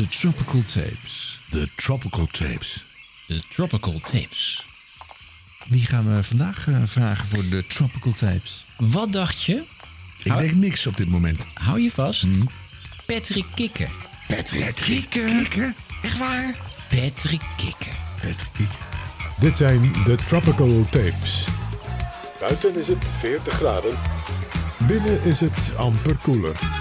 De 0.00 0.08
Tropical 0.08 0.62
Tapes. 0.62 1.40
De 1.50 1.68
Tropical 1.76 2.26
Tapes. 2.26 2.84
De 3.26 3.42
Tropical 3.48 4.00
Tapes. 4.00 4.64
Wie 5.64 5.86
gaan 5.86 6.16
we 6.16 6.24
vandaag 6.24 6.68
eh, 6.68 6.82
vragen 6.84 7.28
voor 7.28 7.48
de 7.48 7.66
Tropical 7.66 8.12
Tapes? 8.12 8.64
Wat 8.76 9.12
dacht 9.12 9.42
je? 9.42 9.64
Ik 10.22 10.38
denk 10.38 10.52
niks 10.52 10.86
op 10.86 10.96
dit 10.96 11.08
moment. 11.08 11.46
Hou 11.54 11.80
je 11.80 11.90
vast. 11.90 12.26
Patrick 13.06 13.46
Kikken. 13.54 13.88
Patrick 14.28 15.06
Kikker. 15.10 15.74
Echt 16.02 16.18
waar? 16.18 16.54
Patrick 16.88 17.42
Kikken. 17.56 17.92
Patrick 18.14 18.52
Kikker. 18.52 18.78
Dit 19.40 19.56
zijn 19.56 19.92
de 19.92 20.14
Tropical 20.26 20.82
Tapes. 20.82 21.46
Buiten 22.38 22.80
is 22.80 22.88
het 22.88 23.04
40 23.18 23.54
graden. 23.54 23.98
Binnen 24.86 25.22
is 25.24 25.40
het 25.40 25.76
amper 25.76 26.16
koeler. 26.16 26.79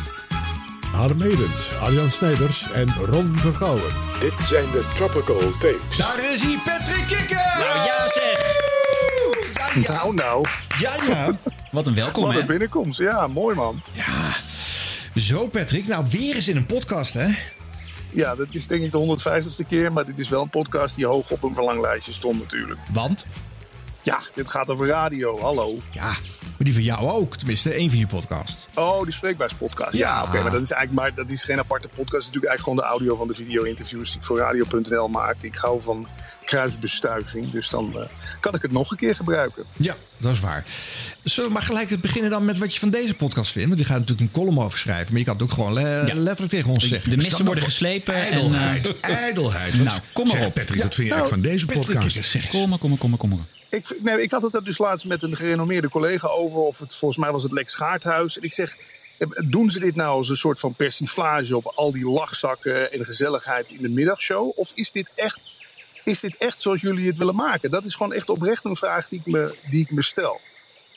Harm 1.00 1.22
Edens, 1.22 1.72
Arjan 1.82 2.12
Snijders 2.12 2.72
en 2.72 2.88
Ron 3.06 3.38
Vergouwen. 3.38 3.92
Dit 4.20 4.40
zijn 4.40 4.72
de 4.72 4.92
Tropical 4.96 5.52
Tapes. 5.52 5.98
Daar 5.98 6.32
is 6.34 6.42
hij, 6.42 6.58
Patrick 6.66 7.06
Kikker! 7.08 7.58
Nou 7.60 7.86
ja 7.86 8.08
zeg. 8.08 9.88
Nou, 9.88 10.14
nou. 10.14 10.46
Ja, 10.80 10.94
ja. 11.08 11.38
Wat 11.72 11.88
een 11.88 11.94
welkom 11.96 12.24
Wat 12.24 12.34
hè. 12.34 12.40
een 12.40 12.46
binnenkomst. 12.46 13.00
Ja, 13.00 13.28
mooi 13.28 13.56
man. 13.56 13.82
ja. 13.94 14.34
Zo, 15.16 15.48
Patrick. 15.48 15.88
Nou, 15.88 16.06
weer 16.10 16.36
eens 16.36 16.48
in 16.48 16.56
een 16.58 16.66
podcast, 16.66 17.14
hè? 17.14 17.28
Ja, 18.12 18.36
dat 18.36 18.54
is 18.56 18.68
denk 18.68 18.84
ik 18.84 18.92
de 18.92 19.18
150ste 19.20 19.68
keer. 19.68 19.94
Maar 19.94 20.06
dit 20.06 20.20
is 20.20 20.30
wel 20.30 20.42
een 20.42 20.50
podcast 20.50 20.96
die 20.96 21.06
hoog 21.06 21.32
op 21.32 21.44
een 21.44 21.54
verlanglijstje 21.54 22.14
stond 22.14 22.40
natuurlijk. 22.40 22.80
Want? 22.92 23.26
Ja, 24.02 24.20
dit 24.34 24.50
gaat 24.50 24.70
over 24.70 24.88
radio. 24.88 25.40
Hallo. 25.42 25.78
Ja, 25.92 26.12
maar 26.60 26.68
die 26.68 26.74
van 26.74 26.84
jou 26.84 27.10
ook. 27.10 27.36
Tenminste, 27.38 27.70
één 27.74 27.90
van 27.90 28.00
je 28.00 28.08
podcast. 28.08 28.68
Oh, 28.76 29.04
die 29.04 29.14
spreekbuispodcast. 29.14 29.96
Ja, 29.98 30.08
Ja. 30.16 30.24
oké. 30.24 30.42
maar 30.42 30.52
dat 30.52 30.62
is 30.62 30.72
eigenlijk 30.72 31.02
maar 31.02 31.26
dat 31.26 31.30
is 31.36 31.44
geen 31.44 31.60
aparte 31.60 31.88
podcast. 31.88 32.12
Het 32.12 32.22
is 32.22 32.26
natuurlijk 32.28 32.52
eigenlijk 32.52 32.64
gewoon 32.64 32.78
de 33.00 33.06
audio 33.06 33.16
van 33.16 33.28
de 33.28 33.34
video-interviews 33.34 34.10
die 34.10 34.20
ik 34.20 34.26
voor 34.26 34.38
radio.nl 34.38 35.08
maak. 35.08 35.36
Ik 35.42 35.56
hou 35.56 35.82
van 35.82 36.08
kruisbestuiving. 36.46 37.52
Dus 37.52 37.70
dan 37.70 38.00
eh, 38.00 38.06
kan 38.40 38.56
ik 38.56 38.62
het 38.62 38.72
nog 38.72 38.92
een 38.92 38.98
keer 38.98 39.16
gebruiken. 39.16 39.64
Ja, 39.78 39.96
dat 40.18 40.32
is 40.34 40.40
waar. 40.40 40.66
Zullen 41.24 41.50
we 41.50 41.56
maar 41.56 41.66
gelijk 41.66 42.02
beginnen 42.02 42.32
dan 42.32 42.46
met 42.46 42.58
wat 42.58 42.74
je 42.74 42.80
van 42.80 42.90
deze 42.90 43.14
podcast 43.14 43.52
vindt? 43.52 43.68
Want 43.68 43.80
die 43.80 43.88
gaat 43.90 44.00
natuurlijk 44.00 44.28
een 44.36 44.42
column 44.42 44.60
over 44.64 44.80
schrijven. 44.80 45.10
Maar 45.10 45.20
je 45.20 45.26
kan 45.26 45.34
het 45.34 45.44
ook 45.44 45.52
gewoon 45.52 45.74
le- 45.74 46.06
Ja. 46.06 46.14
letterlijk 46.14 46.50
tegen 46.50 46.70
ons 46.72 46.88
zeggen. 46.88 47.10
De 47.10 47.16
Dus 47.16 47.26
missen 47.26 47.38
dan 47.38 47.46
worden 47.54 47.64
geslepen. 47.64 48.14
En, 48.16 48.22
eh, 48.22 48.32
Ijdelheid. 48.32 49.00
Ijdelheid. 49.00 49.78
Wat- 49.78 49.86
Nou, 49.88 50.00
kom 50.14 50.28
maar 50.28 50.46
op. 50.46 50.54
Patrick, 50.54 50.84
wat 50.84 50.96
vind 50.96 51.08
je 51.08 51.14
Nou, 51.14 51.20
eigenlijk 51.22 51.30
van 51.30 51.42
deze 51.42 51.66
Patrick 51.66 51.96
podcast? 52.00 52.50
Kom 52.50 52.70
maar, 52.70 52.80
kom 52.80 52.90
maar, 52.90 53.00
kom 53.00 53.10
maar, 53.10 53.20
kom 53.20 53.30
maar. 53.30 53.59
Ik, 53.70 54.02
nee, 54.02 54.22
ik 54.22 54.32
had 54.32 54.42
het 54.42 54.56
er 54.56 54.64
dus 54.64 54.78
laatst 54.78 55.06
met 55.06 55.24
een 55.24 55.36
gerenommeerde 55.36 55.90
collega 55.90 56.28
over. 56.28 56.60
Of 56.60 56.80
het, 56.80 56.96
volgens 56.96 57.20
mij 57.20 57.32
was 57.32 57.44
het 57.44 57.52
Lex 57.52 57.74
Gaarthuis. 57.74 58.38
En 58.38 58.44
ik 58.44 58.54
zeg, 58.54 58.78
eh, 59.18 59.28
doen 59.46 59.70
ze 59.70 59.80
dit 59.80 59.96
nou 59.96 60.18
als 60.18 60.30
een 60.30 60.38
soort 60.38 60.60
van 60.60 60.74
persiflage 60.74 61.58
op 61.58 61.72
al 61.76 61.92
die 61.92 62.10
lachzakken 62.10 62.92
en 62.92 63.06
gezelligheid 63.06 63.70
in 63.70 63.82
de 63.82 63.90
middagshow? 63.90 64.52
Of 64.56 64.72
is 64.76 64.92
dit 64.92 65.10
echt, 65.16 65.52
is 66.04 66.20
dit 66.20 66.38
echt 66.38 66.62
zoals 66.62 66.82
jullie 66.82 67.08
het 67.08 67.18
willen 67.18 67.36
maken? 67.36 67.72
Dat 67.72 67.86
is 67.86 67.96
gewoon 67.96 68.14
echt 68.14 68.30
oprecht 68.30 68.66
een 68.66 68.76
vraag 68.76 69.08
die 69.08 69.22
ik 69.26 69.32
me, 69.32 69.56
die 69.70 69.82
ik 69.82 69.92
me 69.92 70.02
stel. 70.02 70.40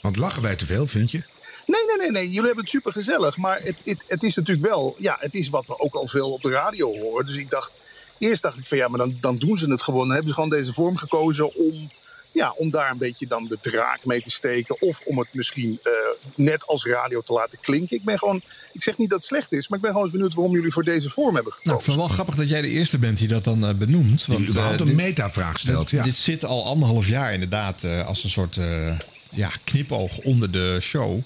Want 0.01 0.17
lachen 0.17 0.43
wij 0.43 0.57
te 0.57 0.67
veel, 0.67 0.87
vind 0.87 1.11
je? 1.11 1.23
Nee, 1.67 1.87
nee, 1.87 1.97
nee, 1.97 2.11
nee. 2.11 2.27
Jullie 2.29 2.47
hebben 2.47 2.65
het 2.65 2.71
super 2.71 2.93
gezellig. 2.93 3.37
Maar 3.37 3.61
het, 3.63 3.83
het, 3.85 4.05
het 4.07 4.23
is 4.23 4.35
natuurlijk 4.35 4.67
wel, 4.67 4.95
ja, 4.99 5.17
het 5.21 5.35
is 5.35 5.49
wat 5.49 5.69
we 5.69 5.79
ook 5.79 5.95
al 5.95 6.07
veel 6.07 6.33
op 6.33 6.43
de 6.43 6.51
radio 6.51 7.01
horen. 7.01 7.27
Dus 7.27 7.37
ik 7.37 7.51
dacht, 7.51 7.73
eerst 8.19 8.43
dacht 8.43 8.59
ik 8.59 8.67
van 8.67 8.79
ja, 8.79 8.89
maar 8.89 8.99
dan, 8.99 9.17
dan 9.21 9.37
doen 9.37 9.59
ze 9.59 9.71
het 9.71 9.83
gewoon. 9.83 10.01
Dan 10.01 10.11
hebben 10.11 10.29
ze 10.29 10.35
gewoon 10.35 10.51
deze 10.51 10.73
vorm 10.73 10.97
gekozen 10.97 11.55
om, 11.55 11.91
ja, 12.33 12.55
om 12.57 12.71
daar 12.71 12.91
een 12.91 12.99
beetje 12.99 13.27
dan 13.27 13.47
de 13.49 13.59
draak 13.61 14.05
mee 14.05 14.21
te 14.21 14.31
steken. 14.31 14.81
Of 14.81 15.03
om 15.05 15.19
het 15.19 15.29
misschien 15.33 15.79
eh, 15.83 15.93
net 16.35 16.67
als 16.67 16.85
radio 16.85 17.21
te 17.21 17.33
laten 17.33 17.59
klinken. 17.61 17.97
Ik 17.97 18.05
ben 18.05 18.19
gewoon, 18.19 18.43
ik 18.73 18.83
zeg 18.83 18.99
niet 18.99 19.11
dat 19.11 19.19
het 19.19 19.29
slecht 19.29 19.53
is, 19.53 19.69
maar 19.69 19.79
ik 19.79 19.85
ben 19.85 19.93
gewoon 19.93 20.07
eens 20.07 20.17
benieuwd 20.17 20.35
waarom 20.35 20.55
jullie 20.55 20.73
voor 20.73 20.85
deze 20.85 21.11
vorm 21.11 21.35
hebben 21.35 21.53
Nou, 21.53 21.59
ik 21.63 21.69
gekozen. 21.69 21.85
vind 21.85 21.97
het 21.97 22.07
wel 22.07 22.15
grappig 22.15 22.35
dat 22.35 22.49
jij 22.49 22.61
de 22.63 22.69
eerste 22.79 22.99
bent 22.99 23.19
die 23.19 23.29
dat 23.29 23.45
dan 23.45 23.67
eh, 23.67 23.75
benoemt. 23.75 24.27
Want 24.27 24.39
Die 24.39 24.49
überhaupt 24.49 24.81
eh, 24.81 24.87
een 24.87 24.97
dit- 24.97 25.05
metavraag 25.05 25.59
stelt. 25.59 25.91
dit, 25.91 25.99
Ja. 25.99 26.05
dit 26.05 26.17
zit 26.17 26.45
al 26.45 26.65
anderhalf 26.67 27.09
jaar 27.09 27.33
inderdaad 27.33 27.85
eh, 27.85 28.07
als 28.07 28.25
een 28.25 28.31
soort 28.31 28.57
eh, 28.57 28.99
ja, 29.31 29.51
knipoog 29.65 30.19
onder 30.19 30.51
de 30.51 30.79
show. 30.81 31.21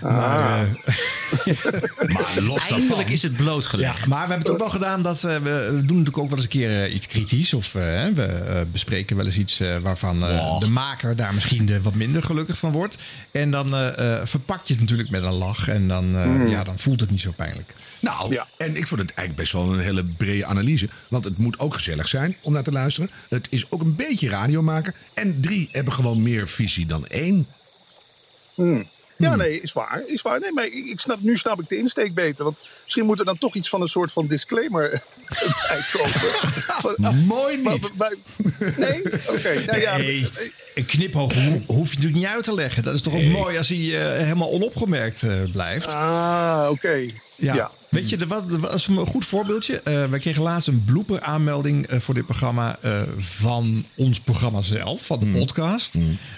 Maar, 0.00 0.60
eh, 0.84 0.94
Maar 2.14 2.40
los 2.40 2.58
daarvan. 2.58 2.78
Eindelijk 2.78 3.10
is 3.10 3.22
het 3.22 3.36
blootgelegd. 3.36 3.98
Ja, 3.98 4.06
maar 4.06 4.26
we 4.26 4.32
hebben 4.32 4.38
het 4.38 4.48
ook 4.50 4.58
wel 4.58 4.70
gedaan 4.70 5.02
dat 5.02 5.24
eh, 5.24 5.36
we 5.36 5.70
doen 5.72 5.80
natuurlijk 5.98 6.18
ook 6.18 6.28
wel 6.28 6.34
eens 6.36 6.42
een 6.42 6.48
keer 6.48 6.82
eh, 6.84 6.94
iets 6.94 7.06
kritisch. 7.06 7.54
Of 7.54 7.72
hè, 7.72 8.12
we 8.12 8.66
bespreken 8.72 9.16
wel 9.16 9.26
eens 9.26 9.36
iets 9.36 9.60
waarvan 9.82 10.24
Oh. 10.24 10.60
de 10.60 10.68
maker 10.70 11.16
daar 11.16 11.34
misschien 11.34 11.66
de, 11.66 11.82
wat 11.82 11.94
minder 11.94 12.22
gelukkig 12.22 12.58
van 12.58 12.72
wordt. 12.72 12.96
En 13.30 13.50
dan 13.50 13.68
verpak 14.24 14.66
je 14.66 14.72
het 14.72 14.80
natuurlijk 14.82 15.10
met 15.10 15.22
een 15.24 15.32
lach. 15.32 15.68
En 15.68 15.88
dan, 15.88 16.16
eh, 16.16 16.50
ja, 16.50 16.64
dan 16.64 16.78
voelt 16.78 17.00
het 17.00 17.10
niet 17.10 17.20
zo 17.20 17.32
pijnlijk. 17.36 17.74
Nou, 18.00 18.32
Ja. 18.32 18.46
en 18.56 18.76
ik 18.76 18.86
vond 18.86 19.00
het 19.00 19.14
eigenlijk 19.14 19.38
best 19.38 19.52
wel 19.52 19.72
een 19.72 19.80
hele 19.80 20.04
brede 20.04 20.44
analyse. 20.44 20.88
Want 21.08 21.24
het 21.24 21.38
moet 21.38 21.58
ook 21.58 21.74
gezellig 21.74 22.08
zijn 22.08 22.36
om 22.42 22.52
naar 22.52 22.62
te 22.62 22.72
luisteren. 22.72 23.10
Het 23.28 23.46
is 23.50 23.70
ook 23.70 23.80
een 23.80 23.94
beetje 23.96 24.28
radio 24.28 24.62
maken. 24.62 24.94
En 25.14 25.40
drie 25.40 25.68
hebben 25.72 25.92
gewoon 25.92 26.22
meer 26.22 26.48
visie 26.48 26.86
dan 26.86 27.06
één. 27.06 27.46
Ja, 29.20 29.36
nee, 29.36 29.60
is 29.60 29.72
waar. 29.72 30.02
Is 30.06 30.22
waar. 30.22 30.40
Nee, 30.40 30.52
maar 30.52 30.66
ik, 30.66 31.00
snap, 31.00 31.20
nu 31.20 31.36
snap 31.36 31.60
ik 31.60 31.68
de 31.68 31.76
insteek 31.76 32.14
beter. 32.14 32.44
Want 32.44 32.60
misschien 32.84 33.06
moet 33.06 33.18
er 33.18 33.24
dan 33.24 33.38
toch 33.38 33.54
iets 33.54 33.68
van 33.68 33.80
een 33.80 33.88
soort 33.88 34.12
van 34.12 34.26
disclaimer 34.26 34.90
bij 35.68 35.80
komen. 35.92 36.10
Van- 36.82 37.24
Mooi 37.26 37.56
niet. 37.56 37.90
maar- 37.96 38.14
nee? 38.76 39.02
Oké. 39.28 39.62
Nou 39.66 39.80
ja, 39.80 39.96
Nee, 39.96 40.28
een 40.74 40.84
knipoog 40.86 41.34
ho- 41.34 41.62
hoef 41.66 41.88
je 41.88 41.94
natuurlijk 41.94 42.14
niet 42.22 42.26
uit 42.26 42.44
te 42.44 42.54
leggen. 42.54 42.82
Dat 42.82 42.94
is 42.94 43.02
toch 43.02 43.14
ook 43.14 43.22
mooi 43.22 43.56
als 43.58 43.68
hij 43.68 43.78
eh, 43.78 44.22
helemaal 44.22 44.50
onopgemerkt 44.50 45.22
eh, 45.22 45.30
blijft. 45.52 45.86
Ah, 45.94 46.66
oké. 46.70 47.06
Ja. 47.36 47.54
Ja. 47.54 47.70
Weet 47.90 48.08
je, 48.10 48.16
er 48.16 48.26
was, 48.26 48.42
er 48.52 48.60
was 48.60 48.88
een 48.88 48.96
goed 49.06 49.24
voorbeeldje. 49.24 49.80
Eh 49.82 50.04
wij 50.04 50.18
kregen 50.18 50.42
laatst 50.42 50.68
een 50.68 50.84
blooper 50.84 51.20
aanmelding 51.20 51.86
eh, 51.86 52.00
voor 52.00 52.14
dit 52.14 52.24
programma 52.26 52.78
eh, 52.80 53.02
van 53.18 53.84
ons 53.94 54.20
programma 54.20 54.62
zelf, 54.62 55.06
van 55.06 55.20
de 55.20 55.26
podcast. 55.26 55.94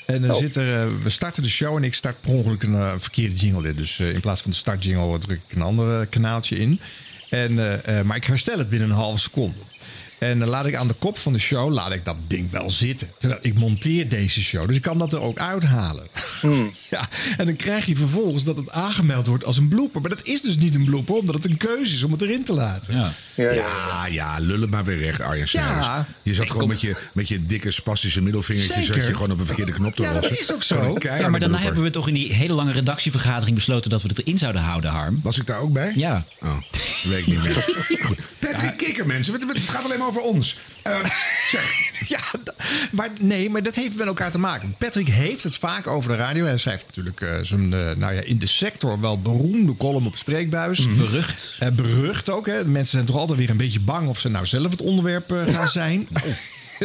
En 0.07 0.23
dan 0.23 0.31
Oh. 0.31 0.37
zit 0.37 0.57
er, 0.57 1.03
we 1.03 1.11
starten 1.11 1.43
de 1.43 1.51
show 1.51 1.77
en 1.77 1.85
ik 1.85 1.95
start 1.95 2.21
per 2.21 2.31
ongeluk 2.33 2.63
een 2.63 3.01
verkeerde 3.01 3.35
jingle 3.35 3.69
in. 3.69 3.77
Dus 3.77 3.99
in 3.99 4.21
plaats 4.21 4.43
van 4.43 4.51
de 4.51 4.57
startjingle 4.57 5.19
druk 5.19 5.41
ik 5.49 5.57
een 5.57 5.63
ander 5.63 6.07
kanaaltje 6.07 6.57
in. 6.57 6.81
En, 7.29 7.55
maar 8.07 8.17
ik 8.17 8.25
herstel 8.25 8.59
het 8.59 8.69
binnen 8.71 8.91
een 8.91 8.95
halve 8.97 9.19
seconde. 9.19 9.55
En 10.23 10.39
dan 10.39 10.49
laat 10.49 10.67
ik 10.67 10.75
aan 10.75 10.89
de 10.89 10.95
kop 10.95 11.19
van 11.19 11.33
de 11.33 11.39
show 11.39 11.73
laat 11.73 11.93
ik 11.93 12.05
dat 12.05 12.17
ding 12.27 12.51
wel 12.51 12.71
zitten. 12.71 13.11
Terwijl 13.19 13.41
ik 13.43 13.55
monteer 13.55 14.09
deze 14.09 14.43
show. 14.43 14.67
Dus 14.67 14.77
ik 14.77 14.83
kan 14.83 14.99
dat 14.99 15.13
er 15.13 15.21
ook 15.21 15.39
uithalen. 15.39 16.07
ja, 16.91 17.09
en 17.37 17.47
dan 17.47 17.57
krijg 17.57 17.87
je 17.87 17.97
vervolgens 17.97 18.45
dat 18.45 18.57
het 18.57 18.71
aangemeld 18.71 19.27
wordt 19.27 19.45
als 19.45 19.57
een 19.57 19.69
blooper. 19.69 20.01
Maar 20.01 20.11
dat 20.11 20.25
is 20.25 20.43
dus 20.43 20.57
niet 20.57 20.75
een 20.75 20.85
blooper, 20.85 21.15
omdat 21.15 21.35
het 21.35 21.45
een 21.45 21.57
keuze 21.57 21.95
is 21.95 22.03
om 22.03 22.13
het 22.13 22.23
erin 22.23 22.45
te 22.45 22.53
laten. 22.53 22.95
Ja. 22.95 23.13
Ja, 23.35 23.51
ja. 23.51 23.53
Ja, 23.53 24.07
ja, 24.07 24.39
lullen 24.39 24.69
maar 24.69 24.85
weer 24.85 24.99
weg, 24.99 25.21
Arjen 25.21 25.49
Snijders. 25.49 25.87
Ja. 25.87 26.07
Je 26.23 26.35
zat 26.35 26.51
gewoon 26.51 26.69
met 26.69 26.81
je, 26.81 26.97
met 27.15 27.29
je 27.29 27.47
dikke 27.47 27.71
spastische 27.71 28.21
middelvingertje... 28.21 28.73
Zeker. 28.73 28.95
zat 28.95 29.07
je 29.07 29.15
gewoon 29.15 29.31
op 29.31 29.39
een 29.39 29.47
verkeerde 29.47 29.73
knop 29.73 29.95
te 29.95 30.03
Ja, 30.03 30.13
dat 30.13 30.31
is 30.31 30.53
ook 30.53 30.63
zo. 30.63 30.97
Ja, 30.99 31.29
maar 31.29 31.41
daarna 31.41 31.59
hebben 31.59 31.83
we 31.83 31.91
toch 31.91 32.09
in 32.09 32.15
die 32.15 32.33
hele 32.33 32.53
lange 32.53 32.73
redactievergadering 32.73 33.55
besloten 33.55 33.91
dat 33.91 34.03
we 34.03 34.09
het 34.09 34.19
erin 34.19 34.39
zouden 34.39 34.63
houden, 34.63 34.91
Harm. 34.91 35.21
Was 35.23 35.39
ik 35.39 35.47
daar 35.47 35.59
ook 35.59 35.73
bij? 35.73 35.93
Ja. 35.95 36.25
Oh, 36.43 36.57
weet 37.03 37.19
ik 37.19 37.27
niet 37.27 37.43
meer. 37.43 37.65
Goed. 38.07 38.19
Patrick 38.39 38.77
Kikker, 38.77 39.07
mensen. 39.07 39.33
Het, 39.33 39.45
het 39.53 39.69
gaat 39.69 39.85
alleen 39.85 39.99
maar 39.99 40.07
over 40.07 40.12
ons. 40.21 40.59
Eh, 40.83 40.99
zeg, 41.51 41.93
Ja, 42.09 42.21
maar 42.91 43.11
nee, 43.21 43.51
maar 43.51 43.63
dat 43.63 43.75
heeft 43.75 43.97
met 43.97 44.07
elkaar 44.07 44.31
te 44.31 44.39
maken. 44.39 44.75
Patrick 44.79 45.09
heeft 45.09 45.45
het 45.45 45.57
vaak 45.57 45.87
over 45.87 46.11
de 46.11 46.17
radio. 46.17 46.45
Hij 46.45 46.59
schrijft 46.59 46.87
natuurlijk 46.87 47.21
eh, 47.21 47.35
zijn, 47.43 47.73
eh, 47.73 47.97
nou 47.97 48.15
ja, 48.15 48.21
in 48.21 48.39
de 48.39 48.47
sector 48.47 49.01
wel 49.01 49.21
beroemde 49.21 49.77
column 49.77 50.07
op 50.07 50.17
Spreekbuis. 50.17 50.95
Berucht. 50.97 51.57
Eh, 51.59 51.69
berucht 51.71 52.31
ook. 52.31 52.47
Hè. 52.47 52.65
Mensen 52.65 52.91
zijn 52.91 53.05
toch 53.05 53.17
altijd 53.17 53.39
weer 53.39 53.51
een 53.51 53.57
beetje 53.57 53.81
bang 53.81 54.09
of 54.09 54.19
ze 54.19 54.29
nou 54.29 54.47
zelf 54.47 54.71
het 54.71 54.81
onderwerp 54.81 55.45
gaan 55.47 55.69
zijn. 55.69 56.09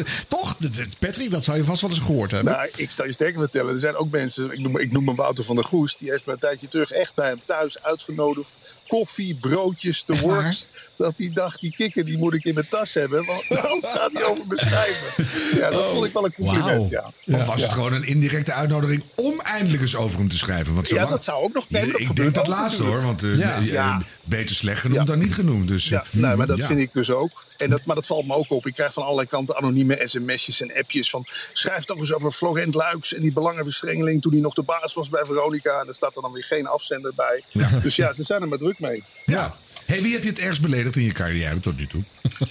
Toch? 0.27 0.57
Patrick, 0.99 1.31
dat 1.31 1.43
zou 1.43 1.57
je 1.57 1.63
vast 1.63 1.81
wel 1.81 1.89
eens 1.89 1.99
gehoord 1.99 2.31
hebben. 2.31 2.53
Nou, 2.53 2.69
ik 2.75 2.91
zal 2.91 3.05
je 3.05 3.13
sterker 3.13 3.39
vertellen. 3.39 3.73
Er 3.73 3.79
zijn 3.79 3.95
ook 3.95 4.11
mensen, 4.11 4.51
ik 4.51 4.59
noem, 4.59 4.77
ik 4.77 4.91
noem 4.91 5.07
hem 5.07 5.15
Wouter 5.15 5.43
van 5.43 5.55
der 5.55 5.65
Goes. 5.65 5.97
Die 5.97 6.09
heeft 6.11 6.25
me 6.25 6.33
een 6.33 6.39
tijdje 6.39 6.67
terug 6.67 6.91
echt 6.91 7.15
bij 7.15 7.27
hem 7.27 7.41
thuis 7.45 7.83
uitgenodigd. 7.83 8.59
Koffie, 8.87 9.35
broodjes, 9.35 10.03
de 10.05 10.19
works. 10.19 10.67
Dat 10.97 11.13
hij 11.17 11.29
dacht, 11.33 11.61
die 11.61 11.71
kikker 11.75 12.05
die 12.05 12.17
moet 12.17 12.33
ik 12.33 12.43
in 12.45 12.53
mijn 12.53 12.67
tas 12.69 12.93
hebben. 12.93 13.25
Want 13.25 13.43
anders 13.71 13.87
gaat 13.93 14.11
hij 14.13 14.23
over 14.23 14.43
me 14.47 14.57
schrijven. 14.57 15.25
Ja, 15.59 15.69
dat 15.69 15.85
vond 15.85 16.05
ik 16.05 16.13
wel 16.13 16.25
een 16.25 16.33
compliment, 16.33 16.89
Wauw. 16.89 17.11
ja. 17.25 17.37
Of 17.39 17.45
was 17.45 17.61
het 17.61 17.71
gewoon 17.73 17.93
een 17.93 18.03
indirecte 18.07 18.53
uitnodiging 18.53 19.03
om 19.15 19.39
eindelijk 19.41 19.81
eens 19.81 19.95
over 19.95 20.17
hem 20.19 20.27
te 20.29 20.37
schrijven? 20.37 20.73
Want 20.73 20.89
Ja, 20.89 21.05
dat 21.05 21.23
zou 21.23 21.43
ook 21.43 21.53
nog- 21.53 21.69
nee, 21.69 21.91
dat 21.91 21.99
ik 22.01 22.15
denk 22.15 22.33
dat 22.35 22.47
laatste 22.47 22.83
hoor, 22.83 23.01
want 23.01 23.23
eh, 23.23 23.37
Ja. 23.37 23.61
eh, 23.61 23.99
beter 24.23 24.55
slecht 24.55 24.81
genoemd 24.81 25.07
dan 25.07 25.19
niet 25.19 25.33
genoemd. 25.33 25.67
Dus, 25.67 25.87
Ja, 25.89 26.01
eh, 26.03 26.07
nee, 26.11 26.35
maar 26.35 26.47
dat 26.47 26.63
vind 26.63 26.79
ik 26.79 26.93
dus 26.93 27.11
ook. 27.11 27.45
En 27.57 27.69
dat, 27.69 27.85
maar 27.85 27.95
dat 27.95 28.05
valt 28.05 28.27
me 28.27 28.33
ook 28.33 28.51
op. 28.51 28.65
Ik 28.65 28.73
krijg 28.73 28.93
van 28.93 29.03
allerlei 29.03 29.27
kanten 29.27 29.55
anonieme 29.55 30.07
sms'jes 30.07 30.61
en 30.61 30.75
appjes 30.75 31.09
van... 31.09 31.25
schrijf 31.53 31.83
toch 31.83 31.97
eens 31.97 32.13
over 32.13 32.31
Florent 32.31 32.75
Luiks 32.75 33.13
en 33.13 33.21
die 33.21 33.33
belangenverstrengeling... 33.33 34.21
toen 34.21 34.31
hij 34.31 34.41
nog 34.41 34.53
de 34.53 34.61
baas 34.61 34.93
was 34.93 35.09
bij 35.09 35.25
Veronica. 35.25 35.79
En 35.79 35.87
er 35.87 35.95
staat 35.95 36.15
er 36.15 36.21
dan 36.21 36.31
weer 36.31 36.43
geen 36.43 36.67
afzender 36.67 37.13
bij. 37.15 37.43
Dus 37.81 37.95
ja, 37.95 38.13
ze 38.13 38.23
zijn 38.23 38.41
er 38.41 38.47
maar 38.47 38.57
druk 38.57 38.79
mee. 38.79 39.03
Ja. 39.25 39.53
Hey, 39.87 40.01
wie 40.01 40.13
heb 40.13 40.23
je 40.23 40.29
het 40.29 40.39
ergst 40.39 40.61
beledigd 40.61 40.95
in 40.95 41.03
je 41.03 41.11
carrière 41.11 41.59
tot 41.59 41.77
nu 41.77 41.87
toe? 41.87 42.03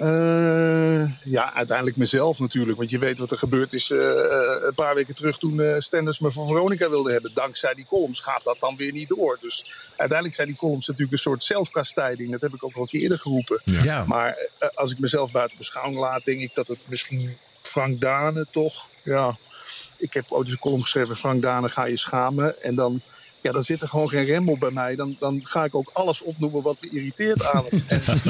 Eh, 0.00 1.12
ja, 1.24 1.54
uiteindelijk 1.54 1.96
mezelf 1.96 2.38
natuurlijk. 2.38 2.78
Want 2.78 2.90
je 2.90 2.98
weet 2.98 3.18
wat 3.18 3.30
er 3.30 3.38
gebeurd 3.38 3.72
is 3.72 3.90
eh, 3.90 3.98
eh, 3.98 4.62
een 4.62 4.74
paar 4.74 4.94
weken 4.94 5.14
terug 5.14 5.38
toen 5.38 5.54
uh, 5.54 5.74
Stenders 5.78 6.20
me 6.20 6.32
voor 6.32 6.46
Veronica 6.46 6.90
wilde 6.90 7.12
hebben. 7.12 7.30
Dankzij 7.34 7.74
die 7.74 7.86
columns 7.86 8.20
gaat 8.20 8.44
dat 8.44 8.56
dan 8.60 8.76
weer 8.76 8.92
niet 8.92 9.08
door. 9.08 9.38
Dus 9.40 9.64
uiteindelijk 9.88 10.34
zijn 10.34 10.48
die 10.48 10.56
columns 10.56 10.86
natuurlijk 10.86 11.12
een 11.12 11.22
soort 11.22 11.44
zelfkastijding. 11.44 12.30
Dat 12.30 12.40
heb 12.40 12.54
ik 12.54 12.64
ook 12.64 12.74
al 12.74 12.82
een 12.82 12.88
keer 12.88 13.00
eerder 13.00 13.18
geroepen. 13.18 13.60
Ja. 13.64 14.04
Maar 14.06 14.48
als 14.74 14.92
ik 14.92 14.98
mezelf 14.98 15.30
buiten 15.30 15.58
beschouwing 15.58 15.98
laat, 15.98 16.24
denk 16.24 16.40
ik 16.40 16.54
dat 16.54 16.68
het 16.68 16.78
misschien 16.84 17.36
Frank 17.62 18.00
Dane 18.00 18.46
toch. 18.50 18.88
Ja, 19.02 19.36
ik 19.96 20.12
heb 20.12 20.24
ooit 20.28 20.44
eens 20.44 20.52
een 20.54 20.60
column 20.60 20.82
geschreven: 20.82 21.16
Frank 21.16 21.42
Dane, 21.42 21.68
ga 21.68 21.84
je 21.84 21.96
schamen. 21.96 22.62
En 22.62 22.74
dan 22.74 23.02
ja, 23.40 23.52
dan 23.52 23.62
zit 23.62 23.82
er 23.82 23.88
gewoon 23.88 24.08
geen 24.08 24.24
rem 24.24 24.48
op 24.48 24.60
bij 24.60 24.70
mij. 24.70 24.96
Dan, 24.96 25.16
dan 25.18 25.40
ga 25.42 25.64
ik 25.64 25.74
ook 25.74 25.90
alles 25.92 26.22
opnoemen 26.22 26.62
wat 26.62 26.76
me 26.80 26.90
irriteert 26.90 27.46
aan 27.46 27.64
hem. 27.68 28.00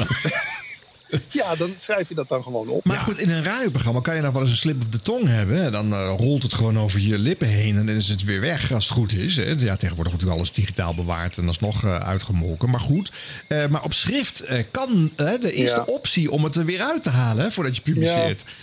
ja, 1.29 1.55
dan 1.55 1.73
schrijf 1.75 2.09
je 2.09 2.15
dat 2.15 2.29
dan 2.29 2.43
gewoon 2.43 2.67
op. 2.67 2.85
Maar 2.85 2.99
goed, 2.99 3.19
in 3.19 3.29
een 3.29 3.43
radioprogramma 3.43 3.99
kan 3.99 4.15
je 4.15 4.21
nou 4.21 4.33
wel 4.33 4.41
eens 4.41 4.51
een 4.51 4.57
slip 4.57 4.81
op 4.81 4.91
de 4.91 4.99
tong 4.99 5.27
hebben. 5.27 5.71
Dan 5.71 5.93
uh, 5.93 6.13
rolt 6.17 6.43
het 6.43 6.53
gewoon 6.53 6.79
over 6.79 6.99
je 6.99 7.17
lippen 7.17 7.47
heen 7.47 7.77
en 7.77 7.85
dan 7.85 7.95
is 7.95 8.07
het 8.07 8.23
weer 8.23 8.41
weg 8.41 8.71
als 8.73 8.83
het 8.83 8.97
goed 8.97 9.13
is. 9.13 9.35
Hè. 9.35 9.43
Ja, 9.43 9.75
tegenwoordig 9.75 10.13
natuurlijk 10.13 10.39
alles 10.39 10.51
digitaal 10.51 10.95
bewaard 10.95 11.37
en 11.37 11.47
alsnog 11.47 11.83
uh, 11.83 11.95
uitgemolken. 11.97 12.69
Maar 12.69 12.79
goed, 12.79 13.11
uh, 13.47 13.67
maar 13.67 13.83
op 13.83 13.93
schrift 13.93 14.43
kan 14.71 15.11
de 15.15 15.51
eerste 15.51 15.83
ja. 15.87 15.93
optie 15.93 16.31
om 16.31 16.43
het 16.43 16.55
er 16.55 16.65
weer 16.65 16.81
uit 16.81 17.03
te 17.03 17.09
halen 17.09 17.43
hè, 17.43 17.51
voordat 17.51 17.75
je 17.75 17.81
publiceert. 17.81 18.43
Ja. 18.45 18.53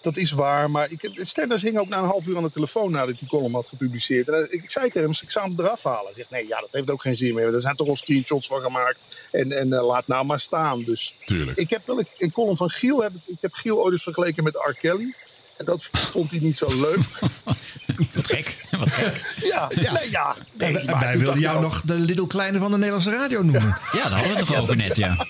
Dat 0.00 0.16
is 0.16 0.30
waar, 0.30 0.70
maar 0.70 0.90
ik, 0.90 1.10
Stenders 1.12 1.62
hing 1.62 1.78
ook 1.78 1.88
na 1.88 1.98
een 1.98 2.04
half 2.04 2.26
uur 2.26 2.36
aan 2.36 2.42
de 2.42 2.50
telefoon 2.50 2.90
nadat 2.90 3.08
hij 3.08 3.16
die 3.18 3.28
column 3.28 3.54
had 3.54 3.66
gepubliceerd. 3.66 4.28
En 4.28 4.46
ik 4.50 4.70
zei 4.70 4.86
tegen 4.86 5.08
hem, 5.08 5.18
ik 5.22 5.30
zou 5.30 5.48
hem 5.48 5.60
eraf 5.60 5.84
halen. 5.84 6.04
Hij 6.04 6.14
zegt, 6.14 6.30
nee, 6.30 6.46
ja, 6.48 6.60
dat 6.60 6.72
heeft 6.72 6.90
ook 6.90 7.02
geen 7.02 7.16
zin 7.16 7.34
meer. 7.34 7.54
Er 7.54 7.60
zijn 7.60 7.76
toch 7.76 7.88
al 7.88 7.96
screenshots 7.96 8.46
van 8.46 8.60
gemaakt. 8.60 9.28
En, 9.30 9.52
en 9.52 9.68
uh, 9.68 9.86
laat 9.86 10.06
nou 10.06 10.24
maar 10.24 10.40
staan. 10.40 10.84
Dus 10.84 11.14
Tuurlijk. 11.24 11.58
ik 11.58 11.70
heb 11.70 11.86
wel 11.86 11.98
een, 11.98 12.08
een 12.18 12.32
column 12.32 12.56
van 12.56 12.70
Giel. 12.70 13.02
Heb, 13.02 13.12
ik 13.26 13.40
heb 13.40 13.54
Giel 13.54 13.78
ooit 13.78 13.92
eens 13.92 14.02
vergeleken 14.02 14.44
met 14.44 14.54
R. 14.54 14.72
Kelly. 14.72 15.14
En 15.56 15.64
dat 15.64 15.88
vond 15.92 16.30
hij 16.30 16.40
niet 16.40 16.56
zo 16.56 16.80
leuk. 16.80 16.98
Wat 18.14 18.26
gek. 18.26 18.66
Wat 18.70 18.90
gek. 18.90 19.36
Ja, 19.52 19.70
ja. 19.74 19.92
Nee, 19.92 20.10
ja. 20.10 20.36
Nee, 20.52 20.78
en 20.78 20.98
wij 20.98 21.18
wilden 21.18 21.40
jou 21.40 21.60
nog 21.60 21.82
de 21.84 21.94
Little 21.94 22.26
Kleine 22.26 22.58
van 22.58 22.70
de 22.70 22.76
Nederlandse 22.76 23.10
radio 23.10 23.42
noemen. 23.42 23.78
Ja, 23.92 24.02
daar 24.08 24.10
hadden 24.10 24.32
we 24.32 24.38
het 24.38 24.48
nog 24.48 24.58
over 24.58 24.76
net, 24.76 24.96
ja. 24.96 25.16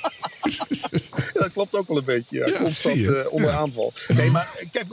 dat 1.55 1.69
klopt 1.69 1.75
ook 1.75 1.89
wel 1.89 1.97
een 1.97 2.05
beetje. 2.05 2.47
Ja. 2.47 2.59
Constant 2.59 2.97
uh, 2.97 3.33
onder 3.33 3.51
aanval. 3.51 3.93
Nee, 4.09 4.31
maar 4.31 4.49
kijk, 4.71 4.87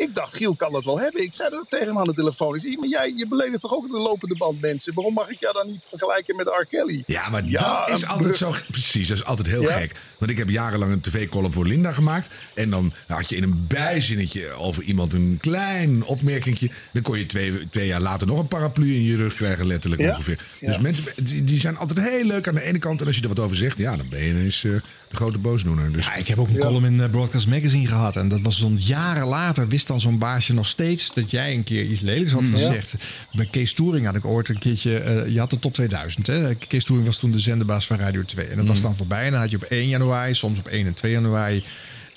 ik 0.00 0.14
dacht, 0.14 0.36
Giel 0.36 0.54
kan 0.54 0.72
dat 0.72 0.84
wel 0.84 1.00
hebben. 1.00 1.22
Ik 1.22 1.34
zei 1.34 1.50
dat 1.50 1.66
tegen 1.68 1.86
hem 1.86 1.98
aan 1.98 2.04
de 2.04 2.12
telefoon. 2.12 2.54
Ik 2.54 2.60
zei, 2.60 2.76
maar 2.76 2.88
jij, 2.88 3.12
je 3.16 3.26
beledigt 3.28 3.60
toch 3.60 3.72
ook 3.72 3.90
de 3.90 3.98
lopende 3.98 4.36
band 4.36 4.60
mensen? 4.60 4.94
Waarom 4.94 5.14
mag 5.14 5.30
ik 5.30 5.40
jou 5.40 5.52
dan 5.52 5.66
niet 5.66 5.80
vergelijken 5.82 6.36
met 6.36 6.46
R. 6.46 6.66
Kelly? 6.68 7.02
Ja, 7.06 7.28
maar 7.28 7.44
ja, 7.44 7.86
dat 7.86 7.96
is 7.96 8.06
altijd 8.06 8.36
zo... 8.36 8.54
Precies, 8.70 9.08
dat 9.08 9.16
is 9.16 9.24
altijd 9.24 9.48
heel 9.48 9.62
ja? 9.62 9.78
gek. 9.78 10.00
Want 10.18 10.30
ik 10.30 10.38
heb 10.38 10.48
jarenlang 10.48 10.92
een 10.92 11.00
tv-column 11.00 11.52
voor 11.52 11.66
Linda 11.66 11.92
gemaakt. 11.92 12.28
En 12.54 12.70
dan 12.70 12.92
had 13.06 13.28
je 13.28 13.36
in 13.36 13.42
een 13.42 13.66
bijzinnetje 13.68 14.50
over 14.50 14.82
iemand 14.82 15.12
een 15.12 15.38
klein 15.40 16.04
opmerkingje. 16.04 16.70
Dan 16.92 17.02
kon 17.02 17.18
je 17.18 17.26
twee, 17.26 17.68
twee 17.70 17.86
jaar 17.86 18.00
later 18.00 18.26
nog 18.26 18.38
een 18.38 18.48
paraplu 18.48 18.94
in 18.94 19.02
je 19.02 19.16
rug 19.16 19.34
krijgen, 19.34 19.66
letterlijk 19.66 20.02
ja? 20.02 20.08
ongeveer. 20.10 20.44
Dus 20.60 20.78
mensen, 20.78 21.04
die, 21.16 21.44
die, 21.44 21.60
zijn 21.60 21.76
altijd 21.76 22.08
heel 22.08 22.24
leuk 22.24 22.48
aan 22.48 22.54
de 22.54 22.62
ene 22.62 22.78
kant. 22.78 23.00
En 23.00 23.06
als 23.06 23.16
je 23.16 23.22
er 23.22 23.28
wat 23.28 23.38
over 23.38 23.56
zegt, 23.56 23.78
ja, 23.78 23.96
dan 23.96 24.08
ben 24.08 24.22
je 24.22 24.30
ineens 24.30 24.62
uh, 24.62 24.80
de 25.10 25.16
grote 25.16 25.38
boosdoener. 25.38 25.92
Dus... 25.92 26.06
Ja, 26.06 26.14
ik 26.14 26.28
heb 26.28 26.38
ook 26.38 26.48
een 26.48 26.58
column 26.58 26.84
in 26.84 26.94
uh, 26.94 27.10
Broadcast 27.10 27.46
Magazine 27.46 27.86
gehad. 27.86 28.16
En 28.16 28.28
dat 28.28 28.40
was 28.40 28.60
dan 28.60 28.76
jaren 28.78 29.26
later, 29.26 29.68
wist 29.68 29.86
dan 29.86 30.00
zo'n 30.00 30.18
baasje 30.18 30.54
nog 30.54 30.66
steeds 30.66 31.14
dat 31.14 31.30
jij 31.30 31.54
een 31.54 31.64
keer 31.64 31.84
iets 31.84 32.00
lelijks 32.00 32.32
had 32.32 32.48
gezegd. 32.48 32.94
Bij 33.32 33.46
Kees 33.46 33.72
Touring 33.72 34.06
had 34.06 34.16
ik 34.16 34.24
ooit 34.24 34.48
een 34.48 34.58
keertje, 34.58 35.24
uh, 35.24 35.32
je 35.32 35.38
had 35.38 35.50
de 35.50 35.58
top 35.58 35.74
2000. 35.74 36.26
Hè? 36.26 36.54
Kees 36.54 36.84
Touring 36.84 37.06
was 37.06 37.18
toen 37.18 37.30
de 37.30 37.38
zenderbaas 37.38 37.86
van 37.86 37.98
Radio 37.98 38.24
2. 38.24 38.46
En 38.46 38.56
dat 38.56 38.66
was 38.66 38.80
dan 38.80 38.96
voorbij. 38.96 39.24
En 39.24 39.30
dan 39.30 39.40
had 39.40 39.50
je 39.50 39.56
op 39.56 39.62
1 39.62 39.88
januari, 39.88 40.34
soms 40.34 40.58
op 40.58 40.68
1 40.68 40.86
en 40.86 40.94
2 40.94 41.12
januari. 41.12 41.64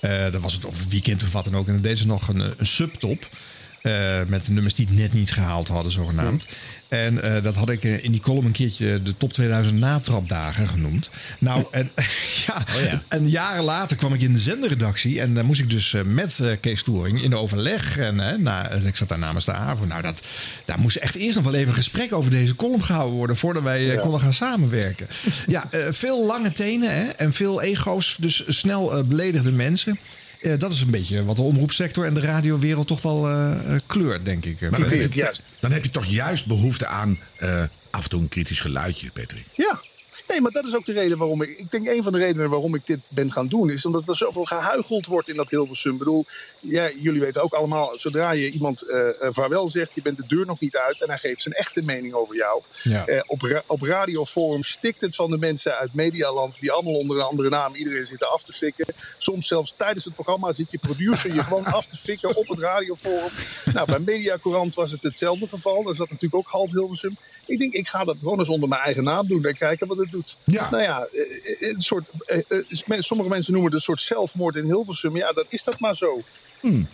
Uh, 0.02 0.32
dan 0.32 0.42
was 0.42 0.54
het 0.54 0.66
of 0.66 0.90
weekend 0.90 1.24
of 1.24 1.32
wat 1.32 1.44
dan 1.44 1.56
ook. 1.56 1.68
En 1.68 1.74
dan 1.74 1.82
deed 1.82 1.98
ze 1.98 2.08
nog 2.08 2.28
een, 2.28 2.54
een 2.58 2.68
subtop. 2.68 3.30
Uh, 3.84 4.22
met 4.28 4.46
de 4.46 4.52
nummers 4.52 4.74
die 4.74 4.86
het 4.86 4.96
net 4.96 5.14
niet 5.14 5.32
gehaald 5.32 5.68
hadden, 5.68 5.92
zogenaamd. 5.92 6.46
En 6.88 7.14
uh, 7.14 7.44
dat 7.44 7.56
had 7.56 7.70
ik 7.70 7.84
in 7.84 8.12
die 8.12 8.22
column 8.22 8.46
een 8.46 8.52
keertje 8.52 9.02
de 9.02 9.18
top 9.18 9.34
2000 9.34 9.80
natrapdagen 9.80 10.68
genoemd. 10.68 11.10
Nou, 11.40 11.66
en, 11.72 11.92
ja, 12.46 12.66
oh 12.76 12.82
ja. 12.82 13.02
en 13.08 13.30
jaren 13.30 13.64
later 13.64 13.98
kwam 13.98 14.14
ik 14.14 14.22
in 14.22 14.34
de 14.34 14.40
zenderredactie. 14.40 15.22
En 15.22 15.34
dan 15.34 15.46
moest 15.46 15.62
ik 15.62 15.70
dus 15.70 15.96
met 16.06 16.42
Kees 16.62 16.84
Toering 16.84 17.22
in 17.22 17.36
overleg. 17.36 17.98
En 17.98 18.44
na, 18.44 18.70
ik 18.70 18.96
zat 18.96 19.08
daar 19.08 19.20
namens 19.20 19.46
de 19.46 19.54
AVO. 19.54 19.86
Nou, 19.86 20.02
dat, 20.02 20.28
daar 20.66 20.80
moest 20.80 20.96
echt 20.96 21.16
eerst 21.16 21.36
nog 21.36 21.46
wel 21.46 21.54
even 21.54 21.70
een 21.70 21.76
gesprek 21.76 22.14
over 22.14 22.32
deze 22.32 22.56
column 22.56 22.84
gehouden 22.84 23.16
worden. 23.16 23.38
Voordat 23.38 23.64
wij 23.64 23.84
ja. 23.84 24.00
konden 24.00 24.20
gaan 24.20 24.34
samenwerken. 24.34 25.08
ja, 25.48 25.70
veel 25.90 26.26
lange 26.26 26.52
tenen 26.52 26.96
hè, 26.96 27.04
en 27.04 27.34
veel 27.34 27.62
ego's. 27.62 28.18
Dus 28.20 28.44
snel 28.48 29.06
beledigde 29.06 29.52
mensen. 29.52 30.00
Uh, 30.44 30.60
dat 30.60 30.72
is 30.72 30.82
een 30.82 30.92
beetje 30.92 31.24
wat 31.24 31.36
de 31.36 31.42
omroepsector 31.42 32.06
en 32.06 32.14
de 32.14 32.22
radiowereld 32.22 32.88
toch 32.88 33.02
wel 33.02 33.30
uh, 33.30 33.76
kleurt, 33.86 34.26
denk 34.26 34.46
ik. 34.46 34.62
Maar 34.62 34.70
dan, 34.72 34.82
heb 34.90 35.14
je, 35.14 35.20
juist. 35.20 35.46
dan 35.60 35.72
heb 35.72 35.84
je 35.84 35.90
toch 35.90 36.06
juist 36.06 36.46
behoefte 36.46 36.88
aan 36.88 37.20
uh, 37.40 37.64
af 37.90 38.04
en 38.04 38.10
toe 38.10 38.22
een 38.22 38.30
kritisch 38.30 38.60
geluidje, 38.60 39.12
Patrick. 39.12 39.46
Ja. 39.56 39.82
Nee, 40.34 40.42
maar 40.42 40.52
dat 40.52 40.66
is 40.66 40.76
ook 40.76 40.86
de 40.86 40.92
reden 40.92 41.18
waarom 41.18 41.42
ik... 41.42 41.50
Ik 41.50 41.72
denk 41.72 41.88
een 41.88 42.04
van 42.04 42.12
de 42.12 42.18
redenen 42.18 42.50
waarom 42.50 42.76
ik 42.76 42.86
dit 42.86 43.00
ben 43.08 43.32
gaan 43.32 43.48
doen... 43.48 43.70
is 43.70 43.86
omdat 43.86 44.08
er 44.08 44.16
zoveel 44.16 44.46
gehuigeld 44.46 45.06
wordt 45.06 45.30
in 45.30 45.36
dat 45.36 45.50
Hilversum. 45.50 45.92
Ik 45.92 45.98
bedoel, 45.98 46.26
ja, 46.60 46.90
jullie 47.00 47.22
weten 47.22 47.44
ook 47.44 47.54
allemaal... 47.54 47.92
zodra 47.96 48.32
je 48.32 48.52
iemand 48.52 48.84
uh, 48.88 49.08
vaarwel 49.20 49.70
zegt, 49.70 49.96
je 49.96 50.02
bent 50.02 50.18
de 50.18 50.24
deur 50.28 50.46
nog 50.46 50.60
niet 50.60 50.78
uit... 50.78 51.02
en 51.02 51.08
hij 51.08 51.18
geeft 51.18 51.42
zijn 51.42 51.56
echte 51.56 51.82
mening 51.82 52.14
over 52.14 52.36
jou. 52.36 52.62
Ja. 52.84 53.08
Uh, 53.08 53.22
op, 53.28 53.42
ra 53.42 53.64
op 53.68 53.82
radioforum 53.82 54.64
stikt 54.64 55.02
het 55.02 55.16
van 55.16 55.30
de 55.30 55.38
mensen 55.38 55.78
uit 55.78 55.94
Medialand... 55.94 56.60
die 56.60 56.72
allemaal 56.72 56.94
onder 56.94 57.18
een 57.18 57.24
andere 57.24 57.50
naam 57.50 57.76
iedereen 57.76 58.06
zitten 58.06 58.32
af 58.32 58.44
te 58.44 58.54
fikken. 58.54 58.86
Soms 59.18 59.48
zelfs 59.48 59.74
tijdens 59.78 60.06
het 60.06 60.14
programma 60.14 60.52
zit 60.52 60.72
je 60.72 60.78
producer 60.78 61.34
je 61.34 61.44
gewoon 61.44 61.66
af 61.66 61.88
te 61.88 61.98
fikken 61.98 62.36
op 62.36 62.48
het 62.48 62.60
radioforum. 62.60 63.32
Nou, 63.74 63.86
bij 63.86 64.00
Mediacourant 64.00 64.74
was 64.74 64.92
het 64.92 65.04
hetzelfde 65.04 65.48
geval. 65.48 65.84
Daar 65.84 65.96
zat 65.96 66.10
natuurlijk 66.10 66.36
ook 66.36 66.52
half 66.52 66.72
Hilversum. 66.72 67.18
Ik 67.46 67.60
denk, 67.60 67.74
ik 67.74 67.88
ga 67.88 68.04
dat 68.04 68.16
gewoon 68.20 68.40
eens 68.40 68.50
onder 68.50 68.70
mijn 68.70 68.82
eigen 68.82 69.04
naam 69.04 69.28
doen... 69.28 69.46
en 69.46 69.56
kijken 69.56 69.88
wat 69.88 69.98
het 69.98 70.12
doet. 70.12 70.23
Ja. 70.44 70.70
Nou 70.70 70.84
ja, 70.84 71.08
een 71.60 71.82
soort, 71.82 72.06
sommige 73.00 73.30
mensen 73.30 73.54
noemen 73.54 73.72
het 73.72 73.80
een 73.80 73.86
soort 73.86 74.02
zelfmoord 74.02 74.56
in 74.56 74.66
Hilversum. 74.66 75.18
Ja, 75.18 75.32
dan 75.32 75.46
is 75.50 75.64
dat 75.64 75.80
maar 75.80 75.96
zo. 75.96 76.22
Hmm. 76.60 76.88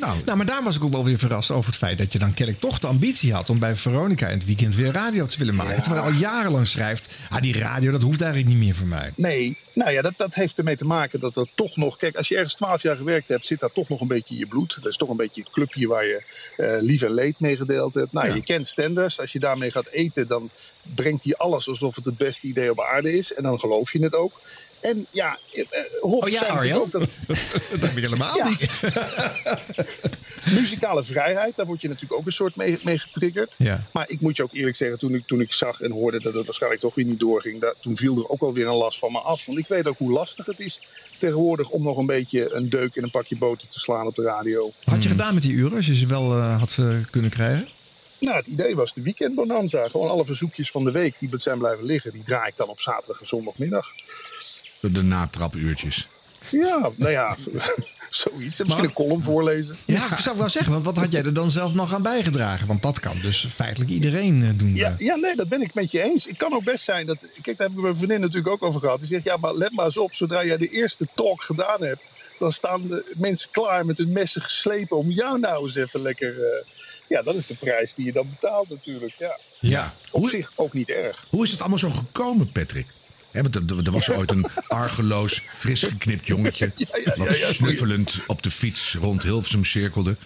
Nou, 0.00 0.18
nou, 0.24 0.36
maar 0.36 0.46
daar 0.46 0.62
was 0.62 0.76
ik 0.76 0.84
ook 0.84 0.92
wel 0.92 1.04
weer 1.04 1.18
verrast 1.18 1.50
over 1.50 1.70
het 1.70 1.78
feit 1.78 1.98
dat 1.98 2.12
je 2.12 2.18
dan 2.18 2.34
kennelijk 2.34 2.64
toch 2.64 2.78
de 2.78 2.86
ambitie 2.86 3.32
had 3.32 3.50
om 3.50 3.58
bij 3.58 3.76
Veronica 3.76 4.26
in 4.26 4.36
het 4.38 4.46
weekend 4.46 4.74
weer 4.74 4.92
radio 4.92 5.26
te 5.26 5.38
willen 5.38 5.54
maken. 5.54 5.74
Ja. 5.74 5.80
Terwijl 5.80 6.04
je 6.04 6.12
al 6.12 6.18
jarenlang 6.18 6.66
schrijft, 6.66 7.20
ah, 7.30 7.40
die 7.40 7.58
radio 7.58 7.90
dat 7.90 8.02
hoeft 8.02 8.20
eigenlijk 8.20 8.52
niet 8.54 8.64
meer 8.64 8.74
voor 8.74 8.86
mij. 8.86 9.12
Nee, 9.16 9.58
nou 9.74 9.90
ja, 9.92 10.02
dat, 10.02 10.12
dat 10.16 10.34
heeft 10.34 10.58
ermee 10.58 10.76
te 10.76 10.84
maken 10.84 11.20
dat 11.20 11.36
er 11.36 11.46
toch 11.54 11.76
nog, 11.76 11.96
kijk, 11.96 12.16
als 12.16 12.28
je 12.28 12.34
ergens 12.34 12.54
twaalf 12.54 12.82
jaar 12.82 12.96
gewerkt 12.96 13.28
hebt, 13.28 13.46
zit 13.46 13.60
daar 13.60 13.72
toch 13.72 13.88
nog 13.88 14.00
een 14.00 14.08
beetje 14.08 14.34
in 14.34 14.40
je 14.40 14.46
bloed. 14.46 14.74
Dat 14.74 14.86
is 14.86 14.96
toch 14.96 15.08
een 15.08 15.16
beetje 15.16 15.42
het 15.42 15.50
clubje 15.50 15.86
waar 15.88 16.06
je 16.06 16.22
uh, 16.56 16.76
lief 16.80 17.02
en 17.02 17.12
leed 17.14 17.40
mee 17.40 17.56
gedeeld 17.56 17.94
hebt. 17.94 18.12
Nou, 18.12 18.26
Ja. 18.28 18.34
je 18.34 18.42
kent 18.42 18.66
Stenders. 18.66 19.20
Als 19.20 19.32
je 19.32 19.38
daarmee 19.38 19.70
gaat 19.70 19.88
eten, 19.88 20.28
dan 20.28 20.50
brengt 20.94 21.24
hij 21.24 21.34
alles 21.36 21.68
alsof 21.68 21.96
het 21.96 22.04
het 22.04 22.16
beste 22.16 22.46
idee 22.46 22.70
op 22.70 22.80
aarde 22.80 23.16
is. 23.16 23.34
En 23.34 23.42
dan 23.42 23.58
geloof 23.60 23.92
je 23.92 24.02
het 24.02 24.14
ook. 24.14 24.40
En 24.80 25.06
ja, 25.10 25.38
eh, 25.52 25.62
Rob 26.00 26.22
Oh 26.22 26.28
ja, 26.28 26.38
zei 26.38 26.50
Arjan? 26.50 26.78
natuurlijk 26.84 27.10
ook 27.26 27.26
dat, 27.28 27.38
Dat 27.80 27.88
heb 27.88 27.96
ik 27.98 28.02
helemaal 28.04 28.36
Ja. 28.36 28.48
niet. 28.48 28.68
muzikale 30.60 31.04
vrijheid, 31.04 31.56
daar 31.56 31.66
word 31.66 31.80
je 31.80 31.88
natuurlijk 31.88 32.20
ook 32.20 32.26
een 32.26 32.32
soort 32.32 32.56
mee, 32.56 32.78
mee 32.82 32.98
getriggerd. 32.98 33.54
Ja. 33.58 33.86
Maar 33.92 34.10
ik 34.10 34.20
moet 34.20 34.36
je 34.36 34.42
ook 34.42 34.52
eerlijk 34.52 34.76
zeggen, 34.76 34.98
toen 34.98 35.14
ik, 35.14 35.26
toen 35.26 35.40
ik 35.40 35.52
zag 35.52 35.80
en 35.80 35.90
hoorde 35.90 36.20
dat 36.20 36.34
het 36.34 36.44
waarschijnlijk 36.46 36.82
toch 36.82 36.94
weer 36.94 37.04
niet 37.04 37.18
doorging, 37.20 37.60
dat, 37.60 37.74
toen 37.80 37.96
viel 37.96 38.16
er 38.16 38.28
ook 38.28 38.40
wel 38.40 38.52
weer 38.52 38.66
een 38.66 38.74
last 38.74 38.98
van 38.98 39.12
me 39.12 39.18
af. 39.18 39.46
Want 39.46 39.58
ik 39.58 39.68
weet 39.68 39.86
ook 39.86 39.98
hoe 39.98 40.12
lastig 40.12 40.46
het 40.46 40.60
is 40.60 40.80
tegenwoordig 41.18 41.68
om 41.68 41.82
nog 41.82 41.96
een 41.96 42.06
beetje 42.06 42.52
een 42.54 42.68
deuk 42.70 42.94
in 42.94 43.02
een 43.02 43.10
pakje 43.10 43.36
boter 43.36 43.68
te 43.68 43.80
slaan 43.80 44.06
op 44.06 44.14
de 44.14 44.22
radio. 44.22 44.72
Had 44.84 45.02
je 45.02 45.08
gedaan 45.08 45.34
met 45.34 45.42
die 45.42 45.52
uren 45.52 45.76
als 45.76 45.86
je 45.86 45.96
ze 45.96 46.06
wel 46.06 46.32
eh, 46.36 46.58
had 46.58 46.76
eh, 46.80 46.96
kunnen 47.10 47.30
krijgen? 47.30 47.68
Nou, 48.18 48.36
het 48.36 48.46
idee 48.46 48.76
was 48.76 48.94
de 48.94 49.02
weekendbonanza. 49.02 49.88
Gewoon 49.88 50.08
alle 50.10 50.24
verzoekjes 50.24 50.70
van 50.70 50.84
de 50.84 50.90
week 50.90 51.18
die 51.18 51.28
zijn 51.32 51.58
blijven 51.58 51.84
liggen, 51.84 52.12
die 52.12 52.22
draai 52.22 52.48
ik 52.48 52.56
dan 52.56 52.68
op 52.68 52.80
zaterdag 52.80 53.20
en 53.20 53.26
zondagmiddag. 53.26 53.86
Zo 54.80 54.90
de 54.90 55.02
natrapuurtjes. 55.02 56.08
Ja, 56.50 56.90
nou 56.96 57.10
ja, 57.12 57.36
zoiets. 58.10 58.60
En 58.60 58.64
misschien 58.66 58.84
een 58.84 58.92
column 58.92 59.24
voorlezen. 59.24 59.76
Ja, 59.86 60.04
ik 60.12 60.18
zou 60.18 60.38
wel 60.38 60.48
zeggen, 60.48 60.72
want 60.72 60.84
wat 60.84 60.96
had 60.96 61.12
jij 61.12 61.22
er 61.24 61.34
dan 61.34 61.50
zelf 61.50 61.72
nog 61.74 61.94
aan 61.94 62.02
bijgedragen? 62.02 62.66
Want 62.66 62.82
dat 62.82 63.00
kan 63.00 63.16
dus 63.22 63.46
feitelijk 63.54 63.90
iedereen 63.90 64.42
eh, 64.42 64.48
doen. 64.56 64.74
Ja, 64.74 64.88
eh. 64.88 64.98
ja, 64.98 65.14
nee, 65.16 65.36
dat 65.36 65.48
ben 65.48 65.62
ik 65.62 65.74
met 65.74 65.90
je 65.90 66.02
eens. 66.02 66.24
Het 66.24 66.36
kan 66.36 66.52
ook 66.52 66.64
best 66.64 66.84
zijn 66.84 67.06
dat. 67.06 67.18
Kijk, 67.42 67.56
daar 67.56 67.66
heb 67.68 67.76
ik 67.76 67.82
mijn 67.82 67.96
vriendin 67.96 68.20
natuurlijk 68.20 68.48
ook 68.48 68.62
over 68.62 68.80
gehad. 68.80 68.98
Die 68.98 69.08
zegt: 69.08 69.24
Ja, 69.24 69.36
maar 69.36 69.54
let 69.54 69.72
maar 69.72 69.84
eens 69.84 69.96
op. 69.98 70.14
Zodra 70.14 70.44
jij 70.44 70.56
de 70.56 70.68
eerste 70.68 71.06
talk 71.14 71.42
gedaan 71.42 71.82
hebt. 71.82 72.12
dan 72.38 72.52
staan 72.52 72.88
de 72.88 73.12
mensen 73.16 73.50
klaar 73.50 73.86
met 73.86 73.98
hun 73.98 74.12
messen 74.12 74.42
geslepen. 74.42 74.96
om 74.96 75.10
jou 75.10 75.38
nou 75.38 75.62
eens 75.62 75.74
even 75.76 76.02
lekker. 76.02 76.42
eh, 76.44 76.64
ja, 77.08 77.22
dat 77.22 77.34
is 77.34 77.46
de 77.46 77.54
prijs 77.54 77.94
die 77.94 78.04
je 78.04 78.12
dan 78.12 78.28
betaalt, 78.30 78.68
natuurlijk. 78.68 79.14
Ja. 79.18 79.38
Ja. 79.60 79.94
Op 80.10 80.20
Hoe, 80.20 80.30
zich 80.30 80.52
ook 80.54 80.72
niet 80.72 80.90
erg. 80.90 81.26
hoe 81.30 81.44
is 81.44 81.50
het 81.50 81.60
allemaal 81.60 81.78
zo 81.78 81.90
gekomen, 81.90 82.52
Patrick? 82.52 82.86
Hè, 83.32 83.42
want 83.42 83.54
er, 83.54 83.62
er 83.84 83.92
was 83.92 84.10
ooit 84.10 84.30
een 84.30 84.46
argeloos, 84.68 85.42
fris 85.54 85.82
geknipt 85.82 86.26
jongetje. 86.26 86.72
Ja, 87.16 87.52
snuffelend 87.52 88.20
op 88.26 88.42
de 88.42 88.50
fiets 88.50 88.96
rond 89.00 89.22
Hilversum 89.22 89.64
cirkelde. 89.64 90.16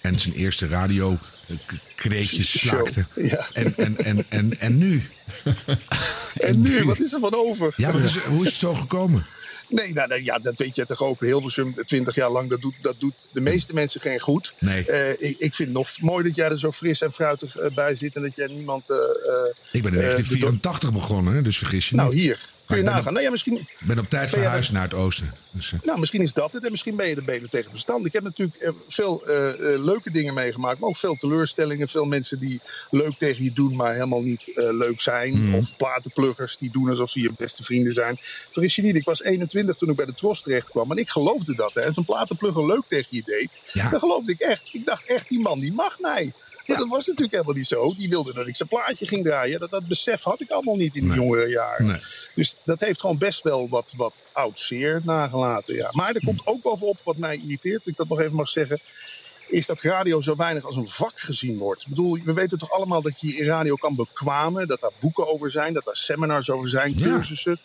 En 0.00 0.18
zijn 0.18 0.34
eerste 0.34 0.66
radio 0.66 1.18
eh, 1.46 1.56
kreetjes 1.94 2.60
slaakte. 2.60 3.06
Ja. 3.14 3.46
En, 3.52 3.76
en, 3.76 3.96
en, 3.96 4.24
en, 4.28 4.60
en 4.60 4.78
nu? 4.78 5.02
En 6.34 6.60
nu, 6.60 6.84
wat 6.84 7.00
is 7.00 7.12
er 7.12 7.20
van 7.20 7.34
over? 7.34 7.72
Ja, 7.76 7.92
is, 7.92 8.16
hoe 8.18 8.42
is 8.44 8.50
het 8.50 8.60
zo 8.60 8.74
gekomen? 8.74 9.26
Nee, 9.68 9.92
nou, 9.92 10.08
nou, 10.08 10.24
ja, 10.24 10.38
dat 10.38 10.58
weet 10.58 10.76
je 10.76 10.84
toch 10.84 11.02
ook. 11.02 11.20
Hilversum, 11.20 11.74
20 11.84 12.14
jaar 12.14 12.30
lang, 12.30 12.50
dat 12.50 12.60
doet, 12.60 12.74
dat 12.80 13.00
doet 13.00 13.26
de 13.32 13.40
meeste 13.40 13.74
mensen 13.74 14.00
geen 14.00 14.20
goed. 14.20 14.54
Nee. 14.58 14.86
Eh, 14.86 15.10
ik, 15.10 15.38
ik 15.38 15.54
vind 15.54 15.58
het 15.58 15.72
nog 15.72 16.00
mooi 16.00 16.24
dat 16.24 16.34
jij 16.34 16.48
er 16.48 16.58
zo 16.58 16.72
fris 16.72 17.00
en 17.00 17.12
fruitig 17.12 17.56
eh, 17.56 17.74
bij 17.74 17.94
zit. 17.94 18.16
En 18.16 18.22
dat 18.22 18.36
jij 18.36 18.46
niemand... 18.46 18.90
Ik 19.72 19.82
ben 19.82 19.92
in 19.92 19.98
eh, 19.98 20.04
1984 20.04 20.92
begonnen, 20.92 21.44
dus 21.44 21.58
vergis 21.58 21.88
je 21.88 21.96
Nou, 21.96 22.14
niet. 22.14 22.22
hier. 22.22 22.40
Kun 22.66 22.76
je. 22.76 22.82
Nou 22.82 23.20
ja, 23.20 23.30
misschien, 23.30 23.56
Ik 23.56 23.86
ben 23.86 23.98
op 23.98 24.08
tijd 24.08 24.30
verhuisd 24.30 24.72
naar 24.72 24.82
het 24.82 24.94
oosten. 24.94 25.34
Dus, 25.50 25.72
eh, 25.72 25.78
nou, 25.82 25.98
misschien 26.00 26.22
is 26.22 26.32
dat 26.32 26.52
het. 26.52 26.64
En 26.64 26.70
misschien 26.70 26.96
ben 26.96 27.08
je 27.08 27.16
er 27.16 27.24
beter 27.24 27.48
tegen 27.48 27.72
bestand. 27.72 28.06
Ik 28.06 28.12
heb 28.12 28.22
natuurlijk 28.22 28.60
eh, 28.60 28.70
veel 28.88 29.26
eh, 29.26 29.34
leuke 29.58 30.10
dingen 30.10 30.34
meegemaakt. 30.34 30.78
Maar 30.78 30.88
ook 30.88 30.96
veel 30.96 31.16
teleurstellingen. 31.16 31.88
Veel 31.88 32.04
mensen 32.04 32.38
die 32.38 32.60
leuk 32.90 33.18
tegen 33.18 33.44
je 33.44 33.52
doen, 33.52 33.76
maar 33.76 33.92
helemaal 33.92 34.20
niet 34.20 34.50
leuk 34.54 35.00
zijn. 35.00 35.54
Of 35.54 35.76
platenpluggers 35.76 36.56
die 36.56 36.70
doen 36.70 36.88
alsof 36.88 37.10
ze 37.10 37.20
je 37.20 37.32
beste 37.36 37.64
vrienden 37.64 37.92
zijn. 37.92 38.18
Vergis 38.50 38.76
je 38.76 38.82
niet, 38.82 38.96
ik 38.96 39.04
was 39.04 39.22
21 39.22 39.76
toen 39.76 39.90
ik 39.90 39.96
bij 39.96 40.06
de 40.06 40.14
Tros 40.14 40.42
terecht 40.42 40.70
kwam. 40.70 40.90
En 40.90 40.96
ik 40.96 41.08
geloofde 41.10 41.54
dat. 41.54 41.74
Hè. 41.74 41.84
Als 41.84 41.96
een 41.96 42.04
platenplugger 42.04 42.66
leuk 42.66 42.84
tegen 42.86 43.08
je 43.10 43.22
deed, 43.24 43.60
Ja. 43.72 43.88
dan 43.90 44.00
geloofde 44.00 44.32
ik 44.32 44.40
echt. 44.40 44.64
Ik 44.70 44.86
dacht 44.86 45.08
echt, 45.08 45.28
die 45.28 45.40
man 45.40 45.60
die 45.60 45.72
mag 45.72 46.00
mij. 46.00 46.32
Maar 46.66 46.76
dat 46.76 46.88
was 46.88 47.06
natuurlijk 47.06 47.32
helemaal 47.32 47.54
niet 47.54 47.66
zo. 47.66 47.94
Die 47.96 48.08
wilde 48.08 48.34
dat 48.34 48.48
ik 48.48 48.56
zijn 48.56 48.68
plaatje 48.68 49.06
ging 49.06 49.24
draaien. 49.24 49.60
Dat, 49.60 49.70
dat 49.70 49.86
besef 49.86 50.22
had 50.22 50.40
ik 50.40 50.50
allemaal 50.50 50.76
niet 50.76 50.94
in 50.94 51.00
die 51.00 51.10
Nee. 51.10 51.18
jongere 51.20 51.48
jaren. 51.48 51.86
Nee. 51.86 52.00
Dus 52.34 52.56
dat 52.64 52.80
heeft 52.80 53.00
gewoon 53.00 53.18
best 53.18 53.42
wel 53.42 53.68
wat, 53.68 53.92
wat 53.96 54.12
oud 54.32 54.60
zeer 54.60 55.00
nagelaten. 55.04 55.74
Ja. 55.74 55.88
Maar 55.92 56.14
er 56.14 56.24
komt 56.24 56.46
ook 56.46 56.62
bovenop 56.62 57.00
wat 57.04 57.16
mij 57.16 57.36
irriteert, 57.36 57.78
als 57.78 57.86
ik 57.86 57.96
dat 57.96 58.08
nog 58.08 58.20
even 58.20 58.34
mag 58.36 58.48
zeggen. 58.48 58.80
Is 59.48 59.66
dat 59.66 59.80
radio 59.80 60.20
zo 60.20 60.36
weinig 60.36 60.64
als 60.64 60.76
een 60.76 60.88
vak 60.88 61.12
gezien 61.14 61.58
wordt. 61.58 61.82
Ik 61.82 61.88
bedoel, 61.88 62.18
we 62.24 62.32
weten 62.32 62.58
toch 62.58 62.70
allemaal 62.70 63.02
dat 63.02 63.20
je 63.20 63.36
in 63.36 63.46
radio 63.46 63.74
kan 63.74 63.94
bekwamen. 63.94 64.66
Dat 64.68 64.80
daar 64.80 64.90
boeken 65.00 65.28
over 65.32 65.50
zijn, 65.50 65.72
dat 65.74 65.84
daar 65.84 65.96
seminars 65.96 66.50
over 66.50 66.68
zijn, 66.68 66.92
Ja. 66.96 67.04
cursussen. 67.04 67.58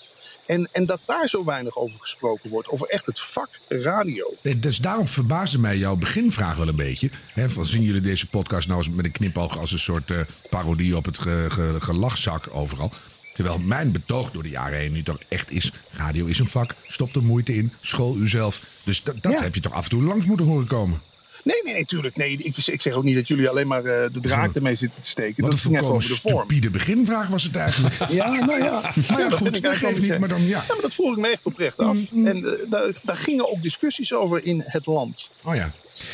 En, 0.46 0.70
en 0.72 0.86
dat 0.86 1.00
daar 1.06 1.28
zo 1.28 1.46
weinig 1.46 1.76
over 1.78 2.00
gesproken 2.00 2.50
wordt. 2.50 2.70
Over 2.70 2.88
echt 2.88 3.06
het 3.06 3.20
vak 3.20 3.50
radio. 3.68 4.34
Eh, 4.42 4.54
Dus 4.58 4.78
daarom 4.78 5.08
verbaasde 5.08 5.60
mij 5.60 5.78
jouw 5.78 5.96
beginvraag 5.96 6.56
wel 6.58 6.68
een 6.68 6.76
beetje. 6.76 7.10
Van, 7.36 7.66
zien 7.66 7.82
jullie 7.82 8.02
deze 8.02 8.28
podcast 8.28 8.68
nou 8.68 8.80
eens 8.80 8.96
met 8.96 9.06
een 9.06 9.12
knipoog 9.12 9.60
als 9.60 9.72
een 9.72 9.80
soort 9.80 10.12
eh, 10.12 10.20
parodie 10.50 10.96
op 10.98 11.06
het 11.06 11.18
ge, 11.20 11.46
ge- 11.50 11.76
gelachzak 11.80 12.48
overal? 12.52 12.92
Terwijl 13.34 13.60
mijn 13.60 13.92
betoog 13.92 14.32
door 14.32 14.44
de 14.44 14.50
jaren 14.50 14.78
heen 14.80 14.92
nu 14.92 15.04
toch 15.04 15.18
echt 15.30 15.52
is: 15.52 15.72
radio 15.92 16.26
is 16.26 16.40
een 16.40 16.48
vak, 16.48 16.76
stop 16.88 17.16
er 17.16 17.24
moeite 17.24 17.56
in, 17.56 17.74
school 17.80 18.16
uzelf. 18.18 18.62
Dus 18.84 19.04
dat, 19.04 19.16
dat 19.22 19.32
Ja. 19.32 19.42
heb 19.42 19.56
je 19.56 19.62
toch 19.62 19.74
af 19.74 19.84
en 19.84 19.90
toe 19.90 20.04
langs 20.04 20.26
moeten 20.26 20.46
horen 20.46 20.68
komen. 20.68 21.02
Nee, 21.44 21.62
nee, 21.64 21.74
nee, 21.74 21.86
tuurlijk. 21.86 22.18
Nee, 22.18 22.32
ik, 22.38 22.58
ik 22.58 22.82
zeg 22.82 22.94
ook 22.94 23.04
niet 23.04 23.16
dat 23.16 23.28
jullie 23.28 23.50
alleen 23.50 23.68
maar 23.68 23.84
eh, 23.86 24.10
de 24.12 24.20
draak 24.20 24.56
ermee 24.56 24.76
zitten 24.76 25.02
te 25.02 25.08
steken. 25.10 25.42
Wat 25.44 25.52
dat 25.52 25.60
ging 25.60 25.74
echt 25.76 25.84
volkomen 25.86 26.06
over 26.08 26.22
de 26.22 26.30
vorm. 26.30 26.46
stupide 26.46 26.70
beginvraag 26.70 27.28
was 27.28 27.44
het 27.44 27.56
eigenlijk. 27.56 27.96
Ja, 28.10 28.46
nou 28.46 28.64
ja. 28.64 28.82
Maar 29.10 29.20
ja, 29.20 29.30
goed, 29.30 29.62
dat 29.62 29.76
geeft 29.76 30.00
niet, 30.02 30.06
je- 30.12 30.20
maar 30.20 30.30
dan 30.30 30.46
ja. 30.48 30.64
maar 30.68 30.78
dat 30.82 30.94
vroeg 30.94 31.12
ik 31.16 31.22
me 31.22 31.28
echt 31.28 31.46
oprecht 31.46 31.78
af. 31.78 31.98
En 32.26 32.46
eh, 32.46 32.70
daar, 32.70 32.92
daar 33.04 33.16
gingen 33.16 33.52
ook 33.52 33.64
discussies 33.64 34.14
over 34.14 34.46
in 34.46 34.64
het 34.66 34.86
land. 34.86 35.30
Oh 35.44 35.56
ja. 35.56 35.72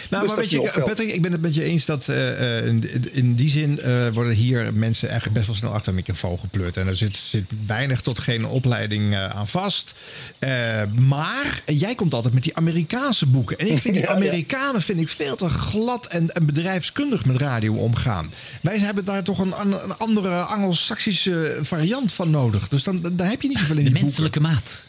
Nou, 0.10 0.22
Dus 0.24 0.32
maar 0.32 0.40
weet 0.42 0.50
je, 0.50 0.68
geld. 0.70 0.86
Patrick, 0.88 1.14
ik 1.14 1.22
ben 1.22 1.32
het 1.32 1.42
met 1.42 1.56
je 1.56 1.64
eens 1.64 1.86
dat 1.86 2.08
eh, 2.08 2.58
eh, 2.60 2.66
in, 2.66 3.10
in 3.14 3.36
die 3.36 3.50
zin 3.50 3.80
eh, 3.82 4.08
worden 4.14 4.34
hier 4.34 4.74
mensen 4.74 5.08
eigenlijk 5.10 5.38
best 5.38 5.48
wel 5.48 5.56
snel 5.60 5.72
achter 5.74 5.90
een 5.90 5.96
microfoon 5.96 6.40
gepleurd. 6.40 6.78
En 6.78 6.88
er 6.88 6.96
zit, 6.96 7.16
zit 7.16 7.44
weinig 7.68 8.02
tot 8.02 8.20
geen 8.20 8.46
opleiding 8.46 9.14
eh, 9.14 9.30
aan 9.30 9.48
vast. 9.48 9.94
Eh, 10.40 10.50
maar 10.94 11.62
jij 11.66 11.96
komt 11.96 12.14
altijd 12.14 12.34
met 12.34 12.44
die 12.44 12.56
Amerikaanse 12.56 13.26
boeken. 13.26 13.58
En 13.58 13.68
ik 13.72 13.78
vind 13.78 13.94
die 13.94 14.04
Ja, 14.04 14.10
ja. 14.10 14.16
Amerikanen 14.16 14.82
vind 14.82 15.00
ik 15.02 15.10
veel 15.16 15.36
te 15.36 15.50
glad 15.50 16.06
en, 16.06 16.32
en 16.32 16.46
bedrijfskundig 16.46 17.26
met 17.26 17.38
radio 17.38 17.74
omgaan. 17.74 18.32
Wij 18.62 18.80
hebben 18.80 19.06
daar 19.06 19.24
toch 19.24 19.40
een, 19.40 19.54
een, 19.60 19.98
andere 19.98 20.36
Anglo-Saxische 20.36 21.60
variant 21.62 22.14
van 22.14 22.30
nodig. 22.30 22.68
Dus 22.68 22.84
dan, 22.84 23.02
dan 23.02 23.28
heb 23.28 23.42
je 23.42 23.48
niet 23.48 23.58
zoveel 23.58 23.78
in 23.78 23.84
De 23.84 23.84
die 23.84 23.92
boeken. 23.92 24.06
menselijke 24.06 24.40
maat. 24.40 24.88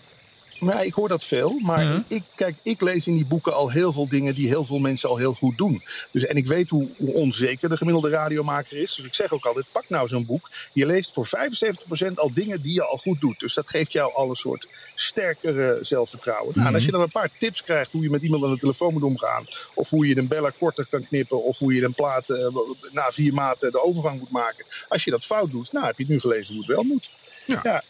Ja, 0.58 0.80
ik 0.80 0.94
hoor 0.94 1.08
dat 1.08 1.24
veel. 1.24 1.58
Maar 1.60 2.02
ik, 2.08 2.22
kijk, 2.34 2.56
ik 2.62 2.80
lees 2.80 3.06
in 3.06 3.14
die 3.14 3.26
boeken 3.26 3.54
al 3.54 3.70
heel 3.70 3.92
veel 3.92 4.08
dingen 4.08 4.34
die 4.34 4.48
heel 4.48 4.64
veel 4.64 4.78
mensen 4.78 5.08
al 5.08 5.16
heel 5.16 5.34
goed 5.34 5.58
doen. 5.58 5.82
Dus, 6.12 6.24
en 6.24 6.36
ik 6.36 6.46
weet 6.46 6.70
hoe, 6.70 6.88
hoe 6.96 7.14
onzeker 7.14 7.68
de 7.68 7.76
gemiddelde 7.76 8.10
radiomaker 8.10 8.76
is. 8.76 8.94
Dus 8.94 9.04
ik 9.04 9.14
zeg 9.14 9.32
ook 9.32 9.46
altijd, 9.46 9.66
pak 9.72 9.88
nou 9.88 10.08
zo'n 10.08 10.26
boek. 10.26 10.50
Je 10.72 10.86
leest 10.86 11.12
voor 11.12 11.26
75% 11.26 12.14
al 12.14 12.32
dingen 12.32 12.62
die 12.62 12.74
je 12.74 12.84
al 12.84 12.96
goed 12.96 13.20
doet. 13.20 13.38
Dus 13.38 13.54
dat 13.54 13.70
geeft 13.70 13.92
jou 13.92 14.14
al 14.14 14.28
een 14.28 14.34
soort 14.34 14.68
sterkere 14.94 15.78
zelfvertrouwen. 15.80 16.52
Nou, 16.54 16.68
en 16.68 16.74
als 16.74 16.84
je 16.84 16.90
dan 16.90 17.00
een 17.00 17.10
paar 17.10 17.30
tips 17.38 17.62
krijgt 17.62 17.92
hoe 17.92 18.02
je 18.02 18.10
met 18.10 18.22
iemand 18.22 18.44
aan 18.44 18.52
de 18.52 18.58
telefoon 18.58 18.92
moet 18.92 19.02
omgaan. 19.02 19.46
Of 19.74 19.90
hoe 19.90 20.06
je 20.06 20.18
een 20.18 20.28
beller 20.28 20.52
korter 20.58 20.86
kan 20.86 21.04
knippen. 21.04 21.44
Of 21.44 21.58
hoe 21.58 21.74
je 21.74 21.82
een 21.82 21.94
plaat 21.94 22.30
eh, 22.30 22.46
na 22.92 23.10
vier 23.10 23.32
maten 23.32 23.72
de 23.72 23.82
overgang 23.82 24.18
moet 24.18 24.30
maken. 24.30 24.64
Als 24.88 25.04
je 25.04 25.10
dat 25.10 25.24
fout 25.24 25.50
doet, 25.50 25.72
nou 25.72 25.86
heb 25.86 25.96
je 25.96 26.02
het 26.02 26.12
nu 26.12 26.20
gelezen 26.20 26.54
hoe 26.54 26.64
het 26.64 26.74
wel 26.74 26.84
moet. 26.84 27.10
Ja. 27.46 27.82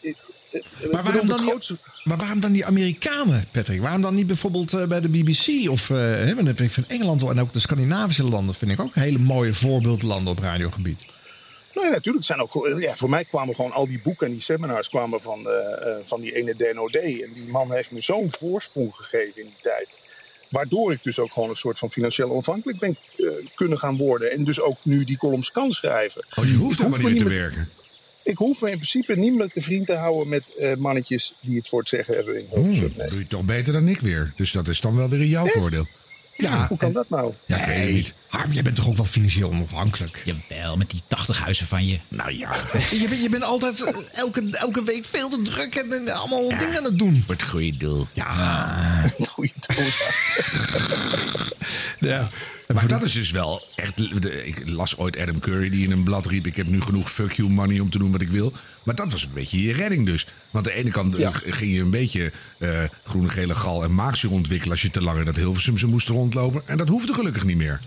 Maar 0.91 1.03
waarom, 1.03 1.27
dan 1.27 1.39
grootste- 1.39 1.73
die, 1.73 2.03
maar 2.03 2.17
waarom 2.17 2.39
dan 2.39 2.51
die 2.51 2.65
Amerikanen, 2.65 3.47
Patrick? 3.51 3.81
Waarom 3.81 4.01
dan 4.01 4.15
niet 4.15 4.27
bijvoorbeeld 4.27 4.73
eh, 4.73 4.83
bij 4.85 5.01
de 5.01 5.09
BBC? 5.09 5.69
Of 5.69 5.89
eh, 5.89 5.97
hè, 5.97 6.35
want 6.35 6.45
dan 6.45 6.55
vind 6.55 6.59
ik 6.59 6.71
van 6.71 6.85
Engeland 6.87 7.21
en 7.21 7.39
ook 7.39 7.53
de 7.53 7.59
Scandinavische 7.59 8.23
landen 8.23 8.55
vind 8.55 8.71
ik 8.71 8.79
ook 8.79 8.95
hele 8.95 9.17
mooie 9.19 9.53
voorbeeldlanden 9.53 10.31
op 10.33 10.39
radiogebied. 10.39 11.07
Nee, 11.73 11.85
natuurlijk. 11.89 12.15
Het 12.15 12.25
zijn 12.25 12.41
ook, 12.41 12.79
ja, 12.79 12.95
voor 12.95 13.09
mij 13.09 13.25
kwamen 13.25 13.55
gewoon 13.55 13.71
al 13.71 13.87
die 13.87 13.99
boeken 14.01 14.25
en 14.27 14.33
die 14.33 14.41
seminars 14.41 14.89
kwamen 14.89 15.21
van, 15.21 15.47
eh, 15.49 15.89
eh, 15.91 15.95
van 16.03 16.21
die 16.21 16.35
ene 16.35 16.55
DNOD. 16.55 16.95
En 16.95 17.31
die 17.31 17.47
man 17.47 17.73
heeft 17.73 17.91
me 17.91 18.01
zo'n 18.01 18.31
voorsprong 18.39 18.95
gegeven 18.95 19.41
in 19.41 19.47
die 19.47 19.57
tijd. 19.61 19.99
Waardoor 20.49 20.91
ik 20.91 21.03
dus 21.03 21.19
ook 21.19 21.33
gewoon 21.33 21.49
een 21.49 21.55
soort 21.55 21.79
van 21.79 21.91
financieel 21.91 22.29
onafhankelijk 22.31 22.79
ben 22.79 22.97
eh, 23.17 23.27
kunnen 23.55 23.77
gaan 23.77 23.97
worden. 23.97 24.31
En 24.31 24.43
dus 24.43 24.61
ook 24.61 24.77
nu 24.83 25.03
die 25.03 25.17
columns 25.17 25.51
kan 25.51 25.71
schrijven. 25.71 26.25
Oh, 26.35 26.45
je 26.45 26.53
hoeft 26.53 26.77
helemaal 26.77 26.99
niet 26.99 27.09
meer 27.09 27.23
te 27.23 27.29
werken. 27.29 27.69
Ik 28.27 28.37
hoef 28.37 28.61
me 28.61 28.71
in 28.71 28.77
principe 28.77 29.15
niet 29.15 29.33
meer 29.33 29.49
te 29.49 29.61
vriend 29.61 29.87
te 29.87 29.95
houden 29.95 30.27
met 30.27 30.55
eh, 30.55 30.75
mannetjes 30.75 31.33
die 31.41 31.57
het 31.57 31.67
voor 31.67 31.79
het 31.79 31.89
zeggen 31.89 32.15
hebben 32.15 32.39
in 32.39 32.47
Hilversum. 32.53 32.91
Hmm, 32.95 33.05
doe 33.05 33.19
je 33.19 33.27
toch 33.27 33.43
beter 33.43 33.73
dan 33.73 33.87
ik 33.87 33.99
weer. 34.01 34.33
Dus 34.35 34.51
dat 34.51 34.67
is 34.67 34.81
dan 34.81 34.95
wel 34.95 35.09
weer 35.09 35.19
in 35.19 35.27
jouw 35.27 35.47
voordeel. 35.47 35.87
Ja, 36.37 36.67
Hoe 36.67 36.77
kan 36.77 36.91
dat 36.93 37.09
nou? 37.09 37.33
ja, 37.45 37.57
ik 37.57 37.65
weet 37.65 37.85
het 37.85 37.93
niet. 37.93 38.13
Harm, 38.27 38.51
jij 38.51 38.61
bent 38.61 38.75
toch 38.75 38.87
ook 38.87 38.95
wel 38.95 39.05
financieel 39.05 39.49
onafhankelijk? 39.49 40.21
Jawel, 40.25 40.77
met 40.77 40.89
die 40.89 41.01
80 41.07 41.39
huizen 41.39 41.67
van 41.67 41.87
je. 41.87 41.97
Nou 42.07 42.37
ja. 42.37 42.49
Je 43.01 43.05
bent, 43.09 43.21
je 43.21 43.29
bent 43.29 43.43
altijd 43.43 43.81
eh, 43.81 43.95
elke, 44.13 44.47
elke 44.51 44.83
week 44.83 45.05
veel 45.05 45.29
te 45.29 45.41
druk 45.41 45.75
en, 45.75 45.91
en 45.91 46.09
allemaal 46.09 46.47
dingen 46.47 46.77
aan 46.77 46.83
het 46.83 46.97
doen. 46.97 47.21
Voor 47.21 47.33
het 47.33 47.43
goede 47.43 47.77
doel. 47.77 48.07
Ja. 48.13 48.75
Goeie 49.33 49.53
dood. 49.67 49.93
Ja. 51.99 52.29
Maar 52.73 52.87
dat 52.87 53.03
is 53.03 53.13
dus 53.13 53.31
wel 53.31 53.67
echt. 53.75 53.99
Ik 54.45 54.69
las 54.69 54.97
ooit 54.97 55.17
Adam 55.17 55.39
Curry 55.39 55.69
die 55.69 55.85
in 55.85 55.91
een 55.91 56.03
blad 56.03 56.25
riep: 56.25 56.45
Ik 56.45 56.55
heb 56.55 56.67
nu 56.67 56.81
genoeg 56.81 57.11
fuck 57.11 57.31
you 57.31 57.49
money 57.49 57.79
om 57.79 57.89
te 57.89 57.97
doen 57.97 58.11
wat 58.11 58.21
ik 58.21 58.29
wil. 58.29 58.53
Maar 58.83 58.95
dat 58.95 59.11
was 59.11 59.23
een 59.23 59.33
beetje 59.33 59.63
je 59.63 59.73
redding 59.73 60.05
dus. 60.05 60.27
Want 60.51 60.67
aan 60.67 60.73
de 60.73 60.79
ene 60.79 60.91
kant 60.91 61.13
eh, 61.15 61.19
Ja. 61.19 61.31
ging 61.33 61.73
je 61.73 61.81
een 61.81 61.89
beetje 61.89 62.31
eh, 62.59 62.83
groene, 63.03 63.29
gele 63.29 63.55
gal 63.55 63.83
en 63.83 63.95
maagzuur 63.95 64.31
ontwikkelen. 64.31 64.71
als 64.71 64.81
je 64.81 64.91
te 64.91 65.01
lang 65.01 65.19
in 65.19 65.25
dat 65.25 65.35
Hilversum 65.35 65.77
ze 65.77 65.87
moest 65.87 66.07
rondlopen. 66.07 66.61
En 66.65 66.77
dat 66.77 66.87
hoefde 66.87 67.13
gelukkig 67.13 67.43
niet 67.43 67.57
meer. 67.57 67.81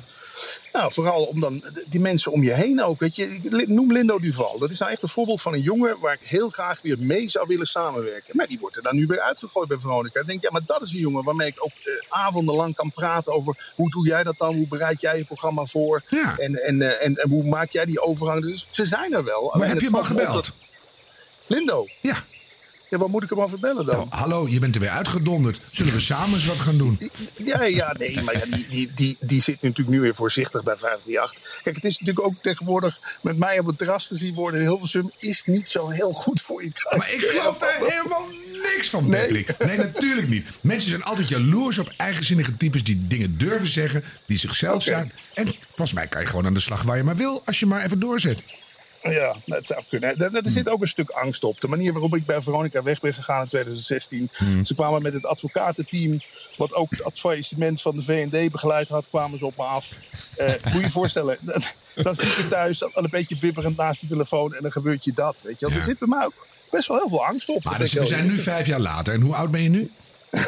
Nou, 0.73 0.93
vooral 0.93 1.25
om 1.25 1.41
dan 1.41 1.65
die 1.89 2.01
mensen 2.01 2.33
om 2.33 2.43
je 2.43 2.53
heen 2.53 2.83
ook. 2.83 3.01
Weet 3.01 3.17
je, 3.17 3.65
noem 3.69 3.93
Lindo 3.93 4.19
Duval. 4.19 4.59
Dat 4.59 4.71
is 4.71 4.79
nou 4.79 4.91
echt 4.91 5.03
een 5.03 5.09
voorbeeld 5.09 5.43
van 5.43 5.53
een 5.53 5.61
jongen 5.61 5.99
waar 6.01 6.13
ik 6.13 6.27
heel 6.27 6.49
graag 6.49 6.83
weer 6.83 6.97
mee 6.99 7.29
zou 7.29 7.47
willen 7.47 7.67
samenwerken. 7.67 8.37
Maar 8.37 8.47
die 8.47 8.59
wordt 8.59 8.77
er 8.77 8.83
dan 8.83 8.97
nu 8.97 9.07
weer 9.07 9.21
uitgegooid 9.21 9.69
bij 9.69 9.79
Veronica. 9.79 10.21
Ik 10.21 10.27
denk, 10.27 10.43
ja, 10.43 10.51
maar 10.51 10.65
dat 10.65 10.83
is 10.83 10.93
een 10.93 10.99
jongen 10.99 11.25
waarmee 11.25 11.49
ik 11.49 11.65
ook 11.65 11.71
eh, 11.85 11.93
avondenlang 12.09 12.75
kan 12.75 12.93
praten 12.93 13.33
over 13.33 13.73
hoe 13.77 13.91
doe 13.91 14.07
jij 14.07 14.23
dat 14.23 14.39
dan? 14.39 14.55
Hoe 14.55 14.69
bereid 14.69 15.01
jij 15.01 15.19
je 15.19 15.25
programma 15.25 15.65
voor? 15.65 16.03
Ja. 16.09 16.37
En, 16.39 16.55
en, 16.55 16.83
eh, 16.83 17.07
en, 17.07 17.17
en 17.17 17.29
hoe 17.29 17.45
maak 17.45 17.71
jij 17.71 17.85
die 17.85 18.03
overgang? 18.03 18.47
Dus 18.47 18.67
ze 18.71 18.85
zijn 18.85 19.13
er 19.13 19.25
wel. 19.25 19.55
Maar 19.57 19.69
heb 19.69 19.81
je 19.81 19.87
hem 19.87 19.95
al 19.95 20.05
gebeld? 20.05 20.53
Lindo, 21.47 21.87
Ja. 22.01 22.25
Ja, 22.91 22.99
wat 22.99 23.09
moet 23.09 23.23
ik 23.23 23.31
hem 23.31 23.41
over 23.41 23.59
bellen 23.59 23.87
dan? 23.87 23.97
Nou, 23.97 24.07
hallo, 24.11 24.49
je 24.49 24.59
bent 24.59 24.75
er 24.75 24.81
weer 24.81 24.91
uitgedonderd. 24.91 25.61
Zullen 25.71 25.93
we 25.93 26.01
samen 26.01 26.35
eens 26.35 26.47
wat 26.47 26.57
gaan 26.59 26.79
doen? 26.79 27.11
Ja, 27.45 27.63
ja, 27.63 27.95
nee, 27.99 28.23
maar 28.23 28.35
ja, 28.35 28.57
die, 28.57 28.67
die, 28.69 28.91
die, 28.95 29.17
die 29.21 29.43
zit 29.43 29.63
natuurlijk 29.63 29.89
nu 29.89 30.01
weer 30.01 30.15
voorzichtig 30.15 30.63
bij 30.63 30.77
538. 30.77 31.63
Kijk, 31.63 31.77
het 31.77 31.85
is 31.85 31.99
natuurlijk 31.99 32.27
ook 32.27 32.35
tegenwoordig 32.43 33.01
met 33.23 33.37
mij 33.39 33.59
op 33.59 33.67
het 33.67 33.79
terras 33.79 34.07
gezien 34.07 34.35
worden 34.35 34.61
Hilversum 34.61 35.11
is 35.19 35.45
niet 35.45 35.69
zo 35.69 35.89
heel 35.89 36.13
goed 36.13 36.41
voor 36.41 36.65
je 36.65 36.73
kruis. 36.73 36.99
Maar 36.99 37.13
ik 37.13 37.21
geloof 37.21 37.59
daar 37.59 37.79
helemaal 37.79 38.27
niks 38.75 38.89
van, 38.91 39.09
Nee. 39.09 39.21
Patrick. 39.21 39.59
Nee, 39.67 39.77
natuurlijk 39.77 40.29
niet. 40.29 40.47
Mensen 40.63 40.91
zijn 40.91 41.03
altijd 41.03 41.29
jaloers 41.29 41.79
op 41.79 41.93
eigenzinnige 41.97 42.57
types 42.57 42.85
die 42.85 43.07
dingen 43.07 43.39
durven 43.39 43.69
zeggen, 43.69 44.05
die 44.27 44.39
zichzelf 44.39 44.83
zijn. 44.83 45.13
En 45.35 45.47
volgens 45.69 45.93
mij 45.93 46.07
kan 46.07 46.21
je 46.21 46.27
gewoon 46.27 46.47
aan 46.47 46.55
de 46.55 46.61
slag 46.61 46.83
waar 46.83 46.97
je 46.97 47.03
maar 47.03 47.17
wil, 47.17 47.43
als 47.45 47.61
je 47.61 47.67
maar 47.67 47.85
even 47.85 48.01
doorzet. 48.01 48.43
Ja, 49.03 49.37
dat 49.47 49.67
zou 49.67 49.83
kunnen. 49.89 50.17
Er, 50.17 50.35
er 50.35 50.51
zit 50.51 50.69
ook 50.69 50.81
een 50.81 50.89
stuk 50.89 51.11
angst 51.11 51.45
op. 51.45 51.61
De 51.61 51.69
manier 51.69 51.93
waarop 51.93 52.17
ik 52.17 52.27
bij 52.27 52.43
Veronica 52.43 52.83
weg 52.83 53.01
ben 53.01 53.15
gegaan 53.15 53.43
in 53.43 53.49
2016. 53.49 54.31
Ze 54.63 54.75
kwamen 54.75 55.03
met 55.03 55.13
het 55.13 55.25
advocatenteam, 55.27 56.21
wat 56.57 56.75
ook 56.75 56.91
het 56.91 57.05
advisement 57.05 57.83
van 57.83 57.97
de 57.97 58.03
VND 58.03 58.51
begeleid 58.53 58.89
had, 58.89 59.07
kwamen 59.11 59.39
ze 59.39 59.47
op 59.47 59.57
me 59.57 59.63
af. 59.63 59.97
Eh, 60.37 60.49
moet 60.65 60.73
je 60.73 60.81
je 60.81 60.91
voorstellen, 60.91 61.39
dat- 61.41 61.75
dan 61.95 62.15
zit 62.15 62.35
je 62.35 62.49
thuis 62.49 62.83
al 62.85 62.91
een 63.05 63.11
beetje 63.11 63.39
bibberend 63.39 63.77
naast 63.77 64.01
de 64.01 64.07
telefoon 64.07 64.55
en 64.55 64.63
dan 64.63 64.73
gebeurt 64.73 65.05
je 65.05 65.13
dat. 65.13 65.43
Weet 65.45 65.59
je 65.61 65.67
wel. 65.67 65.75
Ja. 65.75 65.81
Er 65.81 65.87
zit 65.89 65.99
bij 65.99 66.09
mij 66.09 66.25
ook 66.25 66.47
best 66.71 66.89
wel 66.89 66.97
heel 66.99 67.09
veel 67.09 67.25
angst 67.25 67.49
op. 67.49 67.65
Maar 67.65 67.79
dus, 67.79 67.93
we 67.93 68.07
zijn 68.07 68.27
nu 68.27 68.39
vijf 68.39 68.67
jaar 68.67 68.81
later. 68.81 69.15
En 69.15 69.21
hoe 69.21 69.35
oud 69.35 69.51
ben 69.51 69.63
je 69.63 69.69
nu? 69.69 69.91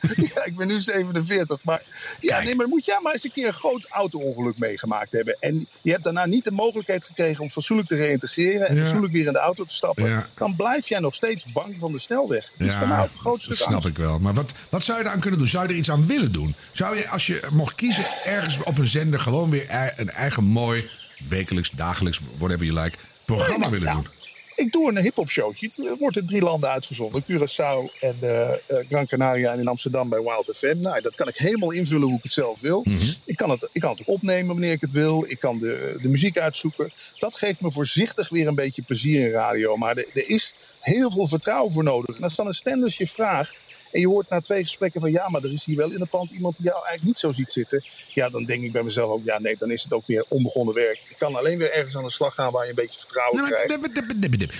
ja, 0.34 0.44
ik 0.44 0.56
ben 0.56 0.66
nu 0.68 0.80
47. 0.80 1.58
Maar, 1.62 1.82
ja, 2.20 2.42
nee, 2.42 2.54
maar 2.54 2.68
moet 2.68 2.84
jij 2.84 2.98
maar 3.02 3.12
eens 3.12 3.24
een 3.24 3.32
keer 3.32 3.46
een 3.46 3.52
groot 3.52 3.86
auto-ongeluk 3.90 4.58
meegemaakt 4.58 5.12
hebben. 5.12 5.36
En 5.40 5.66
je 5.82 5.90
hebt 5.90 6.04
daarna 6.04 6.26
niet 6.26 6.44
de 6.44 6.50
mogelijkheid 6.50 7.04
gekregen 7.04 7.42
om 7.42 7.50
fatsoenlijk 7.50 7.88
te 7.88 7.96
reïntegreren. 7.96 8.68
En 8.68 8.74
Ja. 8.74 8.80
fatsoenlijk 8.80 9.12
weer 9.12 9.26
in 9.26 9.32
de 9.32 9.38
auto 9.38 9.64
te 9.64 9.74
stappen. 9.74 10.08
Ja. 10.08 10.26
Dan 10.34 10.56
blijf 10.56 10.88
jij 10.88 10.98
nog 11.00 11.14
steeds 11.14 11.52
bang 11.52 11.74
van 11.78 11.92
de 11.92 11.98
snelweg. 11.98 12.50
Het 12.52 12.62
is 12.66 12.78
bij 12.78 12.86
mij 12.86 12.98
ook 13.00 13.12
een 13.12 13.18
groot 13.18 13.38
stuk 13.42 13.48
dat 13.48 13.58
snap 13.58 13.72
angst. 13.72 13.88
ik 13.88 13.96
wel. 13.96 14.18
Maar 14.18 14.34
wat, 14.34 14.52
wat 14.68 14.84
zou 14.84 14.98
je 14.98 15.04
eraan 15.04 15.20
kunnen 15.20 15.38
doen? 15.38 15.48
Zou 15.48 15.66
je 15.66 15.72
er 15.72 15.78
iets 15.78 15.90
aan 15.90 16.06
willen 16.06 16.32
doen? 16.32 16.54
Zou 16.72 16.96
je, 16.96 17.08
als 17.08 17.26
je 17.26 17.42
mocht 17.52 17.74
kiezen, 17.74 18.04
ergens 18.24 18.58
op 18.64 18.78
een 18.78 18.88
zender 18.88 19.20
gewoon 19.20 19.50
weer 19.50 19.66
ei- 19.68 19.92
een 19.96 20.10
eigen 20.10 20.44
mooi, 20.44 20.90
wekelijks, 21.28 21.70
dagelijks, 21.70 22.20
whatever 22.38 22.66
you 22.66 22.80
like, 22.82 22.98
programma 23.24 23.68
Nee, 23.68 23.70
willen 23.78 23.86
nou, 23.94 24.02
doen? 24.02 24.12
Ik 24.60 24.72
doe 24.72 24.88
een 24.88 24.98
hip-hop 24.98 25.30
showtje. 25.30 25.70
Het 25.76 25.98
wordt 25.98 26.16
in 26.16 26.26
drie 26.26 26.42
landen 26.42 26.70
uitgezonden: 26.70 27.22
Curaçao 27.22 27.98
en 28.00 28.16
eh, 28.20 28.52
eh, 28.52 28.58
Gran 28.88 29.06
Canaria 29.06 29.52
en 29.52 29.58
in 29.58 29.68
Amsterdam 29.68 30.08
bij 30.08 30.20
Wild 30.20 30.56
FM. 30.56 30.80
Nou, 30.80 31.00
dat 31.00 31.14
kan 31.14 31.28
ik 31.28 31.36
helemaal 31.36 31.72
invullen 31.72 32.08
hoe 32.08 32.16
ik 32.16 32.22
het 32.22 32.32
zelf 32.32 32.60
wil. 32.60 32.80
Mhm. 32.84 33.12
ik, 33.24 33.36
kan 33.36 33.50
het, 33.50 33.68
ik 33.72 33.80
kan 33.80 33.90
het 33.90 34.00
ook 34.00 34.08
opnemen 34.08 34.46
wanneer 34.46 34.72
ik 34.72 34.80
het 34.80 34.92
wil. 34.92 35.24
Ik 35.28 35.40
kan 35.40 35.58
de, 35.58 35.98
de 36.02 36.08
muziek 36.08 36.38
uitzoeken. 36.38 36.92
Dat 37.18 37.36
geeft 37.36 37.60
me 37.60 37.70
voorzichtig 37.70 38.28
weer 38.28 38.46
een 38.46 38.54
beetje 38.54 38.82
plezier 38.82 39.26
in 39.26 39.32
radio. 39.32 39.76
Maar 39.76 39.96
er, 39.96 40.06
er 40.14 40.28
is 40.28 40.54
heel 40.80 41.10
veel 41.10 41.26
vertrouwen 41.26 41.72
voor 41.72 41.84
nodig. 41.84 42.16
En 42.16 42.22
als 42.22 42.34
dan 42.34 42.46
een 42.46 42.54
standers 42.54 42.96
je 42.96 43.06
vraagt. 43.06 43.62
En 43.90 44.00
je 44.00 44.08
hoort 44.08 44.28
na 44.28 44.40
twee 44.40 44.62
gesprekken 44.62 45.00
van 45.00 45.10
ja, 45.10 45.28
maar 45.28 45.42
er 45.42 45.52
is 45.52 45.64
hier 45.64 45.76
wel 45.76 45.92
in 45.92 46.00
het 46.00 46.10
pand 46.10 46.30
iemand 46.30 46.56
die 46.56 46.64
jou 46.66 46.76
eigenlijk 46.76 47.06
niet 47.06 47.18
zo 47.18 47.32
ziet 47.32 47.52
zitten. 47.52 47.84
Ja, 48.14 48.28
dan 48.28 48.44
denk 48.44 48.64
ik 48.64 48.72
bij 48.72 48.82
mezelf 48.82 49.10
ook, 49.10 49.24
ja, 49.24 49.38
nee, 49.38 49.56
dan 49.56 49.70
is 49.70 49.82
het 49.82 49.92
ook 49.92 50.06
weer 50.06 50.24
onbegonnen 50.28 50.74
werk. 50.74 51.00
Ik 51.08 51.18
kan 51.18 51.36
alleen 51.36 51.58
weer 51.58 51.72
ergens 51.72 51.96
aan 51.96 52.04
de 52.04 52.10
slag 52.10 52.34
gaan 52.34 52.52
waar 52.52 52.64
je 52.64 52.68
een 52.68 52.74
beetje 52.74 52.98
vertrouwen 52.98 53.40
Nee, 53.40 53.42
maar 53.42 53.52
krijgt. 53.52 53.68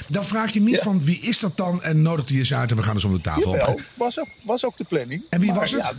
Dan 0.08 0.24
vraag 0.24 0.52
je 0.52 0.60
niet 0.60 0.76
Ja. 0.76 0.82
van 0.82 1.04
wie 1.04 1.20
is 1.20 1.38
dat 1.38 1.56
dan 1.56 1.82
en 1.82 2.02
nodigt 2.02 2.28
hij 2.28 2.38
eens 2.38 2.54
uit 2.54 2.70
en 2.70 2.76
we 2.76 2.82
gaan 2.82 2.94
eens 2.94 3.04
om 3.04 3.12
de 3.12 3.20
tafel. 3.20 3.52
Jawel, 3.56 3.80
was 3.94 4.20
ook, 4.20 4.28
was 4.42 4.64
ook 4.64 4.76
de 4.76 4.84
planning. 4.84 5.22
En 5.30 5.40
wie 5.40 5.50
Maar 5.50 5.58
was 5.60 5.70
het? 5.70 5.80
Ja, 5.80 5.92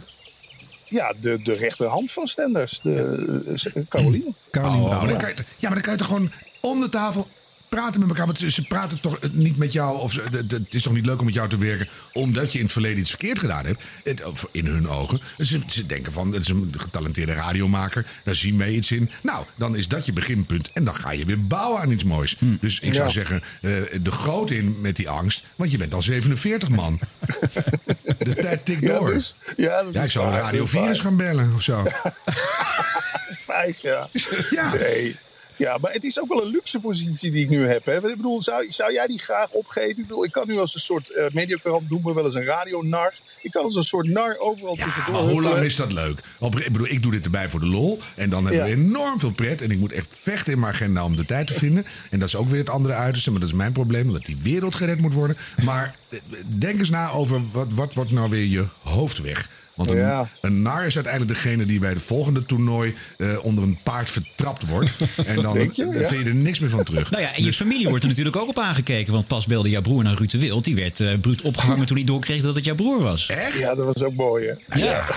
ja, 0.86 1.13
de, 1.19 1.41
de 1.41 1.53
rechterhand 1.53 2.12
van 2.12 2.27
Stenders, 2.27 2.79
de, 2.83 3.62
eh, 3.74 3.83
Caroline. 3.89 4.25
Oh, 4.25 4.33
kan 4.51 4.71
je, 4.71 4.77
ja, 4.77 4.98
maar 5.62 5.74
dan 5.74 5.81
kan 5.81 5.91
je 5.91 5.98
toch 5.98 6.07
gewoon 6.07 6.31
om 6.62 6.79
de 6.79 6.89
tafel 6.89 7.27
praten 7.75 8.00
met 8.00 8.10
elkaar. 8.10 8.25
Want 8.25 8.38
ze, 8.38 8.51
ze 8.51 8.68
praten 8.68 9.00
toch 9.00 9.18
niet 9.32 9.58
met 9.58 9.72
jou. 9.74 10.00
Of 10.00 10.12
ze, 10.12 10.30
de- 10.32 10.48
de- 10.48 10.56
het 10.56 10.74
is 10.74 10.84
toch 10.84 10.94
niet 10.94 11.06
leuk 11.06 11.20
om 11.20 11.25
met 11.25 11.34
jou 11.34 11.50
te 11.50 11.58
werken. 11.58 11.90
Omdat 12.13 12.51
je 12.51 12.58
in 12.58 12.63
het 12.63 12.74
verleden 12.74 13.00
iets 13.00 13.10
verkeerd 13.10 13.40
gedaan 13.40 13.66
hebt. 13.66 13.84
Het, 14.04 14.24
of 14.25 14.48
in 14.51 14.66
hun 14.66 14.88
ogen. 14.90 15.22
Ze, 15.38 15.60
ze 15.68 15.86
denken 15.86 16.12
van, 16.12 16.32
het 16.34 16.42
is 16.44 16.48
een 16.50 16.74
getalenteerde 16.78 17.34
radiomaker. 17.34 18.06
Daar 18.24 18.36
zien 18.36 18.58
wij 18.58 18.70
iets 18.72 18.92
in. 18.92 19.10
Nou, 19.24 19.46
dan 19.58 19.75
is 19.75 19.88
dat 19.88 20.06
je 20.06 20.13
beginpunt. 20.13 20.72
En 20.74 20.84
dan 20.84 20.96
ga 20.96 21.12
je 21.12 21.25
weer 21.25 21.48
bouwen 21.48 21.82
aan 21.82 21.92
iets 21.92 22.04
moois. 22.04 22.38
Dus 22.62 22.80
ik 22.80 22.94
zou 22.94 23.08
Ja. 23.08 23.13
zeggen, 23.13 23.42
eh, 23.62 23.72
de 24.01 24.12
groot 24.12 24.50
in 24.50 24.82
met 24.82 24.96
die 24.96 25.10
angst. 25.10 25.44
Want 25.56 25.72
je 25.72 25.78
bent 25.78 25.94
al 25.94 26.01
47 26.01 26.70
man. 26.70 27.00
de 28.18 28.36
tijd 28.36 28.66
tikt 28.66 28.82
Ja, 28.82 28.94
door. 28.98 29.13
dus, 29.13 29.36
ja, 29.58 29.84
dat 29.84 29.94
Ja, 29.94 30.04
is 30.04 30.12
zou 30.12 30.25
waar, 30.30 30.40
Radio 30.42 30.58
dat 30.58 30.66
is 30.68 30.72
4 30.72 30.82
eens 30.88 30.98
waar. 30.98 31.06
gaan 31.08 31.18
bellen 31.18 31.51
of 31.56 31.62
zo. 31.62 31.84
Vijf, 33.51 33.82
ja. 33.82 34.10
Ja. 34.50 34.74
Nee. 34.74 35.16
Ja, 35.62 35.77
maar 35.82 35.91
het 35.91 36.03
is 36.03 36.20
ook 36.20 36.27
wel 36.27 36.44
een 36.46 36.51
luxe 36.51 36.80
positie 36.80 37.32
die 37.32 37.44
ik 37.44 37.50
nu 37.50 37.68
heb. 37.68 37.86
Hè. 37.86 37.96
Ik 37.96 38.01
bedoel, 38.15 38.41
zou, 38.41 38.72
zou 38.72 38.94
jij 38.94 39.08
die 39.08 39.20
graag 39.20 39.50
opgeven? 39.50 39.89
Ik 39.89 39.96
bedoel, 40.08 40.24
ik 40.24 40.32
kan 40.32 40.48
nu 40.48 40.58
als 40.58 40.74
een 40.75 40.80
soort 40.82 41.10
uh, 41.10 41.24
mediakrant 41.32 41.89
doen, 41.89 42.01
maar 42.03 42.13
wel 42.13 42.24
eens 42.25 42.36
een 42.36 42.46
radionar. 42.46 43.13
Ik 43.41 43.51
kan 43.51 43.63
als 43.63 43.75
een 43.75 43.84
soort 43.84 44.08
nar 44.08 44.38
overal 44.38 44.75
Ja, 44.77 44.84
tussendoor. 44.84 45.13
maar 45.13 45.24
hoe 45.24 45.41
lang 45.41 45.63
is 45.63 45.75
dat 45.75 45.91
leuk? 45.91 46.20
Op, 46.39 46.60
ik 46.60 46.72
bedoel, 46.72 46.88
ik 46.88 47.01
doe 47.03 47.12
dit 47.12 47.25
erbij 47.25 47.50
voor 47.50 47.60
de 47.60 47.65
lol. 47.65 48.00
En 48.15 48.30
dan 48.30 48.46
hebben 48.46 48.68
Ja. 48.68 48.75
we 48.75 48.82
enorm 48.82 49.20
veel 49.20 49.32
pret. 49.34 49.62
En 49.62 49.72
ik 49.72 49.77
moet 49.80 49.91
echt 49.91 50.15
vechten 50.20 50.53
in 50.53 50.60
mijn 50.60 50.74
agenda 50.74 51.03
om 51.03 51.15
de 51.15 51.25
tijd 51.25 51.48
te 51.48 51.53
vinden. 51.53 51.86
En 52.12 52.20
dat 52.20 52.27
is 52.27 52.36
ook 52.36 52.48
weer 52.48 52.60
het 52.60 52.70
andere 52.70 52.94
uiterste. 52.94 53.32
Maar 53.32 53.39
dat 53.39 53.50
is 53.50 53.56
mijn 53.56 53.72
probleem, 53.74 54.08
omdat 54.08 54.25
die 54.25 54.38
wereld 54.41 54.75
gered 54.75 55.01
moet 55.01 55.13
worden. 55.13 55.38
Maar 55.63 55.96
eh, 56.10 56.20
denk 56.60 56.77
eens 56.80 56.89
na 56.89 57.10
over 57.12 57.41
wat, 57.51 57.68
wat 57.74 57.94
wordt 57.94 58.12
nou 58.12 58.30
weer 58.30 58.46
je 58.46 58.65
hoofdweg? 58.82 59.50
Want 59.85 59.97
een, 60.00 60.05
Ja. 60.05 60.29
een 60.41 60.61
nar 60.61 60.85
is 60.85 60.95
uiteindelijk 60.95 61.33
degene 61.33 61.65
die 61.65 61.79
bij 61.79 61.93
de 61.93 62.00
volgende 62.00 62.45
toernooi 62.45 62.93
eh, 63.17 63.27
onder 63.41 63.63
een 63.63 63.77
paard 63.83 64.09
vertrapt 64.09 64.69
wordt. 64.69 64.91
En 65.25 65.41
dan 65.41 65.53
Denk 65.53 65.71
je? 65.71 65.83
dan 65.85 65.93
Ja. 65.93 66.07
vind 66.07 66.23
je 66.23 66.29
er 66.29 66.35
niks 66.35 66.59
meer 66.59 66.69
van 66.69 66.83
terug. 66.83 67.11
Nou 67.11 67.23
ja, 67.23 67.35
en 67.35 67.43
je 67.43 67.53
familie 67.53 67.88
wordt 67.89 68.03
er 68.03 68.09
natuurlijk 68.15 68.35
ook 68.35 68.50
op 68.50 68.59
aangekeken. 68.59 69.13
Want 69.13 69.27
pas 69.27 69.45
belde 69.45 69.69
jouw 69.69 69.81
broer 69.81 70.03
naar 70.03 70.15
Ruud 70.15 70.31
de 70.31 70.38
Wild. 70.38 70.63
Die 70.65 70.75
werd 70.75 71.00
eh 71.00 71.13
bruut 71.21 71.41
opgehangen 71.41 71.85
toen 71.85 71.97
hij 71.97 72.05
doorkreeg 72.05 72.41
dat 72.41 72.55
het 72.55 72.65
jouw 72.65 72.75
broer 72.75 73.01
was. 73.03 73.27
Echt? 73.29 73.57
Ja, 73.59 73.75
dat 73.75 73.85
was 73.93 74.03
ook 74.03 74.13
mooi, 74.15 74.45
hè? 74.67 74.79
Ja. 74.79 75.05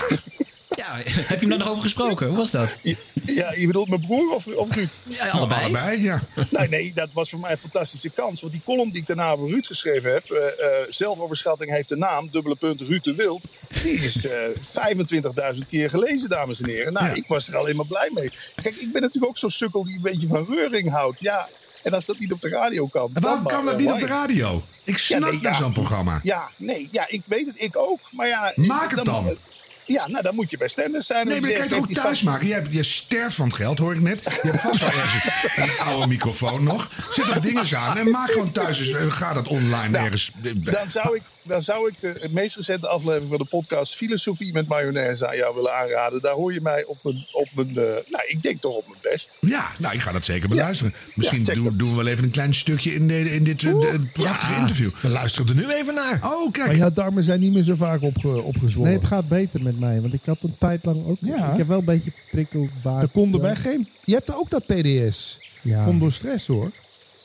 Ja, 0.75 0.95
heb 1.03 1.29
je 1.29 1.35
hem 1.39 1.49
daar 1.49 1.57
nog 1.57 1.69
over 1.69 1.81
gesproken? 1.81 2.27
Hoe 2.27 2.37
was 2.37 2.51
dat? 2.51 2.79
Ja, 3.25 3.53
je 3.53 3.67
bedoelt 3.67 3.87
mijn 3.89 4.01
broer 4.01 4.33
of, 4.33 4.47
of 4.47 4.75
Ruud? 4.75 4.89
Ja, 5.09 5.29
allebei. 5.29 5.61
Allebei, 5.63 6.01
ja. 6.01 6.23
Nee, 6.49 6.67
nee, 6.67 6.91
dat 6.93 7.09
was 7.13 7.29
voor 7.29 7.39
mij 7.39 7.51
een 7.51 7.57
fantastische 7.57 8.09
kans. 8.09 8.41
Want 8.41 8.53
die 8.53 8.61
column 8.65 8.89
die 8.91 8.99
ik 9.01 9.07
daarna 9.07 9.35
voor 9.37 9.49
Ruud 9.49 9.65
geschreven 9.65 10.13
heb... 10.13 10.29
eh, 10.29 10.45
eh, 10.47 10.85
zelfoverschatting 10.89 11.71
heeft 11.71 11.89
de 11.89 11.95
naam, 11.97 12.29
dubbele 12.31 12.55
punt, 12.55 12.81
Ruud 12.81 13.03
de 13.03 13.15
Wild... 13.15 13.47
die 13.81 13.99
is 14.03 14.25
eh 14.27 15.53
25.000 15.55 15.59
keer 15.67 15.89
gelezen, 15.89 16.29
dames 16.29 16.61
en 16.61 16.69
heren. 16.69 16.93
Nou, 16.93 17.05
Ja. 17.05 17.13
ik 17.13 17.27
was 17.27 17.47
er 17.47 17.57
alleen 17.57 17.75
maar 17.75 17.85
blij 17.87 18.09
mee. 18.13 18.31
Kijk, 18.55 18.75
ik 18.75 18.91
ben 18.91 19.01
natuurlijk 19.01 19.25
ook 19.31 19.37
zo'n 19.37 19.49
sukkel 19.49 19.83
die 19.83 19.95
een 19.95 20.01
beetje 20.01 20.27
van 20.27 20.45
reuring 20.49 20.89
houdt. 20.91 21.19
Ja, 21.19 21.47
en 21.83 21.93
als 21.93 22.05
dat 22.05 22.19
niet 22.19 22.31
op 22.31 22.41
de 22.41 22.49
radio 22.49 22.87
kan... 22.87 23.09
En 23.13 23.21
waarom 23.21 23.43
dan 23.43 23.51
kan 23.53 23.63
maar, 23.63 23.73
dat 23.73 23.81
niet 23.81 23.91
op 23.91 23.99
de 23.99 24.05
radio? 24.05 24.63
Ik 24.83 24.97
snap 24.97 25.31
nee, 25.31 25.41
ja. 25.41 25.53
zo'n 25.53 25.73
programma. 25.73 26.19
Ja, 26.23 26.49
nee, 26.57 26.87
ja, 26.91 27.05
ik 27.07 27.21
weet 27.25 27.45
het, 27.47 27.61
ik 27.61 27.77
ook. 27.77 27.99
Maar 28.11 28.27
ja... 28.27 28.53
Maak 28.55 28.95
het 28.95 29.05
dan. 29.05 29.37
Ja, 29.85 30.07
nou, 30.07 30.23
dan 30.23 30.35
moet 30.35 30.51
je 30.51 30.57
bij 30.57 30.67
Stenders 30.67 31.07
zijn. 31.07 31.27
Nee, 31.27 31.41
maar 31.41 31.49
je 31.49 31.55
kan 31.55 31.63
het 31.65 31.73
ook 31.73 31.91
thuis 31.93 32.21
maken. 32.21 32.47
Je, 32.71 32.83
sterft 32.83 33.35
van 33.35 33.45
het 33.45 33.55
geld, 33.55 33.79
hoor 33.79 33.93
ik 33.93 34.01
net. 34.01 34.21
Je 34.23 34.49
hebt 34.49 34.61
vast 34.61 34.79
wel 34.79 34.89
ergens 34.89 35.23
een, 35.55 35.85
oude 35.87 36.07
microfoon 36.07 36.63
nog. 36.63 36.91
Zet 37.11 37.27
er 37.27 37.41
dingen 37.41 37.77
aan 37.77 37.97
en 37.97 38.09
maak 38.11 38.31
gewoon 38.31 38.51
thuis. 38.51 38.79
eens, 38.79 38.91
eh, 38.91 39.11
Ga 39.11 39.33
dat 39.33 39.47
online 39.47 39.89
Nou, 39.89 40.03
ergens. 40.05 40.31
Dan 40.53 40.89
zou 40.89 41.15
ik, 41.15 41.21
dan 41.43 41.61
zou 41.61 41.89
ik 41.89 41.99
de 41.99 42.27
meest 42.31 42.55
recente 42.55 42.87
aflevering 42.87 43.29
van 43.29 43.37
de 43.37 43.45
podcast 43.45 43.95
Filosofie 43.95 44.53
met 44.53 44.67
mayonaise 44.67 45.27
aan 45.27 45.35
jou 45.35 45.55
willen 45.55 45.73
aanraden. 45.75 46.21
Daar 46.21 46.33
hoor 46.33 46.53
je 46.53 46.61
mij 46.61 46.85
op 46.85 46.97
mijn, 47.03 47.27
op 47.31 47.47
mijn 47.53 47.67
eh, 47.69 47.83
nou, 48.09 48.23
ik 48.27 48.41
denk 48.41 48.61
toch 48.61 48.75
op 48.75 48.87
mijn 48.87 48.99
best. 49.01 49.31
Ja, 49.39 49.71
nou, 49.77 49.93
ik 49.93 50.01
ga 50.01 50.11
dat 50.11 50.25
zeker 50.25 50.49
beluisteren. 50.49 50.93
Misschien 51.15 51.43
Ja, 51.45 51.53
doen, 51.53 51.73
doen 51.73 51.89
we 51.89 51.95
wel 51.95 52.07
even 52.07 52.23
een 52.23 52.31
klein 52.31 52.53
stukje 52.53 52.93
in, 52.93 53.07
de, 53.07 53.33
in 53.33 53.43
dit 53.43 53.63
eh, 53.63 53.71
de- 53.79 53.99
prachtige 54.13 54.55
interview. 54.59 54.89
We 55.01 55.09
luisteren 55.09 55.47
er 55.47 55.55
nu 55.55 55.73
even 55.73 55.93
naar. 55.93 56.19
Oh, 56.23 56.51
kijk. 56.51 56.67
Maar 56.67 56.75
ja, 56.75 56.89
darmen 56.89 57.23
zijn 57.23 57.39
niet 57.39 57.53
meer 57.53 57.63
zo 57.63 57.75
vaak 57.75 58.01
opge, 58.01 58.41
opgezwollen. 58.41 58.89
Nee, 58.89 58.99
het 58.99 59.07
gaat 59.07 59.27
beter 59.27 59.61
met 59.61 59.74
mij. 59.79 60.01
Want 60.01 60.13
ik 60.13 60.21
had 60.25 60.43
een 60.43 60.55
tijd 60.57 60.85
lang 60.85 61.05
ook... 61.05 61.17
Ja. 61.19 61.51
Ik 61.51 61.57
heb 61.57 61.67
wel 61.67 61.79
een 61.79 61.85
beetje 61.85 62.11
prikkelbaar. 62.31 63.01
Er 63.01 63.07
konden 63.07 63.41
wij 63.41 63.55
geen... 63.55 63.87
Je 64.05 64.13
hebt 64.13 64.35
ook 64.35 64.49
dat 64.49 64.65
PDS. 64.65 65.39
Ja. 65.61 65.83
Komt 65.83 65.99
door 65.99 66.11
stress 66.11 66.47
hoor. 66.47 66.71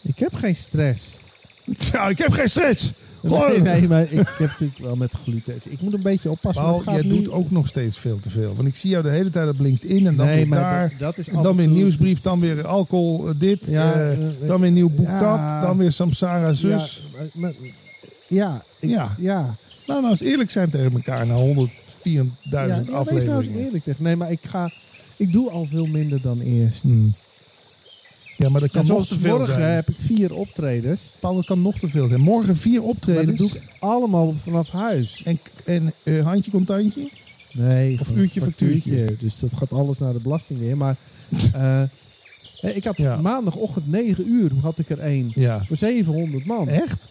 Ik 0.03 0.19
heb 0.19 0.35
geen 0.35 0.57
stress. 0.57 1.19
Ja, 1.93 2.09
ik 2.09 2.19
heb 2.19 2.33
geen 2.33 2.49
stress. 2.49 2.93
Nee, 3.23 3.61
nee, 3.61 3.89
maar 3.89 4.03
ik 4.03 4.11
heb 4.11 4.39
natuurlijk 4.39 4.79
wel 4.79 4.97
met 4.97 5.15
gluten. 5.23 5.55
Ik 5.69 5.81
moet 5.81 5.93
een 5.93 6.03
beetje 6.03 6.31
oppassen. 6.31 6.65
Paul, 6.65 6.83
jij 6.85 7.03
nu... 7.03 7.09
doet 7.09 7.31
ook 7.31 7.51
nog 7.51 7.67
steeds 7.69 7.99
veel 7.99 8.19
te 8.21 8.31
veel. 8.31 8.55
Want 8.55 8.69
ik 8.69 8.77
zie 8.77 8.91
jou 8.91 9.03
de 9.03 9.11
hele 9.11 9.31
tijd 9.31 9.49
op 9.49 9.59
LinkedIn 9.61 10.07
en 10.07 10.17
dan 10.17 10.27
Nee, 10.27 10.37
weer 10.49 10.59
daar. 10.59 10.89
dat- 10.89 10.99
dat 10.99 11.19
is 11.19 11.29
en 11.29 11.43
dan 11.43 11.57
weer 11.57 11.67
toe- 11.67 11.75
nieuwsbrief, 11.75 12.21
dan 12.21 12.41
weer 12.41 12.67
alcohol 12.67 13.29
eh, 13.29 13.35
dit. 13.39 13.67
Ja, 13.67 13.93
eh, 13.93 14.13
eh, 14.13 14.19
dan 14.47 14.61
weer 14.61 14.71
nieuw 14.71 14.89
boek 14.91 15.07
ja. 15.07 15.19
dat. 15.53 15.63
Dan 15.63 15.77
weer 15.77 15.93
Samsara 15.93 16.53
zus. 16.53 17.07
Ja, 17.13 17.19
maar- 17.19 17.31
maar- 17.35 17.71
ja, 18.27 18.65
ik, 18.79 18.91
Ja. 18.91 19.15
ja. 19.19 19.57
Nou, 19.87 20.01
nou 20.01 20.13
eens 20.13 20.21
eerlijk 20.21 20.51
zijn 20.51 20.71
tegen 20.71 20.93
elkaar 20.93 21.27
na 21.27 21.35
104.000 22.01 22.31
ja, 22.51 22.65
ja, 22.65 23.05
wees 23.05 23.25
nou 23.25 23.43
eens 23.43 23.57
eerlijk 23.57 23.85
tegen. 23.85 24.03
Nee, 24.03 24.17
maar 24.17 24.31
ik 24.31 24.47
ga... 24.47 24.73
Ik 25.17 25.33
doe 25.33 25.51
al 25.51 25.67
veel 25.67 25.87
minder 25.87 26.21
dan 26.21 26.41
eerst. 26.41 26.83
Hmm. 26.83 27.15
Ja, 28.41 28.49
maar 28.49 28.61
dat 28.61 28.71
kan 28.71 28.87
nog 28.87 29.07
te 29.07 29.19
veel 29.19 29.39
morgen 29.39 29.55
zijn. 29.55 29.75
heb 29.75 29.91
ik 29.91 29.97
vier 29.99 30.35
optredens. 30.35 31.11
Paul, 31.19 31.35
dat 31.35 31.45
kan 31.45 31.63
nog 31.63 31.79
te 31.79 31.89
veel 31.89 32.09
zijn. 32.09 32.21
Morgen 32.21 32.57
vier 32.57 32.81
Maar 32.81 32.89
optredens. 32.89 33.27
dat 33.27 33.37
doe 33.37 33.49
ik 33.57 33.63
allemaal 33.79 34.35
vanaf 34.37 34.71
huis. 34.71 35.23
En, 35.25 35.41
en 35.65 35.93
eh, 36.03 36.25
handje 36.25 36.51
contantje? 36.51 37.11
Nee, 37.53 38.01
Of 38.01 38.11
uurtje, 38.11 38.41
factuurtje. 38.41 39.17
Dus 39.19 39.39
dat 39.39 39.51
gaat 39.57 39.73
alles 39.73 39.99
naar 39.99 40.13
de 40.13 40.21
belasting 40.21 40.61
weer. 40.61 40.77
Maar 40.77 40.97
eh, 41.55 41.83
ik 42.61 42.85
had 42.85 42.97
Ja. 42.97 43.17
maandagochtend 43.17 43.87
9 43.89 44.29
uur 44.29 44.51
had 44.63 44.79
ik 44.79 44.91
er 44.91 44.99
één. 44.99 45.33
Ja. 45.35 45.65
Voor 45.67 45.77
700 45.77 46.45
man. 46.45 46.69
Echt? 46.69 47.09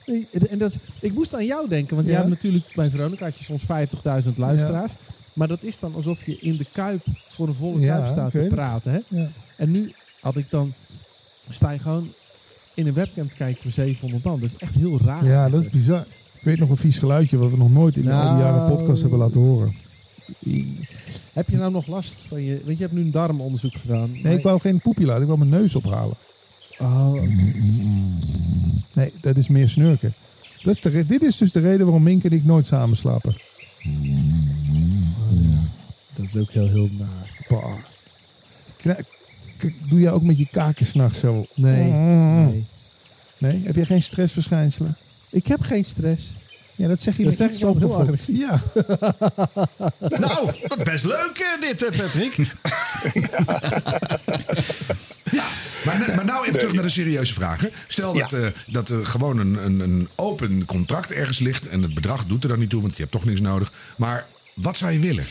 En 0.50 0.58
dat 0.58 0.70
is, 0.72 0.78
ik 1.00 1.14
moest 1.14 1.36
aan 1.36 1.46
jou 1.46 1.68
denken, 1.70 1.96
want 1.96 2.08
Ja. 2.08 2.14
jij 2.14 2.22
hebt 2.22 2.34
natuurlijk 2.34 2.66
bij 2.76 2.90
Veronica 2.90 3.26
had 3.26 3.38
je 3.38 3.44
soms 3.44 3.64
50.000 3.66 4.38
luisteraars. 4.38 4.94
Maar 5.34 5.48
dat 5.48 5.64
is 5.64 5.80
dan 5.80 5.96
alsof 5.96 6.26
je 6.26 6.38
in 6.40 6.58
de 6.58 6.66
kuip 6.74 7.06
voor 7.28 7.48
een 7.48 7.54
volle 7.56 7.86
kuip 7.86 8.06
staat 8.06 8.32
te 8.32 8.48
praten. 8.50 8.92
Hè? 9.10 9.26
En 9.58 9.72
nu 9.72 9.94
had 10.22 10.38
ik 10.38 10.46
dan, 10.50 10.74
sta 11.50 11.72
je 11.72 11.80
gewoon 11.80 12.14
in 12.74 12.88
een 12.88 12.94
webcam 12.94 13.30
te 13.30 13.36
kijken 13.36 13.62
voor 13.62 13.72
700 13.72 14.24
man. 14.24 14.40
Dat 14.40 14.50
is 14.50 14.56
echt 14.58 14.76
heel 14.76 15.00
raar. 15.06 15.26
Ja, 15.26 15.50
dat 15.50 15.62
is 15.62 15.70
bizar. 15.70 16.06
Ik 16.34 16.44
weet 16.46 16.60
nog 16.60 16.70
een 16.70 16.78
vies 16.78 16.98
geluidje 17.00 17.38
wat 17.38 17.50
we 17.50 17.58
nog 17.58 17.72
nooit 17.72 17.96
in 17.98 18.12
al 18.12 18.34
die 18.36 18.44
jaren 18.44 18.76
podcast 18.78 19.02
hebben 19.02 19.20
laten 19.20 19.42
horen. 19.42 19.76
Heb 21.34 21.50
je 21.50 21.58
nou 21.58 21.72
nog 21.72 21.88
last 21.88 22.26
van 22.28 22.42
je... 22.44 22.62
Want 22.66 22.78
je 22.78 22.84
hebt 22.84 22.94
nu 22.96 23.02
een 23.02 23.12
darmonderzoek 23.12 23.74
gedaan. 23.76 24.22
Nee, 24.24 24.38
ik 24.38 24.44
wou 24.44 24.60
geen 24.60 24.80
poepje 24.82 25.06
laten. 25.06 25.22
Ik 25.22 25.28
wou 25.28 25.40
mijn 25.40 25.52
neus 25.62 25.76
ophalen. 25.76 26.16
Oh, 26.78 27.22
Nee, 28.94 29.14
dat 29.22 29.38
is 29.38 29.48
meer 29.48 29.70
snurken. 29.70 30.14
Dat 30.62 30.74
is 30.74 30.82
de 30.82 30.90
re- 30.90 31.06
dit 31.06 31.24
is 31.24 31.38
dus 31.38 31.52
de 31.52 31.60
reden 31.60 31.86
waarom 31.86 32.04
Mink 32.04 32.24
en 32.24 32.32
ik 32.32 32.46
nooit 32.46 32.66
samen 32.68 32.98
slapen. 32.98 33.38
dat 36.14 36.26
is 36.26 36.36
ook 36.38 36.52
heel, 36.52 36.68
heel 36.68 36.90
naar. 36.98 37.46
Bah. 37.48 37.74
Kna- 38.78 38.98
k- 39.58 39.74
Doe 39.90 40.00
jij 40.00 40.12
ook 40.12 40.24
met 40.24 40.38
je 40.38 40.48
kaken 40.52 40.86
s'nachts 40.86 41.20
zo? 41.20 41.46
Nee, 41.56 41.92
Mm. 41.92 42.46
nee. 42.46 42.66
Nee? 43.38 43.62
Heb 43.66 43.76
jij 43.76 43.86
geen 43.86 44.02
stressverschijnselen? 44.02 44.98
Ik 45.30 45.48
heb 45.48 45.62
geen 45.62 45.84
stress. 45.86 46.38
Ja, 46.80 46.88
dat 46.88 47.02
zeg 47.02 47.18
je 47.18 47.24
Dat 47.24 47.30
met 47.32 47.38
zeg 47.38 47.50
iets 47.50 47.60
je 47.60 47.66
wel 47.66 48.02
heel. 48.06 48.16
Ja. 48.28 48.62
Nou, 50.20 50.52
best 50.84 51.04
leuk 51.06 51.38
eh, 51.56 51.62
dit, 51.62 51.84
eh, 51.84 51.98
Patrick. 52.00 52.38
Maar, 55.86 56.14
maar 56.16 56.26
nou 56.26 56.42
even 56.48 56.60
terug 56.60 56.74
naar 56.74 56.84
de 56.84 56.90
serieuze 56.90 57.34
vragen. 57.34 57.72
Stel 57.88 58.14
dat, 58.14 58.32
Ja. 58.32 58.38
eh, 58.38 58.48
dat 58.68 58.90
er 58.90 59.06
gewoon 59.06 59.38
een, 59.40 59.66
een, 59.66 59.80
een 59.80 60.10
open 60.16 60.66
contract 60.66 61.12
ergens 61.12 61.40
ligt. 61.40 61.68
En 61.68 61.82
het 61.82 61.94
bedrag 61.94 62.26
doet 62.26 62.44
er 62.44 62.50
dan 62.50 62.60
niet 62.60 62.70
toe, 62.70 62.82
want 62.82 62.94
je 62.96 63.00
hebt 63.02 63.12
toch 63.14 63.26
niks 63.26 63.40
nodig. 63.40 63.72
Maar 63.98 64.26
wat 64.54 64.78
zou 64.78 64.92
je 64.92 65.00
willen? 65.00 65.26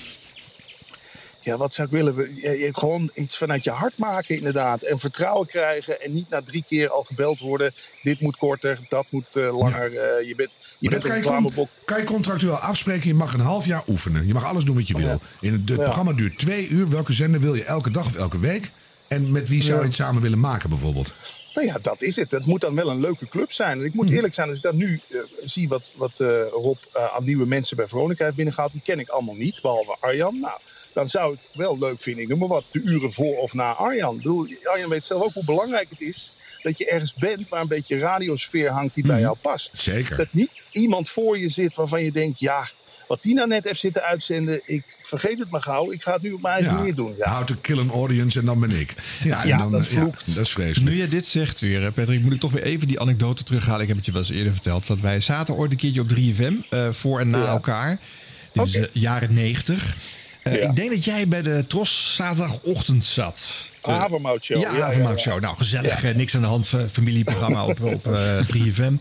Ja, 1.49 1.57
wat 1.57 1.75
zou 1.75 1.89
ik 1.89 1.95
willen? 1.95 2.37
Je- 2.37 2.69
gewoon 2.73 3.11
iets 3.15 3.37
vanuit 3.37 3.65
je 3.65 3.71
hart 3.71 3.99
maken, 3.99 4.37
inderdaad. 4.37 4.83
En 4.83 4.99
vertrouwen 4.99 5.47
krijgen. 5.47 6.01
En 6.01 6.13
niet 6.13 6.29
na 6.29 6.43
drie 6.43 6.65
keer 6.67 6.91
al 6.91 7.03
gebeld 7.03 7.41
worden. 7.41 7.75
Dit 8.03 8.21
moet 8.21 8.37
korter, 8.37 8.79
dat 8.89 9.07
moet 9.11 9.37
eh, 9.37 9.59
langer. 9.59 9.97
Eh, 9.97 10.29
je 10.29 10.35
bent, 10.35 10.51
je 10.79 10.89
bent 10.89 11.03
dat 11.03 11.11
een 11.11 11.17
reclamebok. 11.17 11.69
kan 11.85 11.99
je 11.99 12.05
contractueel 12.05 12.57
afspreken. 12.57 13.09
Je 13.09 13.15
mag 13.15 13.33
een 13.35 13.41
half 13.41 13.67
jaar 13.67 13.83
oefenen. 13.87 14.27
Je 14.27 14.33
mag 14.33 14.45
alles 14.45 14.65
doen 14.65 14.75
wat 14.75 14.89
je 14.89 14.97
wil. 14.97 15.21
In 15.41 15.53
het, 15.53 15.65
programma 15.65 16.13
duurt 16.13 16.39
twee 16.39 16.69
uur. 16.69 16.89
Welke 16.89 17.13
zender 17.13 17.41
wil 17.41 17.55
je 17.55 17.65
elke 17.65 17.91
dag 17.91 18.07
of 18.07 18.17
elke 18.17 18.39
week? 18.39 18.73
En 19.07 19.33
met 19.33 19.49
wie 19.49 19.63
zou 19.63 19.79
je 19.79 19.87
het 19.87 19.95
samen 19.95 20.23
willen 20.23 20.41
maken 20.41 20.69
bijvoorbeeld? 20.69 21.13
Nou 21.53 21.67
ja, 21.67 21.79
dat 21.83 22.03
is 22.03 22.17
het. 22.17 22.33
Het 22.33 22.47
moet 22.47 22.61
dan 22.61 22.75
wel 22.75 22.91
een 22.91 23.01
leuke 23.01 23.29
club 23.29 23.53
zijn. 23.53 23.79
En 23.79 23.85
ik 23.85 23.95
moet 23.95 24.11
eerlijk 24.11 24.35
zijn, 24.35 24.49
als 24.49 24.57
ik 24.57 24.63
dan 24.63 24.77
nu 24.77 25.01
eh, 25.09 25.19
zie 25.45 25.69
wat, 25.69 25.93
wat 25.95 26.19
Rob 26.53 26.79
aan 26.93 27.25
nieuwe 27.25 27.47
mensen 27.47 27.77
bij 27.77 27.89
Veronica 27.89 28.25
heeft 28.25 28.37
binnengehaald, 28.37 28.73
die 28.73 28.83
ken 28.85 28.99
ik 28.99 29.09
allemaal 29.09 29.35
niet, 29.35 29.63
behalve 29.63 29.97
Arjan. 30.01 30.39
Nou, 30.39 30.59
dan 30.95 31.09
zou 31.09 31.35
ik 31.35 31.41
wel 31.55 31.79
leuk 31.79 32.01
vinden, 32.01 32.23
ik 32.23 32.29
noem 32.29 32.39
maar 32.39 32.49
wat, 32.49 32.65
de 32.71 32.81
uren 32.85 33.13
voor 33.13 33.37
of 33.37 33.55
na 33.55 33.73
Arjan. 33.73 34.11
Ik 34.17 34.23
bedoel, 34.23 34.47
Arjan 34.65 34.89
weet 34.89 35.05
zelf 35.05 35.23
ook 35.23 35.33
hoe 35.33 35.45
belangrijk 35.45 35.91
het 35.91 36.01
is 36.01 36.33
dat 36.63 36.79
je 36.79 36.91
ergens 36.91 37.15
bent 37.15 37.49
waar 37.49 37.61
een 37.61 37.69
beetje 37.69 37.99
radiosfeer 37.99 38.71
hangt 38.71 38.95
die 38.95 39.07
bij 39.07 39.21
jou 39.21 39.37
past. 39.43 39.71
Zeker. 39.73 40.17
Dat 40.17 40.29
niet 40.31 40.51
iemand 40.73 41.09
voor 41.09 41.39
je 41.39 41.49
zit 41.49 41.77
waarvan 41.77 42.05
je 42.05 42.13
denkt, 42.13 42.39
ja, 42.41 42.69
wat 43.09 43.23
die 43.23 43.35
nou 43.35 43.49
net 43.49 43.65
heeft 43.65 43.81
zitten 43.81 44.03
uitzenden, 44.03 44.61
ik 44.65 44.97
vergeet 45.03 45.39
het 45.39 45.51
maar 45.51 45.61
gauw, 45.61 45.93
ik 45.93 46.03
ga 46.03 46.13
het 46.13 46.23
nu 46.23 46.33
op 46.33 46.41
mijn 46.43 46.55
eigen 46.55 46.75
manier 46.75 46.95
doen. 46.95 47.15
Ja. 47.17 47.35
How 47.35 47.45
to 47.47 47.55
kill 47.61 47.79
an 47.79 47.91
audience 47.91 48.39
en 48.39 48.45
dan 48.45 48.61
ben 48.61 48.71
ik. 48.81 48.95
Ja, 49.25 49.43
en 49.43 49.49
Ja, 49.49 49.59
dan, 49.59 49.71
dat 49.71 49.83
eh, 49.83 49.87
vloekt. 49.89 50.35
dat 50.35 50.45
is 50.45 50.53
vreselijk. 50.53 50.91
Nu 50.91 50.97
je 51.01 51.09
dit 51.09 51.27
zegt 51.27 51.61
weer, 51.61 51.93
Patrick, 51.93 52.23
moet 52.23 52.33
ik 52.33 52.41
toch 52.41 52.53
weer 52.53 52.63
even 52.63 52.87
die 52.89 53.01
anekdote 53.01 53.43
terughalen. 53.43 53.81
Ik 53.83 53.89
heb 53.89 53.97
het 53.97 54.07
je 54.07 54.13
wel 54.13 54.21
eens 54.21 54.31
eerder 54.31 54.53
verteld. 54.53 54.87
Dat 54.87 55.01
wij 55.01 55.21
zaten 55.21 55.55
ooit 55.55 55.71
een 55.71 55.77
keertje 55.77 56.01
op 56.01 56.09
3FM, 56.09 56.55
eh, 56.71 56.89
voor 56.93 57.21
en 57.21 57.31
na 57.31 57.39
Ja. 57.39 57.47
elkaar. 57.47 57.99
Dit 58.53 58.67
is 58.67 58.77
Oké. 58.77 58.87
eh, 58.87 58.91
jaren 59.03 59.35
90. 59.35 59.97
Eh, 60.43 60.55
Ja. 60.63 60.69
Ik 60.69 60.77
denk 60.77 60.91
dat 60.91 61.05
jij 61.05 61.29
bij 61.29 61.43
de 61.43 61.65
Tros 61.67 62.15
zaterdagochtend 62.15 63.05
zat. 63.05 63.49
Ah, 63.81 63.99
Havermout 63.99 64.45
Show. 64.45 64.61
Ja, 64.61 64.71
Ja, 64.71 64.77
ja, 64.93 65.15
ja. 65.25 65.39
Nou, 65.41 65.57
gezellig. 65.57 66.03
Eh, 66.05 66.15
Niks 66.15 66.35
aan 66.35 66.41
de 66.41 66.47
hand. 66.47 66.73
eh, 66.75 66.81
Familieprogramma 66.91 67.65
op, 67.65 67.81
op 67.83 68.07
eh, 68.07 68.37
3FM. 68.55 68.93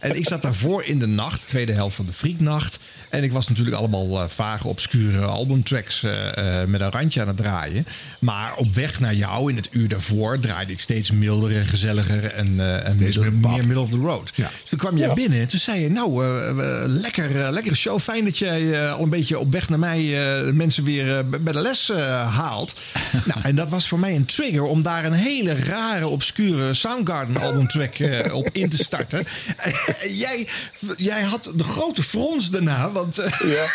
En 0.00 0.16
ik 0.16 0.26
zat 0.28 0.42
daarvoor 0.42 0.84
in 0.84 0.98
de 0.98 1.06
nacht. 1.06 1.48
Tweede 1.48 1.72
helft 1.72 1.96
van 1.96 2.06
de 2.06 2.12
Frieknacht. 2.12 2.78
En 3.10 3.22
ik 3.22 3.32
was 3.32 3.48
natuurlijk 3.48 3.76
allemaal 3.76 4.22
eh, 4.22 4.28
vage, 4.28 4.68
obscure 4.68 5.24
albumtracks 5.24 6.02
eh, 6.02 6.60
eh, 6.62 6.68
met 6.68 6.80
een 6.80 6.90
randje 6.90 7.20
aan 7.20 7.26
het 7.28 7.36
draaien. 7.36 7.86
Maar 8.20 8.54
op 8.56 8.74
weg 8.74 9.00
naar 9.00 9.14
jou 9.14 9.50
in 9.50 9.56
het 9.56 9.68
uur 9.70 9.88
daarvoor 9.88 10.38
draaide 10.38 10.72
ik 10.72 10.80
steeds 10.80 11.10
milder 11.10 11.56
en 11.56 11.66
gezelliger. 11.66 12.24
En, 12.24 12.60
eh, 12.60 12.86
en 12.86 12.96
middel- 12.96 13.22
meer 13.54 13.64
middle 13.66 13.80
of 13.80 13.90
the 13.90 13.96
road. 13.96 14.32
Dus 14.36 14.46
toen 14.68 14.78
kwam 14.78 14.96
jij 14.96 15.12
binnen 15.14 15.40
en 15.40 15.46
toen 15.46 15.58
zei 15.58 15.80
je... 15.80 15.90
Nou, 15.90 16.24
eh, 16.24 16.48
eh, 16.48 16.56
lekker, 16.86 17.40
eh, 17.42 17.50
lekkere 17.50 17.74
show. 17.76 18.00
Fijn 18.00 18.24
dat 18.24 18.38
jij 18.38 18.72
eh, 18.72 18.92
al 18.92 19.02
een 19.02 19.10
beetje 19.10 19.38
op 19.38 19.52
weg 19.52 19.68
naar 19.68 19.78
mij 19.78 20.00
eh, 20.44 20.52
mensen 20.52 20.84
weer 20.84 21.18
eh, 21.18 21.24
bij 21.40 21.52
de 21.52 21.60
les 21.60 21.90
eh, 21.90 22.34
haalt. 22.36 22.74
nou, 23.26 23.40
en 23.42 23.54
dat 23.54 23.70
was 23.70 23.88
voor 23.88 23.98
mij 23.98 24.14
een 24.16 24.25
trigger 24.26 24.62
om 24.62 24.82
daar 24.82 25.04
een 25.04 25.12
hele 25.12 25.54
rare, 25.54 26.08
obscure 26.08 26.74
Soundgarden 26.74 27.36
albumtrack 27.36 27.94
eh, 27.94 28.34
op 28.34 28.48
in 28.52 28.68
te 28.68 28.76
starten. 28.76 29.26
En 29.56 29.72
jij, 30.24 30.48
jij 30.96 31.22
had 31.22 31.52
de 31.54 31.64
grote 31.64 32.02
frons 32.02 32.50
daarna, 32.50 32.90
want 32.90 33.18
eh, 33.18 33.40
Ja. 33.40 33.66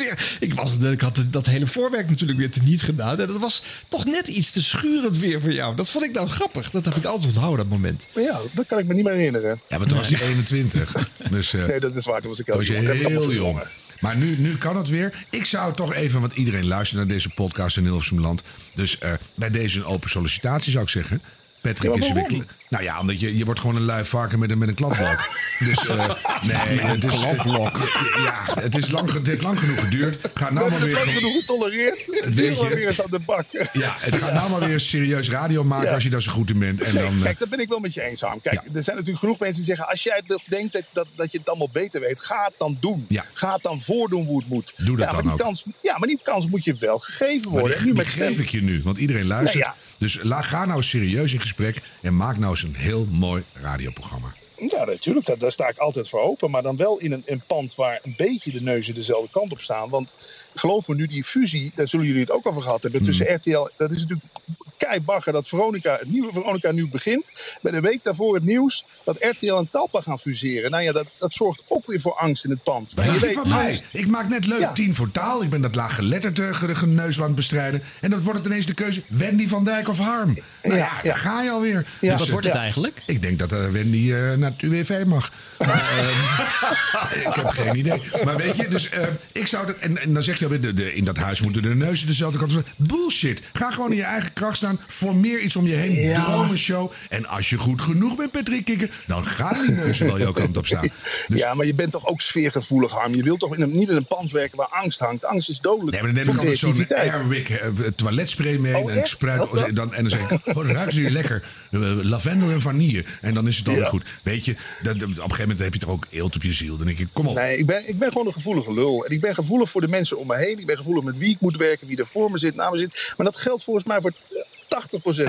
ik, 0.40 0.54
was, 0.54 0.76
ik 0.76 1.00
had 1.00 1.24
dat 1.26 1.46
hele 1.46 1.66
voorwerk 1.66 2.08
natuurlijk 2.08 2.38
weer 2.38 2.50
teniet 2.50 2.82
gedaan. 2.82 3.20
En 3.20 3.26
dat 3.26 3.38
was 3.38 3.62
toch 3.88 4.04
net 4.04 4.28
iets 4.28 4.50
te 4.50 4.62
schurend 4.62 5.18
weer 5.18 5.40
voor 5.40 5.52
jou. 5.52 5.76
Dat 5.76 5.90
vond 5.90 6.04
ik 6.04 6.12
nou 6.12 6.28
grappig. 6.28 6.70
Dat 6.70 6.84
heb 6.84 6.96
ik 6.96 7.04
altijd 7.04 7.26
onthouden, 7.26 7.58
dat 7.58 7.78
moment. 7.78 8.06
Ja, 8.14 8.40
dat 8.52 8.66
kan 8.66 8.78
ik 8.78 8.86
me 8.86 8.94
niet 8.94 9.04
meer 9.04 9.12
herinneren. 9.14 9.60
Ja, 9.68 9.78
maar 9.78 9.86
toen 9.86 9.96
was 9.96 10.08
hij 10.08 10.20
21. 10.28 11.08
Dus 11.30 11.54
eh, 11.54 11.64
Nee, 11.64 11.80
dat 11.80 11.96
is 11.96 12.04
waar. 12.06 12.20
Toen 12.20 12.30
was 12.30 12.40
ik 12.40 12.46
was 12.46 12.66
jong. 12.66 12.86
Heel 12.92 13.32
jong. 13.32 13.60
Maar 14.00 14.16
nu, 14.16 14.36
nu 14.38 14.56
kan 14.56 14.76
het 14.76 14.88
weer. 14.88 15.26
Ik 15.30 15.44
zou 15.44 15.74
toch 15.74 15.94
even, 15.94 16.20
want 16.20 16.32
iedereen 16.32 16.66
luistert 16.66 16.98
naar 16.98 17.08
deze 17.08 17.28
podcast 17.28 17.76
in 17.76 17.84
Hilversum 17.84 18.20
Land. 18.20 18.42
Dus 18.74 18.98
eh, 18.98 19.12
bij 19.34 19.50
deze 19.50 19.78
een 19.78 19.84
open 19.84 20.10
sollicitatie 20.10 20.72
zou 20.72 20.84
ik 20.84 20.90
zeggen. 20.90 21.22
Patrick 21.60 21.94
Ja, 21.94 21.98
maar 21.98 22.08
is 22.16 22.22
er 22.22 22.28
weer 22.28 22.44
Nou 22.68 22.84
ja, 22.84 23.00
omdat 23.00 23.20
je, 23.20 23.36
je 23.36 23.44
wordt 23.44 23.60
gewoon 23.60 23.76
een 23.76 23.82
lui 23.84 24.04
varken 24.04 24.38
met 24.38 24.50
een, 24.50 24.58
met 24.58 24.68
een 24.68 24.74
klapblok. 24.74 25.30
dus 25.68 25.86
eh, 25.86 26.10
nee, 26.42 26.80
het 26.80 27.04
is, 27.04 27.20
ja, 27.20 27.72
ja, 28.16 28.60
het, 28.60 28.76
is 28.76 28.90
lang, 28.90 29.12
het 29.12 29.26
heeft 29.26 29.42
lang 29.42 29.58
genoeg 29.58 29.80
geduurd. 29.80 30.30
Ga 30.34 30.50
nou 30.50 30.54
maar 30.54 30.62
hebben 30.62 30.80
het 30.80 30.92
lang 30.92 31.04
weer... 31.04 31.14
genoeg 31.14 31.32
getolereerd. 31.32 32.06
weet 32.06 32.34
Weer 32.34 32.56
maar 32.56 32.68
weer 32.74 32.88
eens 32.88 33.02
aan 33.02 33.10
de 33.10 33.20
bak. 33.20 33.46
Ja, 33.72 33.96
het 33.98 34.14
gaat 34.14 34.32
nou 34.32 34.50
maar 34.50 34.68
weer 34.68 34.80
serieus 34.80 35.30
radio 35.30 35.64
maken 35.64 35.86
Ja. 35.88 35.94
als 35.94 36.02
je 36.02 36.10
daar 36.10 36.22
zo 36.22 36.32
goed 36.32 36.50
in 36.50 36.58
bent. 36.58 36.80
En 36.80 36.94
Nee, 36.94 37.02
dan, 37.02 37.16
eh, 37.16 37.22
kijk, 37.22 37.38
daar 37.38 37.48
ben 37.48 37.58
ik 37.60 37.68
wel 37.68 37.78
met 37.78 37.94
je 37.94 38.02
eens, 38.02 38.20
Harm. 38.20 38.40
Kijk, 38.40 38.60
er 38.72 38.82
zijn 38.82 38.96
natuurlijk 38.96 39.18
genoeg 39.18 39.38
mensen 39.38 39.56
die 39.56 39.66
zeggen... 39.66 39.88
als 39.88 40.02
jij 40.02 40.22
denkt 40.46 40.72
dat, 40.72 40.84
dat, 40.92 41.06
dat 41.14 41.32
je 41.32 41.38
het 41.38 41.48
allemaal 41.48 41.70
beter 41.72 42.00
weet, 42.00 42.20
ga 42.20 42.44
het 42.44 42.54
dan 42.58 42.76
doen. 42.80 43.06
Ga 43.32 43.52
het 43.52 43.62
dan 43.62 43.80
voordoen 43.80 44.26
hoe 44.26 44.38
het 44.38 44.48
moet. 44.48 44.72
Doe 44.76 44.96
dat 44.96 44.98
ja, 44.98 45.04
dan 45.04 45.14
maar 45.14 45.22
die 45.22 45.32
ook. 45.32 45.38
Kans, 45.38 45.64
ja, 45.82 45.98
maar 45.98 46.08
die 46.08 46.20
kans 46.22 46.46
moet 46.46 46.64
je 46.64 46.74
wel 46.74 46.98
gegeven 46.98 47.50
Maar 47.50 47.60
worden. 47.60 47.76
die, 47.76 47.86
die 47.86 47.94
met 47.94 48.06
geef 48.06 48.38
ik 48.38 48.48
je 48.48 48.62
nu, 48.62 48.82
want 48.82 48.98
iedereen 48.98 49.26
luistert. 49.26 49.64
Ja. 49.64 49.74
Dus 50.00 50.18
ga 50.42 50.64
nou 50.64 50.82
serieus 50.82 51.32
in 51.32 51.40
gesprek 51.40 51.82
en 52.02 52.16
maak 52.16 52.36
nou 52.38 52.50
eens 52.50 52.62
een 52.62 52.74
heel 52.74 53.06
mooi 53.10 53.42
radioprogramma. 53.52 54.34
Ja, 54.68 54.84
natuurlijk. 54.84 55.26
Dat, 55.26 55.40
daar 55.40 55.52
sta 55.52 55.68
ik 55.68 55.78
altijd 55.78 56.08
voor 56.08 56.20
open. 56.20 56.50
Maar 56.50 56.62
dan 56.62 56.76
wel 56.76 56.98
in 56.98 57.12
een, 57.12 57.22
een 57.26 57.42
pand 57.46 57.74
waar 57.74 58.00
een 58.02 58.14
beetje 58.16 58.52
de 58.52 58.60
neuzen 58.60 58.94
dezelfde 58.94 59.28
kant 59.30 59.52
op 59.52 59.60
staan. 59.60 59.88
Want 59.88 60.14
geloof 60.54 60.88
me, 60.88 60.94
nu 60.94 61.06
die 61.06 61.24
fusie, 61.24 61.72
daar 61.74 61.88
zullen 61.88 62.06
jullie 62.06 62.20
het 62.20 62.30
ook 62.30 62.46
over 62.46 62.62
gehad 62.62 62.82
hebben, 62.82 63.02
tussen 63.02 63.26
Hmm. 63.26 63.34
RTL. 63.36 63.68
Dat 63.76 63.90
is 63.90 64.00
natuurlijk 64.00 64.28
keibagger 64.76 65.32
dat 65.32 65.48
Veronica, 65.48 65.96
het 65.98 66.10
nieuwe 66.10 66.32
Veronica 66.32 66.70
nu 66.72 66.88
begint. 66.88 67.32
Met 67.62 67.72
een 67.72 67.80
week 67.82 68.04
daarvoor 68.04 68.34
het 68.34 68.44
nieuws 68.44 68.84
dat 69.04 69.16
RTL 69.24 69.54
en 69.54 69.68
Talpa 69.70 70.00
gaan 70.00 70.18
fuseren. 70.18 70.70
Nou 70.70 70.82
ja, 70.82 70.92
dat, 70.92 71.06
dat 71.18 71.32
zorgt 71.34 71.62
ook 71.68 71.86
weer 71.86 72.00
voor 72.00 72.14
angst 72.14 72.44
in 72.44 72.50
het 72.50 72.62
pand. 72.62 72.94
En 72.94 73.12
je 73.12 73.18
weet, 73.18 73.34
van 73.34 73.48
mij? 73.48 73.66
angst- 73.66 73.84
Ik 73.92 74.06
maak 74.08 74.28
net 74.28 74.46
leuk 74.46 74.60
Ja. 74.60 74.72
tien 74.72 74.94
voor 74.94 75.10
taal. 75.10 75.42
Ik 75.42 75.50
ben 75.50 75.60
dat 75.60 75.74
laaggeletterde 75.74 76.54
ge- 76.54 76.74
geneuzel 76.74 77.20
aan 77.22 77.26
het 77.28 77.36
bestrijden. 77.36 77.82
En 78.00 78.10
dan 78.10 78.20
wordt 78.22 78.38
het 78.38 78.46
ineens 78.48 78.66
de 78.66 78.74
keuze 78.74 79.02
Wendy 79.08 79.48
van 79.48 79.64
Dijk 79.64 79.88
of 79.88 79.98
Harm. 79.98 80.34
Nou 80.62 80.76
ja, 80.76 80.76
Ja, 80.76 81.02
daar 81.02 81.16
ga 81.16 81.42
je 81.42 81.50
alweer. 81.50 81.86
Ja. 82.00 82.10
Dus, 82.10 82.18
Wat 82.20 82.28
wordt 82.28 82.46
het 82.46 82.54
Ja. 82.54 82.60
eigenlijk? 82.60 83.02
Ik 83.06 83.22
denk 83.22 83.38
dat 83.38 83.52
eh, 83.52 83.66
Wendy 83.68 84.12
eh, 84.12 84.34
naar 84.34 84.49
het 84.52 84.62
UWV 84.62 85.02
mag. 85.06 85.32
Maar, 85.58 85.90
ehm, 85.98 87.18
ik 87.28 87.34
heb 87.34 87.46
geen 87.46 87.76
idee. 87.76 88.02
Maar 88.24 88.36
weet 88.36 88.56
je, 88.56 88.68
dus 88.68 88.88
eh, 88.88 89.06
ik 89.32 89.46
zou 89.46 89.66
dat. 89.66 89.76
En, 89.76 89.98
en 89.98 90.12
dan 90.14 90.22
zeg 90.22 90.38
je 90.38 90.44
alweer, 90.44 90.60
de, 90.60 90.74
de, 90.74 90.94
in 90.94 91.04
dat 91.04 91.16
huis 91.16 91.40
moeten 91.40 91.62
de 91.62 91.74
neuzen 91.74 92.06
dezelfde 92.06 92.38
kant 92.38 92.56
op. 92.56 92.64
Bullshit. 92.76 93.42
Ga 93.52 93.70
gewoon 93.70 93.90
in 93.90 93.96
je 93.96 94.02
eigen 94.02 94.32
kracht 94.32 94.56
staan. 94.56 94.80
Formeer 94.86 95.40
iets 95.40 95.56
om 95.56 95.66
je 95.66 95.74
heen. 95.74 95.92
Ja. 95.94 96.24
Dromenshow. 96.24 96.92
En 97.08 97.26
als 97.26 97.50
je 97.50 97.58
goed 97.58 97.82
genoeg 97.82 98.16
bent, 98.16 98.30
Patrick 98.30 98.64
Kikker, 98.64 98.90
dan 99.06 99.24
gaan 99.24 99.66
die 99.66 99.74
neuzen 99.74 100.06
wel 100.06 100.18
jouw 100.18 100.32
kant 100.32 100.56
op 100.56 100.66
staan. 100.66 100.88
Dus, 101.28 101.38
Ja, 101.38 101.54
maar 101.54 101.66
je 101.66 101.74
bent 101.74 101.92
toch 101.92 102.06
ook 102.06 102.20
sfeergevoelig, 102.20 102.92
Harm. 102.92 103.14
Je 103.14 103.22
wilt 103.22 103.40
toch 103.40 103.54
in 103.54 103.62
een, 103.62 103.72
niet 103.72 103.88
in 103.88 103.96
een 103.96 104.06
pand 104.06 104.30
werken 104.30 104.56
waar 104.56 104.68
angst 104.70 104.98
hangt. 105.00 105.24
Angst 105.24 105.50
is 105.50 105.58
dodelijk 105.58 105.90
Nee, 105.92 106.02
maar 106.02 106.12
dan 106.14 106.24
neem 106.24 106.34
ik 106.34 106.40
altijd 106.40 106.58
zo'n. 106.58 106.86
Airwick 106.96 107.48
eh, 107.48 107.68
toiletspray 107.96 108.56
mee. 108.58 108.76
Oh, 108.76 108.90
en, 108.92 108.98
ik 108.98 109.06
spruit, 109.06 109.50
dan? 109.76 109.94
en 109.94 110.02
dan 110.02 110.10
zeg 110.10 110.30
ik, 110.30 110.56
oh, 110.56 110.66
ruiken 110.66 110.94
ze 110.94 111.00
hier 111.00 111.10
lekker. 111.10 111.42
Eh, 111.70 111.80
lavendel 112.02 112.50
en 112.50 112.60
vanille. 112.60 113.04
En 113.20 113.34
dan 113.34 113.46
is 113.46 113.56
het 113.56 113.66
Ja. 113.66 113.72
weer 113.72 113.86
goed. 113.86 114.04
Weet 114.22 114.39
je, 114.39 114.39
dat, 114.44 114.94
op 114.94 115.02
een 115.02 115.14
gegeven 115.14 115.38
moment 115.38 115.58
heb 115.58 115.72
je 115.72 115.78
toch 115.78 115.90
ook 115.90 116.06
eelt 116.10 116.36
op 116.36 116.42
je 116.42 116.52
ziel. 116.52 116.76
Dan 116.76 116.86
denk 116.86 116.98
ik, 116.98 117.08
kom 117.12 117.26
op. 117.26 117.34
Nee, 117.34 117.56
ik 117.56 117.66
ben, 117.66 117.88
ik 117.88 117.98
ben 117.98 118.12
gewoon 118.12 118.26
een 118.26 118.32
gevoelige 118.32 118.72
lul. 118.72 119.04
En 119.04 119.12
ik 119.12 119.20
ben 119.20 119.34
gevoelig 119.34 119.70
voor 119.70 119.80
de 119.80 119.88
mensen 119.88 120.18
om 120.18 120.26
me 120.26 120.36
heen. 120.36 120.58
Ik 120.58 120.66
ben 120.66 120.76
gevoelig 120.76 121.04
met 121.04 121.16
wie 121.16 121.30
ik 121.30 121.40
moet 121.40 121.56
werken, 121.56 121.86
wie 121.86 121.98
er 121.98 122.06
voor 122.06 122.30
me 122.30 122.38
zit, 122.38 122.54
na 122.54 122.70
me 122.70 122.78
zit. 122.78 123.14
Maar 123.16 123.26
dat 123.26 123.36
geldt 123.36 123.64
volgens 123.64 123.84
mij 123.86 124.00
voor 124.00 124.12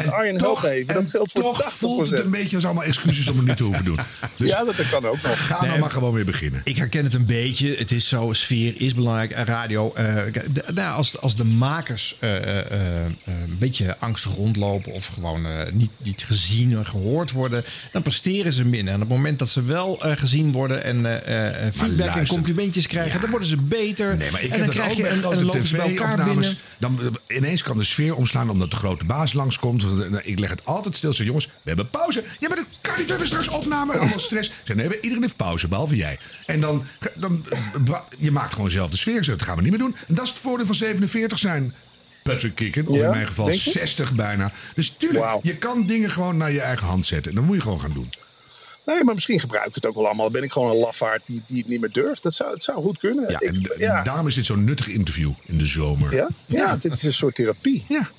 80%. 0.05 0.07
Arjen, 0.11 0.37
help 0.39 0.61
me 0.61 0.69
even. 0.69 0.95
en 0.95 1.01
Dat 1.01 1.09
geldt 1.11 1.31
voor 1.31 1.41
toch 1.41 1.63
80%. 1.63 1.65
voelt 1.77 2.09
het 2.09 2.19
een 2.19 2.31
beetje 2.31 2.55
als 2.55 2.65
allemaal 2.65 2.83
excuses 2.83 3.27
om 3.27 3.37
het 3.37 3.45
niet 3.45 3.57
te 3.57 3.63
hoeven 3.63 3.85
doen. 3.85 3.99
Dus 4.37 4.49
Ja, 4.49 4.63
dat, 4.63 4.89
kan 4.89 5.05
ook 5.05 5.21
nog. 5.21 5.45
ga 5.47 5.65
nou 5.65 5.79
maar 5.79 5.91
gewoon 5.91 6.13
weer 6.13 6.25
beginnen. 6.25 6.61
Ik 6.63 6.77
herken 6.77 7.03
het 7.03 7.13
een 7.13 7.25
beetje. 7.25 7.75
Het 7.77 7.91
is 7.91 8.07
zo, 8.07 8.33
sfeer 8.33 8.73
is 8.81 8.93
belangrijk. 8.93 9.31
En 9.31 9.45
Radio, 9.45 9.93
eh, 9.93 10.15
de- 10.53 10.63
nou, 10.73 10.95
als, 10.95 11.19
als 11.21 11.35
de 11.35 11.43
makers 11.43 12.15
eh, 12.19 12.35
eh, 12.37 12.57
eh, 12.59 13.09
een 13.25 13.57
beetje 13.59 13.97
angstig 13.99 14.31
rondlopen... 14.35 14.91
of 14.91 15.05
gewoon 15.05 15.45
eh, 15.45 15.71
niet, 15.71 15.89
niet 15.97 16.23
gezien 16.27 16.71
en 16.77 16.85
gehoord 16.85 17.31
worden... 17.31 17.63
dan 17.91 18.01
presteren 18.01 18.53
ze 18.53 18.65
minder. 18.65 18.93
En 18.93 19.01
op 19.01 19.07
het 19.09 19.17
moment 19.17 19.39
dat 19.39 19.49
ze 19.49 19.63
wel 19.63 20.03
eh, 20.03 20.17
gezien 20.17 20.51
worden... 20.51 20.83
en 20.83 21.05
eh, 21.25 21.65
eh, 21.67 21.73
feedback 21.73 22.15
en 22.15 22.27
complimentjes 22.27 22.87
krijgen... 22.87 23.13
Ja. 23.13 23.19
dan 23.19 23.29
worden 23.29 23.47
ze 23.47 23.57
beter. 23.57 24.17
Nee, 24.17 24.31
maar 24.31 24.41
ik 24.43 24.51
en 24.51 24.55
heb 24.57 24.65
dan 24.65 24.75
krijg 24.75 24.89
ook 24.91 24.95
je 24.97 25.01
bij 25.01 25.11
en, 25.11 25.17
en 25.17 25.21
grote 25.23 25.45
dan 25.45 25.61
tv-opnames. 25.61 26.55
Dan 26.77 26.99
eh, 27.27 27.37
ineens 27.37 27.61
kan 27.63 27.77
de 27.77 27.83
sfeer 27.83 28.15
omslaan 28.15 28.49
omdat 28.49 28.71
de 28.71 28.75
grote 28.77 29.05
baas 29.05 29.30
langskomt. 29.33 29.83
Want, 29.83 30.01
eh, 30.15 30.19
Ik 30.31 30.39
leg 30.39 30.49
het 30.49 30.65
altijd 30.65 30.95
stil. 30.95 31.13
Zeg, 31.13 31.25
jongens, 31.25 31.45
we 31.45 31.51
hebben 31.63 31.89
pauze. 31.89 32.23
Ja, 32.39 32.47
maar 32.47 32.57
dat 32.57 32.65
kan 32.81 32.93
niet. 32.95 33.03
We 33.03 33.09
hebben 33.09 33.27
straks 33.27 33.47
opname. 33.47 33.97
Allemaal 33.97 34.19
stress. 34.29 34.51
Nee, 34.73 34.99
iedereen 35.01 35.21
heeft 35.21 35.35
pauze, 35.35 35.67
behalve 35.67 35.95
jij. 35.95 36.19
En 36.45 36.61
dan, 36.61 36.83
dan 37.15 37.45
eh, 37.89 37.95
je 38.17 38.31
maakt 38.31 38.53
gewoon 38.53 38.71
zelf 38.71 38.89
de 38.89 38.97
sfeer. 38.97 39.23
Zeg, 39.23 39.35
Dat 39.35 39.47
gaan 39.47 39.55
we 39.55 39.61
niet 39.61 39.71
meer 39.71 39.79
doen. 39.79 39.95
En 40.07 40.15
dat 40.15 40.23
is 40.23 40.29
het 40.29 40.39
voordeel 40.39 40.65
van 40.65 40.75
47 40.75 41.39
zijn. 41.39 41.73
Patrick 42.23 42.55
Kikken, 42.55 42.87
of 42.87 42.95
Ja, 42.97 43.03
in 43.05 43.09
mijn 43.09 43.27
geval 43.27 43.45
denk 43.45 43.57
je? 43.57 43.69
60 43.69 44.13
bijna. 44.13 44.51
Dus 44.75 44.93
tuurlijk, 44.97 45.25
je 45.41 45.55
kan 45.57 45.85
dingen 45.85 46.11
gewoon 46.11 46.37
naar 46.37 46.51
je 46.51 46.61
eigen 46.61 46.87
hand 46.87 47.05
zetten. 47.05 47.31
En 47.31 47.37
dat 47.37 47.45
moet 47.45 47.55
je 47.55 47.61
gewoon 47.61 47.79
gaan 47.79 47.93
doen. 47.93 48.05
Nee, 48.85 49.03
maar 49.03 49.13
misschien 49.13 49.39
gebruik 49.39 49.67
ik 49.67 49.75
het 49.75 49.85
ook 49.85 49.95
wel 49.95 50.05
allemaal. 50.05 50.23
Dan 50.23 50.33
ben 50.33 50.43
ik 50.43 50.51
gewoon 50.51 50.71
een 50.71 50.77
lafaard 50.77 51.21
die, 51.25 51.41
die 51.47 51.57
het 51.57 51.67
niet 51.67 51.79
meer 51.79 51.91
durft. 51.91 52.23
Dat 52.23 52.33
zou, 52.33 52.53
het 52.53 52.63
zou 52.63 52.81
goed 52.81 52.97
kunnen. 52.97 53.29
Ja, 53.31 53.39
Ik- 53.39 53.49
en 53.67 53.79
ja. 53.79 54.01
daarom 54.03 54.27
is 54.27 54.35
dit 54.35 54.45
zo'n 54.45 54.63
nuttig 54.63 54.87
interview 54.87 55.31
in 55.45 55.57
de 55.57 55.65
zomer. 55.65 56.15
Ja? 56.15 56.27
ja, 56.45 56.75
dit 56.75 56.91
is 56.93 57.03
een 57.03 57.13
soort 57.13 57.35
therapie. 57.35 57.85
Ja. 57.87 58.09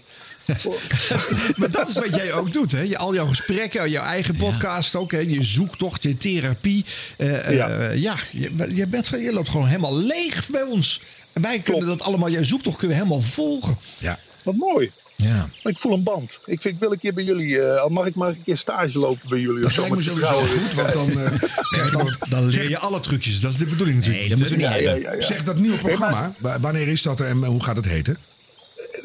Maar 1.57 1.71
dat 1.71 1.89
is 1.89 1.95
wat 1.95 2.15
jij 2.15 2.33
ook 2.33 2.53
doet, 2.53 2.73
hè? 2.73 2.81
Je, 2.81 2.99
al 2.99 3.15
jouw 3.15 3.27
gesprekken, 3.27 3.91
jouw 3.91 4.05
eigen 4.05 4.37
podcast 4.37 4.95
ook, 4.97 5.11
hè? 5.13 5.19
Je 5.19 5.43
zoektocht, 5.43 6.03
je 6.03 6.17
therapie. 6.17 6.85
Eh, 7.17 7.47
eh, 7.47 7.55
Ja. 7.57 7.91
ja, 7.91 8.17
je, 8.31 8.51
je, 8.75 8.87
bent, 8.87 9.09
je 9.09 9.33
loopt 9.33 9.49
gewoon 9.49 9.67
helemaal 9.67 9.97
leeg 9.99 10.49
bij 10.51 10.63
ons. 10.63 11.01
En 11.33 11.43
wij 11.43 11.59
kunnen 11.61 11.87
dat 11.87 12.03
allemaal, 12.03 12.31
jouw 12.31 12.43
zoektocht 12.43 12.77
kunnen 12.77 12.97
we 12.97 13.03
helemaal 13.03 13.25
volgen. 13.27 13.79
Ja. 13.99 14.19
Wat 14.43 14.55
mooi. 14.57 14.91
Ja. 15.17 15.49
Ik 15.63 15.79
voel 15.79 15.93
een 15.93 16.03
band. 16.03 16.41
Ik, 16.45 16.61
vind, 16.63 16.75
ik 16.75 16.81
wil 16.81 16.93
een 16.93 16.99
keer 16.99 17.15
bij 17.15 17.25
jullie. 17.25 17.61
eh, 17.63 17.81
al 17.81 17.89
mag 17.89 18.07
ik 18.07 18.15
maar 18.15 18.29
een 18.29 18.43
keer 18.43 18.57
stage 18.57 18.99
lopen 18.99 19.29
bij 19.29 19.39
jullie. 19.39 19.57
Of 19.57 19.63
Dat 19.63 19.73
zo, 19.73 19.81
lijkt 19.81 19.97
me 19.97 20.03
sowieso 20.03 20.47
goed, 20.47 20.75
want 20.75 20.93
dan, 20.93 21.11
eh, 21.11 21.41
ja, 21.77 21.91
dan 21.91 22.17
Dan 22.29 22.47
leer 22.49 22.69
je 22.69 22.79
alle 22.79 23.01
trucjes. 23.01 23.41
Dat 23.41 23.53
is 23.53 23.59
de 23.59 23.65
bedoeling 23.67 23.97
natuurlijk. 23.97 24.21
Nee, 24.29 24.31
dat 24.31 24.39
moeten 24.39 24.57
we 24.57 24.63
niet 24.63 24.73
ja, 24.73 24.81
hebben. 24.91 25.01
ja, 25.03 25.13
ja. 25.13 25.23
zeg 25.27 25.43
dat 25.43 25.59
nieuwe 25.59 25.77
programma. 25.77 26.33
Wa- 26.39 26.61
Wanneer 26.61 26.89
is 26.89 27.03
dat 27.03 27.21
en 27.21 27.45
hoe 27.45 27.63
gaat 27.63 27.77
het 27.77 27.85
heten? 27.85 28.17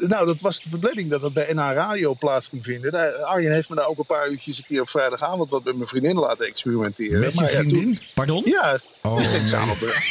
Nou, 0.00 0.26
dat 0.26 0.40
was 0.40 0.62
de 0.70 0.78
planning 0.78 1.10
dat 1.10 1.20
dat 1.20 1.32
bij 1.32 1.52
NH 1.52 1.58
Radio 1.74 2.14
plaats 2.14 2.48
ging 2.48 2.64
vinden. 2.64 2.92
Daar, 2.92 3.12
Arjen 3.12 3.52
heeft 3.52 3.68
me 3.68 3.76
daar 3.76 3.86
ook 3.86 3.98
een 3.98 4.06
paar 4.06 4.28
uurtjes 4.30 4.58
een 4.58 4.64
keer 4.64 4.80
op 4.80 4.88
vrijdagavond 4.88 5.50
wat 5.50 5.64
met 5.64 5.74
mijn 5.74 5.86
vriendin 5.88 6.14
laten 6.16 6.46
experimenteren. 6.46 7.20
Met 7.20 7.32
je 7.34 7.40
Maar 7.40 7.50
ja, 7.52 7.60
toen- 7.60 7.68
vriendin? 7.68 7.98
Pardon? 8.14 8.42
Ja, 8.46 8.78
Oh, 9.02 9.16
nee. 9.18 9.26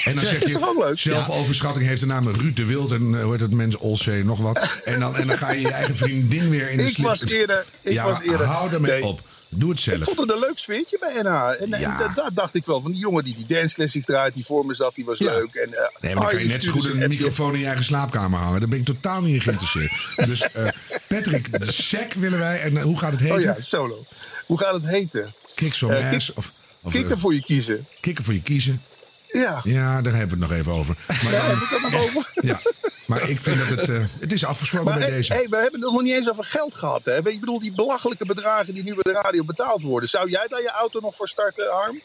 En 0.06 0.16
dan 0.16 0.26
zeg 0.26 0.46
je, 0.48 0.52
toch 0.52 0.70
ook 0.70 0.84
leuk? 0.86 1.00
zelfoverschatting 1.00 1.86
heeft 1.88 2.00
de 2.00 2.06
naam 2.08 2.28
Ruud 2.30 2.56
de 2.56 2.66
Wild 2.66 2.92
en 2.92 3.16
eh, 3.16 3.22
hoe 3.22 3.32
heet 3.32 3.42
het, 3.42 3.54
mens 3.54 3.76
Olsee, 3.78 4.24
nog 4.24 4.40
wat. 4.40 4.82
En 4.86 5.00
dan, 5.00 5.16
en 5.16 5.28
dan 5.28 5.38
ga 5.38 5.52
je 5.52 5.62
je 5.62 5.72
eigen 5.72 5.96
vriendin 5.96 6.50
weer 6.50 6.70
in 6.70 6.78
de 6.78 6.84
Ik 6.84 6.90
slip- 6.94 7.06
was 7.08 7.26
eerder- 7.26 7.66
ik 7.82 7.92
ja, 7.94 8.04
was 8.06 8.22
eerder- 8.22 8.46
hou 8.46 8.74
ermee 8.74 8.92
Nee. 8.92 9.04
op. 9.06 9.22
Doe 9.50 9.70
het 9.70 9.78
Ik 9.80 9.84
zelf. 9.84 10.04
vond 10.04 10.18
het 10.20 10.32
een 10.32 10.40
leuk 10.40 10.58
sfeertje 10.58 10.98
bij 11.00 11.22
NH. 11.22 11.62
En, 11.62 11.74
en 11.74 11.80
Ja. 11.80 11.98
daar 12.16 12.34
dacht 12.34 12.56
ik 12.56 12.66
wel 12.66 12.82
van 12.82 12.92
die 12.92 13.00
jongen 13.00 13.24
die 13.24 13.36
die 13.36 13.46
dance 13.46 13.76
classics 13.76 14.06
draait, 14.06 14.34
die 14.34 14.46
voor 14.46 14.66
me 14.66 14.74
zat, 14.74 14.96
die 14.96 15.06
was 15.06 15.20
Ja. 15.20 15.32
leuk. 15.32 15.54
En, 15.56 15.74
eh, 15.74 15.80
Nee, 16.02 16.14
maar 16.14 16.24
dan 16.24 16.32
kan 16.34 16.42
je 16.44 16.48
net 16.48 16.64
zo 16.64 16.72
goed 16.72 16.86
een 16.86 17.10
microfoon 17.10 17.54
in 17.54 17.60
je 17.60 17.66
eigen 17.66 17.84
slaapkamer 17.84 18.40
hangen. 18.40 18.60
Daar 18.60 18.70
ben 18.70 18.80
ik 18.80 18.86
totaal 18.86 19.22
niet 19.22 19.34
in 19.34 19.42
geïnteresseerd. 19.42 20.14
dus 20.30 20.52
eh, 20.52 20.68
Patrick, 21.08 21.60
de 21.66 21.72
sec 21.72 22.14
willen 22.14 22.40
wij. 22.40 22.60
En 22.62 22.78
eh, 22.78 22.84
hoe 22.84 22.98
gaat 23.00 23.12
het 23.12 23.20
heten? 23.20 23.36
Oh 23.38 23.42
ja, 23.42 23.56
solo. 23.60 24.06
Hoe 24.46 24.60
gaat 24.60 24.74
het 24.74 24.88
heten? 24.90 25.34
Kick 25.56 25.74
some 25.74 26.06
ass. 26.06 26.26
kick- 26.26 26.38
of, 26.38 26.54
of 26.82 26.92
Kikker 26.92 27.12
eh, 27.12 27.18
voor 27.18 27.34
je 27.34 27.44
kiezen. 27.44 27.86
kikken 28.00 28.24
voor 28.24 28.34
je 28.34 28.42
kiezen. 28.42 28.82
Ja. 29.28 29.62
Ja, 29.64 30.02
daar 30.02 30.14
hebben 30.14 30.38
we 30.38 30.44
het 30.44 30.52
nog 30.52 30.60
even 30.60 30.72
over. 30.72 30.96
Maar, 31.24 31.32
Ja, 31.34 31.48
dan- 31.48 31.50
heb 31.50 31.58
ik 31.58 31.70
dat 31.82 31.92
nog 31.92 32.02
over? 32.04 32.32
ja. 32.50 32.62
maar 33.06 33.30
ik 33.30 33.42
vind 33.42 33.58
dat 33.58 33.68
het... 33.80 33.90
eh, 33.90 34.04
het 34.20 34.32
is 34.34 34.46
afgesproken 34.46 34.90
Maar 34.90 34.98
bij 35.00 35.08
hey, 35.08 35.18
deze. 35.18 35.34
hey, 35.34 35.48
we 35.50 35.56
hebben 35.58 35.82
het 35.82 35.92
nog 35.92 36.02
niet 36.02 36.14
eens 36.14 36.30
over 36.30 36.44
geld 36.44 36.76
gehad. 36.76 37.06
Hè? 37.06 37.18
Ik 37.18 37.40
bedoel, 37.40 37.60
die 37.60 37.72
belachelijke 37.74 38.26
bedragen 38.26 38.74
die 38.74 38.84
nu 38.84 38.96
bij 38.96 39.14
de 39.14 39.20
radio 39.22 39.44
betaald 39.44 39.84
worden. 39.84 40.10
Zou 40.10 40.30
jij 40.30 40.46
daar 40.48 40.62
je 40.62 40.72
auto 40.72 41.00
nog 41.00 41.16
voor 41.16 41.28
starten, 41.28 41.70
Harm? 41.72 42.02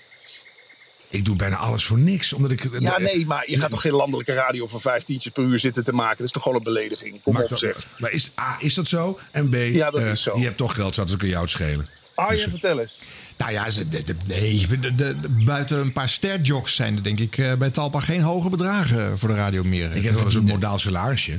Ik 1.08 1.24
doe 1.24 1.36
bijna 1.36 1.56
alles 1.56 1.84
voor 1.84 1.98
niks. 1.98 2.32
Omdat 2.32 2.50
ik, 2.50 2.66
Ja, 2.78 2.98
nee, 2.98 3.26
maar 3.26 3.44
je 3.50 3.58
gaat 3.58 3.70
toch 3.70 3.80
geen 3.80 3.92
landelijke 3.92 4.32
radio 4.32 4.66
voor 4.66 4.80
vijf 4.80 5.02
tientjes 5.02 5.32
per 5.32 5.42
uur 5.44 5.58
zitten 5.58 5.84
te 5.84 5.92
maken? 5.92 6.16
Dat 6.16 6.26
is 6.26 6.32
toch 6.32 6.42
gewoon 6.42 6.58
een 6.58 6.64
belediging? 6.64 7.22
Kom 7.22 7.34
Maakt 7.34 7.52
op, 7.52 7.58
zeg. 7.58 7.86
Maar 7.98 8.10
is, 8.10 8.30
A, 8.40 8.56
is 8.60 8.74
dat 8.74 8.86
zo? 8.86 9.18
En 9.30 9.48
B, 9.48 9.54
Ja, 9.54 9.90
dat 9.90 10.00
eh, 10.00 10.10
is 10.10 10.22
zo. 10.22 10.38
je 10.38 10.44
hebt 10.44 10.56
toch 10.56 10.74
geld 10.74 10.94
zat, 10.94 11.06
dus 11.06 11.16
kun 11.16 11.26
je 11.26 11.32
jou 11.32 11.44
het 11.44 11.52
schelen. 11.52 11.88
Arjen, 12.14 12.42
Dus- 12.44 12.52
vertel 12.52 12.80
eens. 12.80 13.02
Nou 13.38 13.52
ja, 13.52 13.70
ze, 13.70 13.88
de, 13.88 14.02
de- 14.02 14.14
nee, 14.26 14.66
de, 14.66 14.94
de- 14.94 14.94
de- 15.20 15.28
buiten 15.44 15.78
een 15.78 15.92
paar 15.92 16.08
sterjocks 16.08 16.74
zijn 16.74 16.96
er 16.96 17.02
denk 17.02 17.20
ik 17.20 17.38
eh, 17.38 17.54
bij 17.54 17.70
Talpa 17.70 18.00
geen 18.00 18.20
hoge 18.22 18.48
bedragen 18.48 19.18
voor 19.18 19.28
de 19.28 19.34
radio 19.34 19.64
meer. 19.64 19.96
Ik 19.96 20.02
heb 20.02 20.14
wel 20.14 20.24
eens 20.24 20.34
een 20.34 20.44
modaal 20.44 20.78
salarisje. 20.78 21.38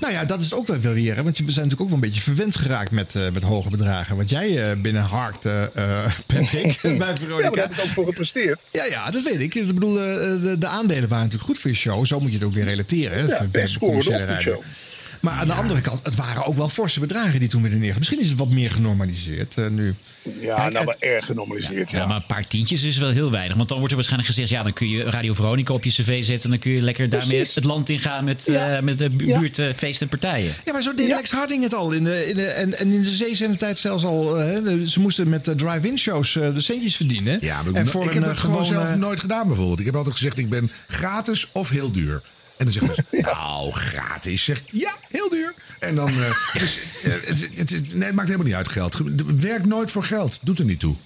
Nou 0.00 0.12
ja, 0.12 0.24
dat 0.24 0.38
is 0.40 0.44
het 0.50 0.54
ook 0.54 0.66
wel 0.66 0.92
weer. 0.92 1.16
Hè? 1.16 1.22
Want 1.22 1.38
we 1.38 1.44
zijn 1.44 1.54
natuurlijk 1.54 1.80
ook 1.80 1.86
wel 1.88 1.94
een 1.94 2.00
beetje 2.00 2.20
verwend 2.20 2.56
geraakt 2.56 2.90
met, 2.90 3.14
eh, 3.14 3.30
met 3.32 3.42
hoge 3.42 3.70
bedragen. 3.70 4.16
Wat 4.16 4.30
jij 4.30 4.70
eh 4.70 4.80
binnenharkt, 4.80 5.44
eh 5.44 5.62
eh, 6.04 6.10
Patrick, 6.26 6.78
bij 6.82 6.92
Ja, 6.96 7.16
Veronica. 7.16 7.50
daar 7.50 7.68
heb 7.68 7.72
ik 7.76 7.84
ook 7.84 7.90
voor 7.90 8.06
gepresteerd. 8.06 8.66
Ja, 8.72 8.84
ja, 8.84 9.10
dat 9.10 9.22
weet 9.22 9.40
ik. 9.40 9.54
Ik 9.54 9.66
bedoel, 9.74 10.00
eh, 10.00 10.42
de, 10.42 10.56
de 10.58 10.66
aandelen 10.66 11.08
waren 11.08 11.24
natuurlijk 11.24 11.50
goed 11.50 11.58
voor 11.58 11.70
je 11.70 11.76
show. 11.76 12.06
Zo 12.06 12.20
moet 12.20 12.30
je 12.32 12.38
het 12.38 12.46
ook 12.46 12.54
weer 12.54 12.64
relateren. 12.64 13.18
hè, 13.18 13.34
Ja, 13.34 13.44
best 13.44 13.80
de 13.80 14.36
show. 14.40 14.62
Maar 15.20 15.32
aan 15.34 15.46
de 15.46 15.52
andere 15.52 15.80
kant, 15.80 16.04
het 16.04 16.14
waren 16.14 16.44
ook 16.46 16.56
wel 16.56 16.68
forse 16.68 17.00
bedragen 17.00 17.40
die 17.40 17.48
toen 17.48 17.60
werden 17.62 17.78
neergelegd. 17.78 17.98
Misschien 18.08 18.20
is 18.20 18.28
het 18.28 18.38
wat 18.38 18.50
meer 18.50 18.70
genormaliseerd 18.70 19.56
eh, 19.58 19.68
nu. 19.68 19.94
Ja, 20.40 20.54
Kijk, 20.54 20.56
nou, 20.56 20.74
het- 20.74 20.84
maar 20.84 20.96
erg 20.98 21.26
genormaliseerd. 21.26 21.90
Ja, 21.90 21.98
Ja, 21.98 22.06
maar 22.06 22.16
een 22.16 22.26
paar 22.26 22.46
tientjes 22.46 22.82
is 22.82 22.96
wel 22.98 23.10
heel 23.10 23.30
weinig. 23.30 23.56
Want 23.56 23.68
dan 23.68 23.76
wordt 23.76 23.90
er 23.92 23.98
waarschijnlijk 23.98 24.32
gezegd... 24.32 24.50
ja, 24.50 24.62
dan 24.62 24.72
kun 24.72 24.88
je 24.88 25.02
Radio 25.02 25.34
Veronica 25.34 25.72
op 25.72 25.84
je 25.84 25.90
cv 25.90 26.24
zetten... 26.24 26.44
en 26.44 26.50
dan 26.50 26.58
kun 26.58 26.70
je 26.70 26.80
lekker 26.80 27.08
daarmee 27.08 27.38
het 27.38 27.64
land 27.64 27.88
ingaan... 27.88 28.24
met, 28.24 28.44
Ja. 28.46 28.76
eh, 28.76 28.82
met 28.82 28.98
de 28.98 29.10
buurtfeesten 29.10 30.00
en 30.10 30.18
partijen. 30.18 30.52
Ja, 30.64 30.72
maar 30.72 30.82
zo 30.82 30.94
deed 30.94 31.06
Ja. 31.08 31.16
Lex 31.16 31.30
Harding 31.30 31.62
het 31.62 31.74
al. 31.74 31.92
In 31.92 32.04
de, 32.04 32.26
in 32.28 32.34
de, 32.34 32.46
en, 32.46 32.78
en 32.78 32.92
in 32.92 33.02
de 33.02 33.10
zeezendentijd 33.10 33.78
zelfs 33.78 34.04
al. 34.04 34.38
eh, 34.40 34.46
hè, 34.46 34.86
ze 34.86 35.00
moesten 35.00 35.28
met 35.28 35.44
de 35.44 35.54
drive-in 35.54 35.98
shows 35.98 36.36
eh, 36.36 36.54
de 36.54 36.60
centjes 36.60 36.96
verdienen. 36.96 37.38
Ja, 37.40 37.62
maar 37.62 37.74
en 37.74 37.84
ik, 37.84 37.90
voor 37.90 38.02
ik 38.04 38.08
een, 38.08 38.14
heb 38.14 38.22
eh, 38.22 38.28
dat 38.28 38.38
gewoon 38.40 38.64
zelf 38.64 38.94
nooit 38.96 39.20
gedaan 39.20 39.46
bijvoorbeeld. 39.46 39.80
Ik 39.80 39.86
heb 39.86 39.96
altijd 39.96 40.14
gezegd, 40.14 40.38
ik 40.38 40.48
ben 40.48 40.70
gratis 40.88 41.48
of 41.52 41.68
heel 41.68 41.90
duur. 41.92 42.22
En 42.58 42.64
dan 42.64 42.72
zeggen 42.72 42.94
ze, 42.94 43.02
nou, 43.32 43.72
gratis. 43.72 44.44
Zeg, 44.44 44.62
ja, 44.70 44.96
heel 45.08 45.30
duur. 45.30 45.54
En 45.78 45.94
dan, 45.94 46.08
eh, 46.08 46.52
dus, 46.60 46.78
eh, 47.04 47.12
het, 47.12 47.48
het, 47.54 47.70
het- 47.70 47.94
nee, 47.94 48.04
het 48.06 48.14
maakt 48.14 48.28
helemaal 48.28 48.46
niet 48.46 48.56
uit 48.56 48.68
geld. 48.68 49.00
Werk 49.36 49.66
nooit 49.66 49.90
voor 49.90 50.04
geld. 50.04 50.38
Doet 50.42 50.58
er 50.58 50.64
niet 50.64 50.80
toe. 50.80 50.96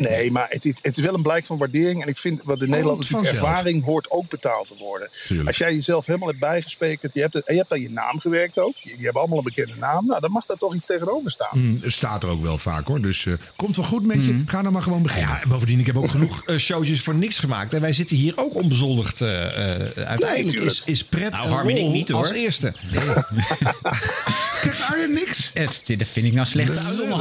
Nee, 0.00 0.30
maar 0.30 0.46
het, 0.48 0.64
is- 0.64 0.74
het 0.80 0.96
is 0.96 1.02
wel 1.02 1.14
een 1.14 1.22
blijk 1.22 1.46
van 1.46 1.58
waardering. 1.58 2.02
En 2.02 2.08
ik 2.08 2.18
vind 2.18 2.40
wat 2.44 2.62
in 2.62 2.70
Nederland 2.70 2.98
natuurlijk 3.00 3.26
vanzelf. 3.28 3.48
ervaring 3.50 3.84
hoort 3.84 4.10
ook 4.10 4.28
betaald 4.28 4.66
te 4.68 4.74
worden. 4.78 5.08
Tuurlijk. 5.26 5.48
Als 5.48 5.58
jij 5.58 5.72
jezelf 5.74 6.06
helemaal 6.06 6.28
hebt 6.28 6.40
bijgesprekerd, 6.40 7.14
je 7.14 7.20
hebt, 7.20 7.34
het, 7.34 7.44
en 7.44 7.54
je 7.54 7.60
hebt 7.60 7.72
aan 7.72 7.80
je 7.80 7.90
naam 7.90 8.20
gewerkt 8.20 8.58
ook. 8.58 8.74
Je, 8.82 8.94
je 8.98 9.04
hebt 9.04 9.16
allemaal 9.16 9.38
een 9.38 9.44
bekende 9.44 9.74
naam. 9.76 10.06
Nou, 10.06 10.20
dan 10.20 10.30
mag 10.30 10.44
daar 10.46 10.56
toch 10.56 10.74
iets 10.74 10.86
tegenover 10.86 11.30
staan. 11.30 11.78
Het 11.82 11.92
staat 11.92 12.22
er 12.22 12.28
ook 12.28 12.42
wel 12.42 12.58
vaak 12.58 12.86
hoor. 12.86 13.00
Dus 13.00 13.26
eh, 13.26 13.32
komt 13.56 13.76
wel 13.76 13.84
goed 13.84 14.06
met 14.06 14.24
je. 14.24 14.42
Ga 14.46 14.62
dan 14.62 14.72
maar 14.72 14.82
gewoon 14.82 15.02
beginnen. 15.02 15.38
Ja, 15.42 15.48
bovendien, 15.48 15.78
ik 15.80 15.86
heb 15.86 15.96
ook 15.96 16.10
genoeg 16.16 16.44
eh, 16.44 16.56
showtjes 16.56 17.02
voor 17.02 17.14
niks 17.14 17.38
gemaakt. 17.38 17.74
En 17.74 17.80
wij 17.80 17.92
zitten 17.92 18.16
hier 18.16 18.32
ook 18.36 18.54
onbezoldigd. 18.54 19.20
eh, 19.20 19.44
eh, 19.46 20.06
uiteindelijk 20.06 20.48
tuurlijk. 20.50 20.70
is, 20.76 20.82
is 20.84 21.04
pret 21.04 21.30
Nou, 21.30 21.68
en 21.70 21.76
ik 21.76 21.92
niet, 21.92 22.08
hoor. 22.08 22.18
als 22.18 22.30
eerste. 22.32 22.74
Krijgt 24.60 24.80
Arjen 24.82 25.12
niks? 25.12 25.50
Het, 25.54 25.80
dit 25.84 26.08
vind 26.08 26.26
ik 26.26 26.32
nou 26.32 26.46
slecht 26.46 26.68
Ja. 26.82 26.82
van 26.82 27.12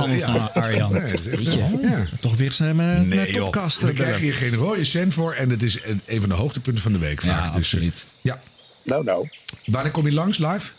Arjan. 0.54 0.92
Nee, 0.92 1.02
dat 1.02 1.20
is 1.20 1.28
echt 1.28 1.44
Weet 1.44 1.54
zo. 1.54 1.60
je? 1.60 1.78
Ja. 1.82 2.06
Toch 2.20 2.36
weer 2.36 2.46
eens 2.48 2.60
naar 2.60 2.76
mijn 2.76 3.08
Nee, 3.08 3.18
naar 3.18 3.30
joh. 3.30 3.44
topkast. 3.44 3.80
We 3.80 3.94
krijgen 3.94 4.06
bellen. 4.06 4.20
hier 4.22 4.34
geen 4.34 4.56
rode 4.56 4.84
cent 4.84 5.14
voor. 5.14 5.34
En 5.34 5.50
het 5.50 5.64
is 5.64 5.80
een 5.84 6.02
een 6.06 6.20
van 6.20 6.30
de 6.30 6.36
hoogtepunten 6.36 6.84
van 6.84 6.92
de 6.92 6.98
week 7.00 7.22
vaak. 7.22 7.30
Ja, 7.32 7.42
dus, 7.42 7.50
eh, 7.50 7.56
absoluut. 7.56 8.08
ja. 8.22 8.42
Nou, 8.84 9.04
nou. 9.04 9.30
Wanneer 9.66 9.92
kom 9.92 10.06
je 10.06 10.14
langs 10.14 10.38
live? 10.38 10.72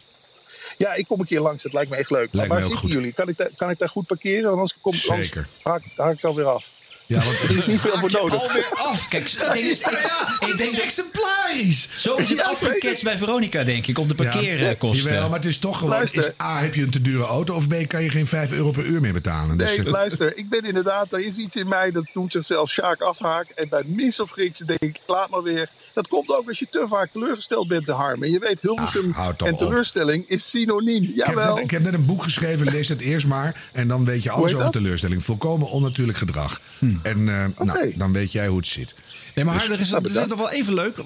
Ja, 0.77 0.95
ik 0.95 1.07
kom 1.07 1.21
een 1.21 1.27
keer 1.27 1.41
langs. 1.41 1.63
Het 1.63 1.73
lijkt 1.73 1.91
me 1.91 1.97
echt 1.97 2.11
leuk. 2.11 2.33
Maar 2.33 2.47
waar 2.49 2.57
ook 2.57 2.63
zitten 2.63 2.81
goed. 2.81 2.93
jullie? 2.93 3.13
Kan 3.13 3.29
ik, 3.29 3.37
daar, 3.37 3.51
kan 3.57 3.71
ik 3.71 3.79
daar 3.79 3.89
goed 3.89 4.07
parkeren? 4.07 4.43
Want 4.43 4.55
anders 4.55 4.79
kom 4.81 4.95
Zeker. 4.95 5.13
Anders 5.15 5.51
haak, 5.63 5.83
haak 5.97 6.13
ik 6.17 6.25
alweer 6.25 6.45
af. 6.45 6.73
Ja, 7.11 7.25
want 7.25 7.41
Er 7.41 7.57
is 7.57 7.67
niet 7.67 7.81
veel 7.81 7.99
voor 7.99 8.11
nodig. 8.11 8.41
Alweer 8.41 8.69
af. 8.73 9.09
Kijk, 9.09 9.29
ik 9.33 9.39
denk, 9.53 9.67
ik, 9.67 10.49
ik 10.49 10.57
denk 10.59 10.71
dat 10.71 10.81
exemplarisch. 10.81 11.89
zo 11.97 12.15
is 12.15 12.29
het 12.29 12.43
afgeketst 12.43 13.03
bij 13.03 13.19
Veronica, 13.19 13.65
denk 13.65 13.87
ik, 13.87 13.99
op 13.99 14.09
de 14.09 14.15
parkeerkosten. 14.15 15.05
Jawel, 15.05 15.29
maar 15.29 15.39
het 15.39 15.49
is 15.49 15.59
toch 15.59 15.79
gewoon... 15.79 15.95
Luister. 15.95 16.27
Is, 16.27 16.45
A, 16.45 16.61
heb 16.61 16.75
je 16.75 16.83
een 16.83 16.91
te 16.91 17.01
dure 17.01 17.25
auto 17.25 17.55
of 17.55 17.69
B, 17.69 17.75
kan 17.87 18.03
je 18.03 18.11
geen 18.11 18.27
5 18.27 18.53
euro 18.53 18.71
per 18.71 18.85
uur 18.85 19.01
meer 19.01 19.13
betalen. 19.13 19.59
Dus, 19.59 19.77
Nee, 19.77 19.91
luister. 19.91 20.37
Ik 20.37 20.49
ben 20.49 20.63
inderdaad, 20.63 21.13
er 21.13 21.21
is 21.27 21.37
iets 21.37 21.57
in 21.57 21.69
mij 21.69 21.91
dat 21.91 22.07
noemt 22.15 22.33
zichzelf 22.33 22.71
Sjaak 22.71 23.01
Afhaak. 23.01 23.49
En 23.49 23.69
bij 23.69 23.83
mis 23.87 24.21
of 24.21 24.31
Grieks 24.31 24.59
denk 24.59 24.83
ik, 24.83 24.97
laat 25.07 25.31
maar 25.31 25.43
weer. 25.43 25.69
Dat 25.95 26.09
komt 26.09 26.29
ook 26.29 26.49
als 26.49 26.59
je 26.59 26.67
te 26.71 26.85
vaak 26.89 27.13
teleurgesteld 27.13 27.69
bent 27.69 27.87
te 27.87 27.93
harmen. 27.93 28.27
En 28.27 28.33
je 28.33 28.39
weet, 28.39 28.63
Hilversum 28.63 29.15
Ach, 29.17 29.35
en 29.37 29.53
op. 29.53 29.59
teleurstelling 29.59 30.29
is 30.29 30.51
synoniem. 30.51 31.05
ik, 31.05 31.23
heb 31.25 31.35
net, 31.35 31.59
ik 31.59 31.71
heb 31.71 31.83
net 31.83 31.95
een 31.95 32.07
boek 32.07 32.23
geschreven, 32.23 32.71
lees 32.71 32.89
het 32.89 33.01
eerst 33.01 33.27
maar. 33.27 33.69
En 33.73 33.89
dan 33.89 34.05
weet 34.05 34.23
je 34.23 34.31
alles 34.31 34.53
over 34.53 34.65
dat? 34.65 34.73
teleurstelling. 34.73 35.25
Volkomen 35.25 35.69
onnatuurlijk 35.69 36.19
gedrag. 36.19 36.61
En 37.03 37.29
eh, 37.29 37.65
nou, 37.67 37.95
dan 37.97 38.13
weet 38.13 38.33
jij 38.33 38.47
hoe 38.47 38.57
het 38.57 38.67
zit. 38.67 38.95
Nee, 39.35 39.45
maar 39.45 39.55
Harm, 39.55 39.73
er 39.73 39.81
is, 39.81 39.91
nou, 39.91 40.05
er 40.05 40.11
is 40.11 40.27
nog 40.27 40.39
wel 40.39 40.51
even 40.51 40.75
leuk. 40.75 41.03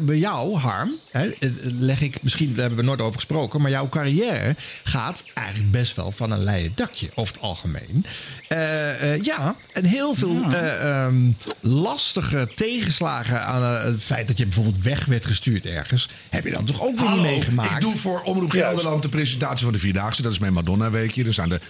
Bij 0.00 0.16
jou, 0.16 0.56
Harm, 0.56 0.94
hè, 1.10 1.28
eh, 1.28 1.50
leg 1.62 2.00
ik, 2.00 2.22
misschien 2.22 2.48
daar 2.48 2.60
hebben 2.60 2.78
we 2.78 2.84
nooit 2.84 3.00
over 3.00 3.14
gesproken, 3.14 3.60
maar 3.60 3.70
jouw 3.70 3.88
carrière 3.88 4.56
gaat 4.84 5.24
eigenlijk 5.34 5.70
best 5.70 5.96
wel 5.96 6.10
van 6.10 6.30
een 6.30 6.44
leien 6.44 6.72
dakje 6.74 7.08
over 7.14 7.34
het 7.34 7.42
algemeen. 7.42 8.04
Eh, 8.48 9.12
eh, 9.14 9.22
ja, 9.22 9.56
en 9.72 9.84
heel 9.84 10.14
veel 10.14 10.42
eh, 10.42 11.04
ehm, 11.04 11.30
lastige 11.60 12.48
tegenslagen 12.54 13.44
aan 13.44 13.62
het 13.62 14.02
feit 14.02 14.28
dat 14.28 14.38
je 14.38 14.44
bijvoorbeeld 14.44 14.82
weg 14.82 15.04
werd 15.04 15.26
gestuurd 15.26 15.66
ergens, 15.66 16.08
heb 16.30 16.44
je 16.44 16.50
dan 16.50 16.64
toch 16.64 16.82
ook 16.82 16.98
weer 17.00 17.10
niet 17.10 17.22
meegemaakt? 17.22 17.74
ik 17.74 17.80
doe 17.80 17.96
voor 17.96 18.22
Omroep 18.22 18.50
Gelderland 18.50 19.02
de 19.02 19.08
presentatie 19.08 19.64
van 19.64 19.72
de 19.72 19.78
Vierdaagse. 19.78 20.22
Dat 20.22 20.32
is 20.32 20.38
mijn 20.38 20.52
Madonna-weekje. 20.52 21.24
Er 21.24 21.32
staan 21.32 21.52
er 21.52 21.60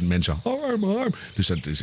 250.000 0.00 0.06
mensen. 0.06 0.40
Harm, 0.42 0.84
harm. 0.84 1.14
Dus 1.34 1.46
dat 1.46 1.66
is... 1.66 1.82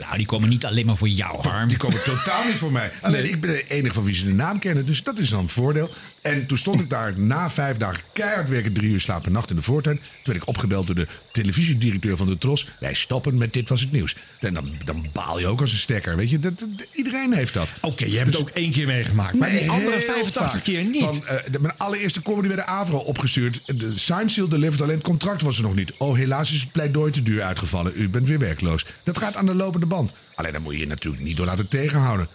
Nou, 0.00 0.16
die 0.16 0.26
komen 0.26 0.48
niet 0.48 0.64
alleen 0.64 0.86
maar 0.86 0.96
voor 0.96 1.08
jou, 1.08 1.48
Harm. 1.48 1.68
Die 1.68 1.76
komen 1.76 2.02
totaal 2.04 2.44
niet 2.44 2.58
voor 2.58 2.72
mij. 2.72 2.92
Alleen 3.02 3.24
ik 3.24 3.40
ben 3.40 3.50
de 3.50 3.64
enige 3.68 3.94
van 3.94 4.04
wie 4.04 4.14
ze 4.14 4.24
de 4.24 4.32
naam 4.32 4.58
kennen. 4.58 4.86
Dus 4.86 5.02
dat 5.02 5.18
is 5.18 5.30
dan 5.30 5.40
een 5.40 5.48
voordeel. 5.48 5.90
En 6.22 6.46
toen 6.46 6.58
stond 6.58 6.80
ik 6.80 6.90
daar 6.90 7.18
na 7.18 7.50
vijf 7.50 7.76
dagen 7.76 8.02
keihard 8.12 8.48
werken. 8.48 8.72
Drie 8.72 8.90
uur 8.90 9.00
slapen 9.00 9.32
nacht 9.32 9.50
in 9.50 9.56
de 9.56 9.62
voortuin. 9.62 9.96
Toen 9.96 10.06
werd 10.24 10.38
ik 10.38 10.48
opgebeld 10.48 10.86
door 10.86 10.94
de 10.94 11.06
televisiedirecteur 11.34 12.16
van 12.16 12.26
de 12.26 12.38
Tros. 12.38 12.66
Wij 12.80 12.94
stoppen 12.94 13.38
met 13.38 13.52
Dit 13.52 13.68
Was 13.68 13.80
Het 13.80 13.92
Nieuws. 13.92 14.16
En 14.40 14.54
dan, 14.54 14.70
dan 14.84 15.04
baal 15.12 15.38
je 15.38 15.46
ook 15.46 15.60
als 15.60 15.72
een 15.72 15.78
stekker. 15.78 16.16
Weet 16.16 16.30
je, 16.30 16.38
dat, 16.38 16.58
dat- 16.58 16.68
iedereen 16.92 17.32
heeft 17.32 17.54
dat. 17.54 17.74
Oké, 17.80 18.04
je 18.04 18.16
hebt 18.16 18.30
het 18.30 18.40
ook 18.40 18.48
één 18.48 18.70
keer 18.70 18.86
meegemaakt, 18.86 19.34
maar 19.38 19.50
die 19.50 19.70
andere 19.70 19.96
heel 19.96 20.00
85 20.06 20.50
vaak. 20.52 20.62
keer 20.64 20.84
niet. 20.84 21.02
Van, 21.02 21.26
eh, 21.26 21.36
de, 21.50 21.60
mijn 21.60 21.74
allereerste 21.78 22.22
comedy 22.22 22.46
bij 22.46 22.56
de 22.56 22.66
AVRO 22.66 22.98
opgestuurd. 22.98 23.60
De 23.78 23.98
sign 23.98 24.28
seal 24.28 24.48
delivered, 24.48 24.82
alleen 24.82 24.94
het 24.94 25.04
contract 25.04 25.42
was 25.42 25.56
er 25.56 25.62
nog 25.62 25.74
niet. 25.74 25.92
Oh, 25.98 26.16
helaas 26.16 26.52
is 26.52 26.60
het 26.60 26.72
pleidooi 26.72 27.12
te 27.12 27.22
duur 27.22 27.42
uitgevallen. 27.42 27.92
U 27.96 28.08
bent 28.08 28.28
weer 28.28 28.38
werkloos. 28.38 28.84
Dat 29.04 29.18
gaat 29.18 29.36
aan 29.36 29.46
de 29.46 29.54
lopende 29.54 29.62
lopende 29.64 29.86
band. 29.86 30.12
Alleen 30.34 30.52
dan 30.52 30.62
moet 30.62 30.72
je 30.74 30.78
je 30.80 30.86
natuurlijk 30.86 31.22
niet 31.22 31.36
door 31.36 31.46
laten 31.46 31.68
tegenhouden. 31.68 32.28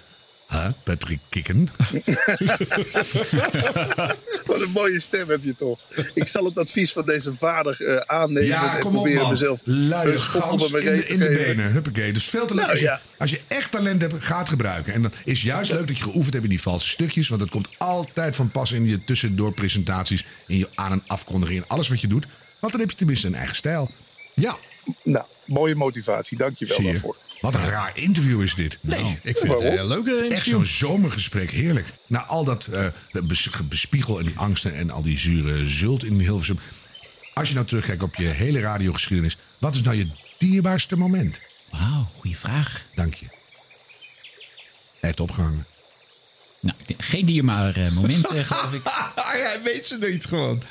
Huh, 0.50 0.66
Patrick 0.84 1.20
Kikken? 1.30 1.70
Wat 4.46 4.62
een 4.62 4.72
mooie 4.74 5.00
stem 5.00 5.30
heb 5.30 5.44
je 5.44 5.56
toch. 5.56 5.80
Ik 6.14 6.28
zal 6.28 6.46
het 6.46 6.58
advies 6.58 6.92
van 6.94 7.06
deze 7.06 7.34
vader 7.40 7.86
eh, 7.88 7.96
aannemen 7.98 8.46
Ja, 8.46 8.74
en 8.76 8.80
kom 8.80 8.88
op 8.90 8.94
proberen 8.96 9.22
man. 9.22 9.32
mezelf 9.32 9.62
Luie 9.64 10.14
een 10.14 10.20
schop 10.20 10.42
gans 10.42 10.64
onder 10.66 10.84
in 10.84 11.00
te 11.02 11.08
in 11.08 11.20
de 11.20 11.26
geven. 11.26 11.44
benen. 11.44 11.72
Huppakee. 11.72 12.14
Dus 12.14 12.26
veel 12.26 12.46
te 12.46 12.54
leuk. 12.54 12.60
Nou, 12.66 12.70
als, 12.72 12.80
je, 12.80 12.86
ja. 12.86 13.02
als 13.18 13.30
je 13.30 13.42
echt 13.48 13.72
talent 13.72 14.02
hebt, 14.02 14.14
ga 14.26 14.40
het 14.40 14.50
gebruiken. 14.50 14.94
En 14.94 15.02
dan 15.02 15.12
is 15.26 15.42
juist 15.42 15.72
leuk 15.72 15.88
dat 15.88 15.98
je 15.98 16.04
geoefend 16.04 16.34
hebt 16.34 16.44
in 16.46 16.50
die 16.52 16.62
valse 16.62 16.88
stukjes. 16.90 17.28
Want 17.30 17.42
het 17.42 17.50
komt 17.50 17.70
altijd 17.78 18.36
van 18.36 18.50
pas 18.52 18.72
in 18.72 18.86
je 18.86 19.04
tussendoor 19.04 19.54
presentaties. 19.54 20.26
In 20.48 20.58
je 20.58 20.68
aan- 20.76 20.92
en 20.92 21.04
afkondiging. 21.08 21.62
En 21.62 21.68
alles 21.68 21.88
wat 21.90 22.02
je 22.02 22.08
doet. 22.08 22.26
Want 22.60 22.72
dan 22.72 22.82
heb 22.82 22.90
je 22.92 22.98
tenminste 22.98 23.28
een 23.28 23.36
eigen 23.36 23.56
stijl. 23.56 23.92
Ja, 24.34 24.58
Nou, 25.04 25.26
mooie 25.46 25.76
motivatie. 25.76 26.38
Dank 26.38 26.56
je 26.58 26.66
wel 26.66 26.82
daarvoor. 26.84 27.18
Wat 27.42 27.56
een 27.56 27.70
raar 27.70 27.98
interview 27.98 28.42
is 28.42 28.56
dit. 28.56 28.78
nee, 28.82 29.20
ik 29.24 29.38
vind 29.38 29.52
het 29.52 29.62
een 29.62 29.72
heel 29.72 29.88
leuk 29.88 30.32
Echt 30.32 30.46
zo'n 30.48 30.66
zomergesprek, 30.66 31.52
heerlijk. 31.52 31.88
Na 32.08 32.26
al 32.26 32.44
dat 32.44 32.66
eh, 32.66 32.86
bes- 33.12 33.50
bespiegel 33.70 34.20
en 34.20 34.26
die 34.26 34.38
angsten 34.38 34.76
en 34.76 34.90
al 34.92 35.02
die 35.02 35.18
zure 35.18 35.68
zult 35.68 36.04
in 36.04 36.20
Hilversum. 36.20 36.60
Als 37.34 37.48
je 37.48 37.54
nou 37.54 37.66
terugkijkt 37.68 38.04
op 38.04 38.16
je 38.16 38.28
hele 38.28 38.60
radiogeschiedenis. 38.60 39.38
Wat 39.58 39.76
is 39.76 39.82
nou 39.82 39.96
je 39.98 40.08
dierbaarste 40.38 40.96
moment? 40.96 41.42
Wauw, 41.72 42.10
goede 42.20 42.36
vraag. 42.36 42.86
Dank 42.96 43.14
je. 43.14 43.26
Hij 45.00 45.10
heeft 45.10 45.20
opgehangen. 45.20 45.68
Nou, 46.62 46.78
geen 46.98 47.26
dierbaar 47.26 47.76
eh, 47.76 47.92
moment, 47.92 48.28
eh, 48.28 48.44
geloof 48.44 48.74
ik. 48.74 48.82
Hij 49.16 49.60
weet 49.64 49.88
ze 49.88 49.98
niet 49.98 50.26
gewoon. 50.26 50.62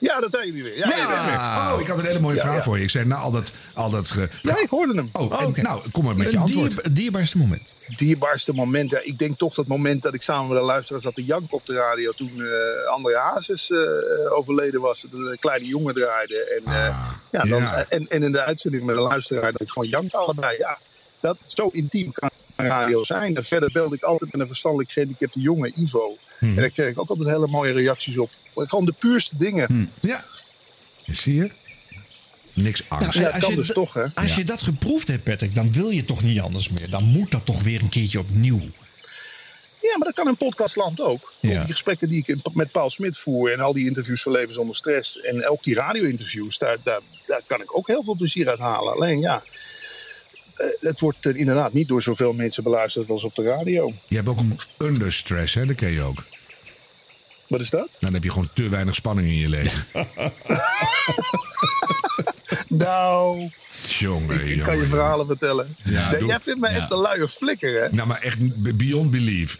Ja, 0.00 0.20
dat 0.20 0.30
zijn 0.30 0.46
jullie 0.46 0.62
weer. 0.62 0.76
Ja, 0.76 0.96
ja. 0.96 1.74
Oh, 1.74 1.80
ik 1.80 1.86
had 1.86 1.98
een 1.98 2.04
hele 2.04 2.20
mooie 2.20 2.34
Ja, 2.36 2.40
vraag 2.42 2.54
ja. 2.56 2.62
voor 2.62 2.76
je. 2.78 2.82
Ik 2.82 2.90
zei, 2.90 3.04
nou, 3.04 3.22
al 3.22 3.30
dat... 3.30 3.52
Al 3.74 3.90
dat 3.90 4.10
ge- 4.10 4.28
ja, 4.42 4.58
ik 4.60 4.68
hoorde 4.68 4.94
hem. 4.94 5.08
Oh, 5.12 5.46
oké. 5.46 5.60
nou, 5.62 5.90
kom 5.90 6.04
maar 6.04 6.14
met 6.16 6.30
je 6.30 6.38
antwoord. 6.38 6.70
dier- 6.72 6.82
het 6.82 6.96
dierbaarste 6.96 7.38
moment. 7.38 7.72
dierbaarste 7.96 8.52
moment. 8.52 8.90
Ja, 8.90 8.98
ik 9.02 9.18
denk 9.18 9.38
toch 9.38 9.54
dat 9.54 9.66
moment 9.66 10.02
dat 10.02 10.14
ik 10.14 10.22
samen 10.22 10.48
met 10.48 10.56
de 10.58 10.64
luisteraars 10.64 11.04
zat 11.04 11.14
te 11.14 11.24
janken 11.24 11.52
op 11.56 11.66
de 11.66 11.74
radio. 11.74 12.12
Toen 12.12 12.30
eh 12.44 12.92
André 12.92 13.18
Hazes 13.18 13.70
eh, 13.70 13.78
overleden 14.36 14.80
was. 14.80 15.00
Dat 15.00 15.12
een 15.12 15.36
kleine 15.40 15.66
jongen 15.66 15.94
draaide. 15.94 16.60
En, 16.64 16.72
eh, 16.72 17.06
ja, 17.30 17.42
dan, 17.42 17.62
Ah, 17.62 17.78
en, 17.88 18.06
en 18.08 18.22
in 18.22 18.32
de 18.32 18.42
uitzending 18.44 18.84
met 18.84 18.94
de 18.94 19.00
luisteraar 19.02 19.52
dat 19.52 19.60
ik 19.60 19.68
gewoon 19.70 19.88
jank 19.88 20.12
allebei. 20.12 20.56
Ja, 20.58 20.78
dat 21.20 21.36
zo 21.46 21.68
intiem 21.72 22.12
kan 22.12 22.30
radio 22.56 23.04
zijn. 23.04 23.36
En 23.36 23.44
verder 23.44 23.70
belde 23.72 23.96
ik 23.96 24.02
altijd 24.02 24.32
met 24.32 24.40
een 24.40 24.46
verstandelijk 24.46 24.90
gehandicapte 24.90 25.40
jongen, 25.40 25.80
Ivo. 25.80 26.18
Mhm. 26.40 26.50
En 26.50 26.56
daar 26.60 26.70
kreeg 26.70 26.88
ik 26.90 26.98
ook 27.00 27.08
altijd 27.08 27.28
hele 27.28 27.46
mooie 27.46 27.72
reacties 27.72 28.18
op. 28.18 28.30
Gewoon 28.54 28.84
de 28.84 28.92
puurste 28.92 29.36
dingen. 29.36 29.92
Ja. 30.00 30.24
Zie 31.06 31.34
je? 31.34 31.50
Niks 32.52 32.82
angst. 32.88 33.18
Ja, 33.18 33.28
als 33.30 33.40
kan 33.40 33.50
je 33.50 33.56
dus 33.56 33.66
dat- 33.66 33.76
toch, 33.76 33.94
hè? 33.94 34.04
Als 34.14 34.34
je 34.34 34.44
dat 34.44 34.62
geproefd 34.62 35.08
hebt, 35.08 35.24
Patrick, 35.24 35.54
dan 35.54 35.72
wil 35.72 35.88
je 35.90 36.04
toch 36.04 36.22
niet 36.22 36.40
anders 36.40 36.68
meer. 36.68 36.90
Dan 36.90 37.04
moet 37.04 37.30
dat 37.30 37.46
toch 37.46 37.62
weer 37.62 37.82
een 37.82 37.88
keertje 37.88 38.18
opnieuw. 38.18 38.60
Ja, 39.80 39.98
maar 39.98 40.06
dat 40.06 40.14
kan 40.14 40.28
in 40.28 40.36
podcastland 40.36 41.00
ook. 41.00 41.32
Ja. 41.40 41.50
Die 41.50 41.72
gesprekken 41.72 42.08
die 42.08 42.24
ik 42.26 42.54
met 42.54 42.70
Paul 42.72 42.90
Smit 42.90 43.18
voer 43.18 43.52
en 43.52 43.60
al 43.60 43.72
die 43.72 43.86
interviews 43.86 44.22
van 44.22 44.32
Leven 44.32 44.54
zonder 44.54 44.76
Stress 44.76 45.20
en 45.20 45.48
ook 45.48 45.62
die 45.62 45.74
radio-interviews, 45.74 46.58
daar, 46.58 46.76
daar, 46.82 47.00
daar 47.26 47.42
kan 47.46 47.60
ik 47.60 47.76
ook 47.76 47.86
heel 47.86 48.04
veel 48.04 48.14
plezier 48.14 48.48
uit 48.48 48.58
halen. 48.58 48.92
Alleen 48.94 49.20
ja, 49.20 49.42
het 50.80 51.00
wordt 51.00 51.26
eh, 51.26 51.36
inderdaad 51.36 51.72
niet 51.72 51.88
door 51.88 52.02
zoveel 52.02 52.32
mensen 52.32 52.62
beluisterd 52.62 53.10
als 53.10 53.24
op 53.24 53.34
de 53.34 53.42
radio. 53.42 53.92
Je 54.08 54.16
hebt 54.16 54.28
ook 54.28 54.38
een 54.38 54.58
understress, 54.78 55.54
hè? 55.54 55.66
Dat 55.66 55.76
ken 55.76 55.92
je 55.92 56.02
ook. 56.02 56.24
Wat 57.48 57.60
is 57.60 57.70
dat? 57.70 57.96
Dan 58.00 58.12
heb 58.14 58.22
je 58.24 58.30
gewoon 58.30 58.50
te 58.54 58.68
weinig 58.68 58.94
spanning 58.94 59.28
in 59.28 59.36
je 59.38 59.48
leven. 59.48 59.86
Nou, 62.68 63.50
Jongen, 63.98 64.40
ik 64.40 64.48
jongen, 64.48 64.64
kan 64.64 64.72
je 64.74 64.80
jongen. 64.82 64.88
verhalen 64.88 65.26
vertellen. 65.26 65.76
Ja, 65.84 66.10
Nee, 66.10 66.24
jij 66.24 66.40
vindt 66.40 66.60
mij 66.60 66.70
Ja. 66.72 66.76
echt 66.76 66.92
een 66.92 66.98
luie 67.00 67.28
flikker, 67.28 67.82
hè? 67.82 67.88
Nou, 67.92 68.08
maar 68.08 68.20
echt 68.20 68.36
beyond 68.76 69.10
belief. 69.10 69.56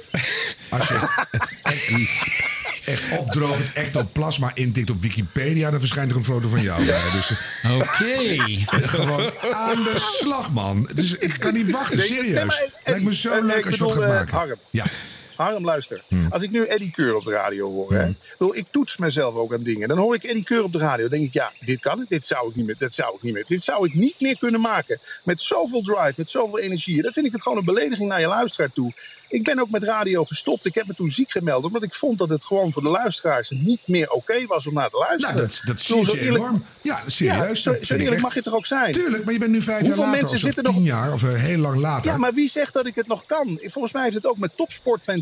Als 0.69 0.89
je 0.89 1.01
echt, 2.87 3.09
echt 3.11 3.19
opdrogend 3.19 3.73
ectoplasma 3.73 4.51
intikt 4.55 4.91
op 4.91 5.03
Wikipedia... 5.03 5.71
dan 5.71 5.81
verschijnt 5.81 6.11
er 6.11 6.17
een 6.17 6.25
foto 6.25 6.49
van 6.49 6.63
jou. 6.63 6.85
bij. 6.87 7.01
Dus 7.13 7.33
eh, 7.63 7.77
Oké. 7.77 8.87
gewoon 8.89 9.31
aan 9.55 9.85
de 9.85 9.93
slag, 9.97 10.53
man. 10.53 10.89
Dus 10.95 11.17
ik 11.19 11.37
kan 11.39 11.53
niet 11.53 11.71
wachten, 11.71 12.03
serieus. 12.03 12.35
nee, 12.35 12.45
maar, 12.45 12.69
Lijkt 12.85 13.05
me 13.05 13.15
zo 13.15 13.45
leuk 13.47 13.67
als 13.67 13.75
je 13.75 13.85
wat 13.85 13.95
bedoel, 13.95 14.03
gaat 14.03 14.03
eh, 14.03 14.09
maken. 14.09 14.35
Harm. 14.35 14.59
Ja. 14.71 14.85
Harm, 15.37 15.65
luister. 15.65 16.03
Hmm. 16.09 16.27
Als 16.31 16.43
ik 16.43 16.51
nu 16.51 16.65
Eddie 16.65 16.91
Keur 16.91 17.15
op 17.17 17.25
de 17.25 17.31
radio 17.31 17.71
hoor, 17.73 17.93
hè, 17.93 18.09
ik, 18.09 18.35
bedoel, 18.39 18.57
ik 18.57 18.65
toets 18.71 18.97
mezelf 18.97 19.35
ook 19.35 19.53
aan 19.55 19.63
dingen. 19.63 19.89
Dan 19.89 19.99
hoor 19.99 20.15
ik 20.15 20.25
Eddie 20.25 20.45
Keur 20.45 20.63
op 20.63 20.73
de 20.73 20.79
radio. 20.79 21.09
Dan 21.09 21.19
denk 21.19 21.25
ik, 21.29 21.33
ja, 21.33 21.53
dit 21.61 21.81
kan 21.81 22.01
ik, 22.01 22.09
dit 22.09 22.27
zou 22.27 22.49
ik 22.49 22.55
niet 22.55 22.67
meer, 22.67 22.75
dit 22.79 22.95
zou 22.95 23.15
ik 23.17 23.23
niet 23.23 23.33
meer, 23.33 23.45
dit 23.47 23.63
zou 23.63 23.87
ik 23.87 23.95
niet 23.95 24.21
meer 24.21 24.39
kunnen 24.39 24.61
maken. 24.61 25.01
Met 25.25 25.43
zoveel 25.43 25.83
drive, 25.83 26.13
met 26.17 26.31
zoveel 26.31 26.59
energie. 26.59 27.03
Dan 27.03 27.13
vind 27.13 27.27
ik 27.27 27.33
het 27.33 27.43
gewoon 27.43 27.59
een 27.59 27.65
belediging 27.65 28.09
naar 28.09 28.21
je 28.21 28.27
luisteraar 28.27 28.73
toe. 28.73 28.93
Ik 29.29 29.45
ben 29.45 29.59
ook 29.61 29.71
met 29.71 29.83
radio 29.83 30.25
gestopt. 30.25 30.67
Ik 30.67 30.75
heb 30.75 30.87
me 30.87 30.95
toen 30.95 31.11
ziek 31.11 31.31
gemeld, 31.31 31.65
omdat 31.65 31.83
ik 31.83 31.95
vond 31.95 32.19
dat 32.19 32.29
het 32.29 32.45
gewoon 32.45 32.73
voor 32.73 32.83
de 32.83 32.89
luisteraars 32.89 33.51
niet 33.51 33.81
meer 33.87 34.11
oké 34.11 34.47
was 34.47 34.67
om 34.67 34.75
naar 34.75 34.91
te 34.91 34.97
luisteren. 34.99 35.37
Nou, 35.37 35.49
dat, 35.49 35.61
dat 35.65 35.81
zie 35.81 35.97
je 35.97 36.05
zo 36.05 36.13
eerlijk- 36.15 36.35
enorm. 36.35 36.65
Ja, 36.83 37.03
serieus. 37.07 37.63
Ja, 37.65 37.73
dat 37.73 37.87
zo, 37.87 37.95
eerlijk 37.95 38.21
mag 38.21 38.35
je 38.35 38.43
toch 38.43 38.55
ook 38.55 38.67
zijn? 38.67 38.93
Tuurlijk, 38.93 39.25
maar 39.25 39.33
je 39.33 39.39
bent 39.39 39.51
nu 39.51 39.63
vijf 39.63 39.79
Hoeveel 39.81 39.97
jaar 40.03 40.07
later. 40.07 40.21
mensen 40.21 40.37
of 40.37 40.43
zitten 40.43 40.65
nog- 40.65 40.75
tien 40.75 40.85
jaar 40.85 41.13
of 41.13 41.23
heel 41.23 41.59
lang 41.59 41.77
later. 41.79 42.11
Ja, 42.13 42.17
maar 42.19 42.33
wie 42.33 42.49
zegt 42.49 42.73
dat 42.73 42.87
ik 42.87 42.95
het 42.95 43.07
nog 43.07 43.27
kan? 43.27 43.59
Volgens 43.63 43.93
mij 43.93 44.03
heeft 44.03 44.15
het 44.15 44.27
ook 44.27 44.39
met 44.39 44.53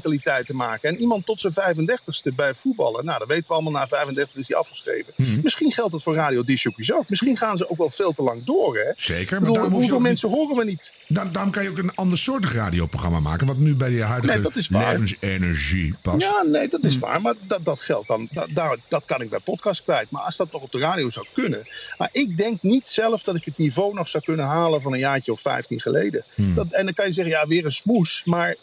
te 0.02 0.54
maken. 0.54 0.88
En 0.88 1.00
iemand 1.00 1.26
tot 1.26 1.40
zijn 1.40 1.52
35ste 1.52 2.34
bij 2.36 2.54
voetballen. 2.54 3.04
Nou, 3.04 3.18
dat 3.18 3.28
weten 3.28 3.46
we 3.46 3.52
allemaal. 3.52 3.72
Na 3.72 3.86
35 3.88 4.36
is 4.38 4.48
hij 4.48 4.56
afgeschreven. 4.56 5.12
Mhm. 5.16 5.40
Misschien 5.42 5.72
geldt 5.72 5.92
het 5.92 6.02
voor 6.02 6.14
radio 6.14 6.42
discjockeys 6.42 6.92
ook. 6.92 7.08
Misschien 7.08 7.36
gaan 7.36 7.56
ze 7.56 7.70
ook 7.70 7.78
wel 7.78 7.90
veel 7.90 8.12
te 8.12 8.22
lang 8.22 8.44
door. 8.44 8.76
Hè? 8.76 8.92
Zeker, 8.96 9.40
maar 9.42 9.52
bedoel, 9.52 9.68
hoeveel 9.70 10.00
mensen 10.00 10.28
horen 10.28 10.56
we 10.56 10.64
niet? 10.64 10.92
Daar- 11.08 11.32
daarom 11.32 11.52
kan 11.52 11.62
je 11.62 11.68
ook 11.70 11.78
een 11.78 11.94
ander 11.94 12.18
soort 12.18 12.44
radioprogramma 12.44 13.20
maken. 13.20 13.46
Wat 13.46 13.58
nu 13.58 13.74
bij 13.74 13.90
je 13.90 14.02
huidige 14.02 14.34
Nee, 14.34 14.42
dat 14.42 14.56
is 14.56 14.68
levensenergie 14.68 15.94
past. 16.02 16.20
Ja, 16.20 16.42
nee, 16.42 16.68
dat 16.68 16.80
Mhm. 16.80 16.88
is 16.90 16.98
waar. 16.98 17.20
Maar 17.20 17.34
dat, 17.46 17.64
dat 17.64 17.80
geldt 17.80 18.08
dan. 18.08 18.28
Dat, 18.30 18.48
daar, 18.52 18.76
dat 18.88 19.04
kan 19.04 19.20
ik 19.20 19.30
bij 19.30 19.38
podcast 19.40 19.82
kwijt. 19.82 20.10
Maar 20.10 20.22
als 20.22 20.36
dat 20.36 20.52
nog 20.52 20.62
op 20.62 20.72
de 20.72 20.78
radio 20.78 21.10
zou 21.10 21.26
kunnen. 21.32 21.66
Maar 21.98 22.08
ik 22.12 22.36
denk 22.36 22.62
niet 22.62 22.88
zelf 22.88 23.22
dat 23.22 23.36
ik 23.36 23.44
het 23.44 23.56
niveau 23.56 23.94
nog 23.94 24.08
zou 24.08 24.24
kunnen 24.24 24.46
halen 24.46 24.82
van 24.82 24.92
een 24.92 24.98
jaartje 24.98 25.32
of 25.32 25.40
15 25.40 25.80
geleden. 25.80 26.24
Mhm. 26.34 26.54
Dat, 26.54 26.72
en 26.72 26.84
dan 26.84 26.94
kan 26.94 27.06
je 27.06 27.12
zeggen, 27.12 27.34
ja, 27.34 27.46
weer 27.46 27.64
een 27.64 27.72
smoes. 27.72 28.22
Maar 28.24 28.56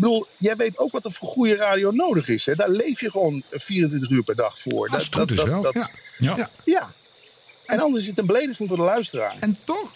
bedoel, 0.00 0.26
jij 0.38 0.56
weet 0.56 0.78
ook 0.78 0.92
wat 0.92 1.04
er 1.04 1.10
voor 1.12 1.28
goede 1.28 1.56
radio 1.56 1.90
nodig 1.90 2.28
is. 2.28 2.46
Hè? 2.46 2.54
Daar 2.54 2.68
leef 2.70 3.00
je 3.00 3.10
gewoon 3.10 3.42
24 3.50 4.10
uur 4.10 4.22
per 4.22 4.36
dag 4.36 4.58
voor. 4.58 4.88
Als 4.88 5.04
het 5.04 5.14
goed 5.14 5.30
is 5.30 5.42
wel. 5.42 5.62
ja. 5.72 5.88
Ja. 6.18 6.36
Ja. 6.36 6.50
ja. 6.64 6.92
En 7.66 7.80
anders 7.80 8.02
is 8.02 8.08
het 8.08 8.18
een 8.18 8.26
belediging 8.26 8.68
voor 8.68 8.76
de 8.76 8.82
luisteraar. 8.82 9.36
En 9.40 9.58
toch? 9.64 9.92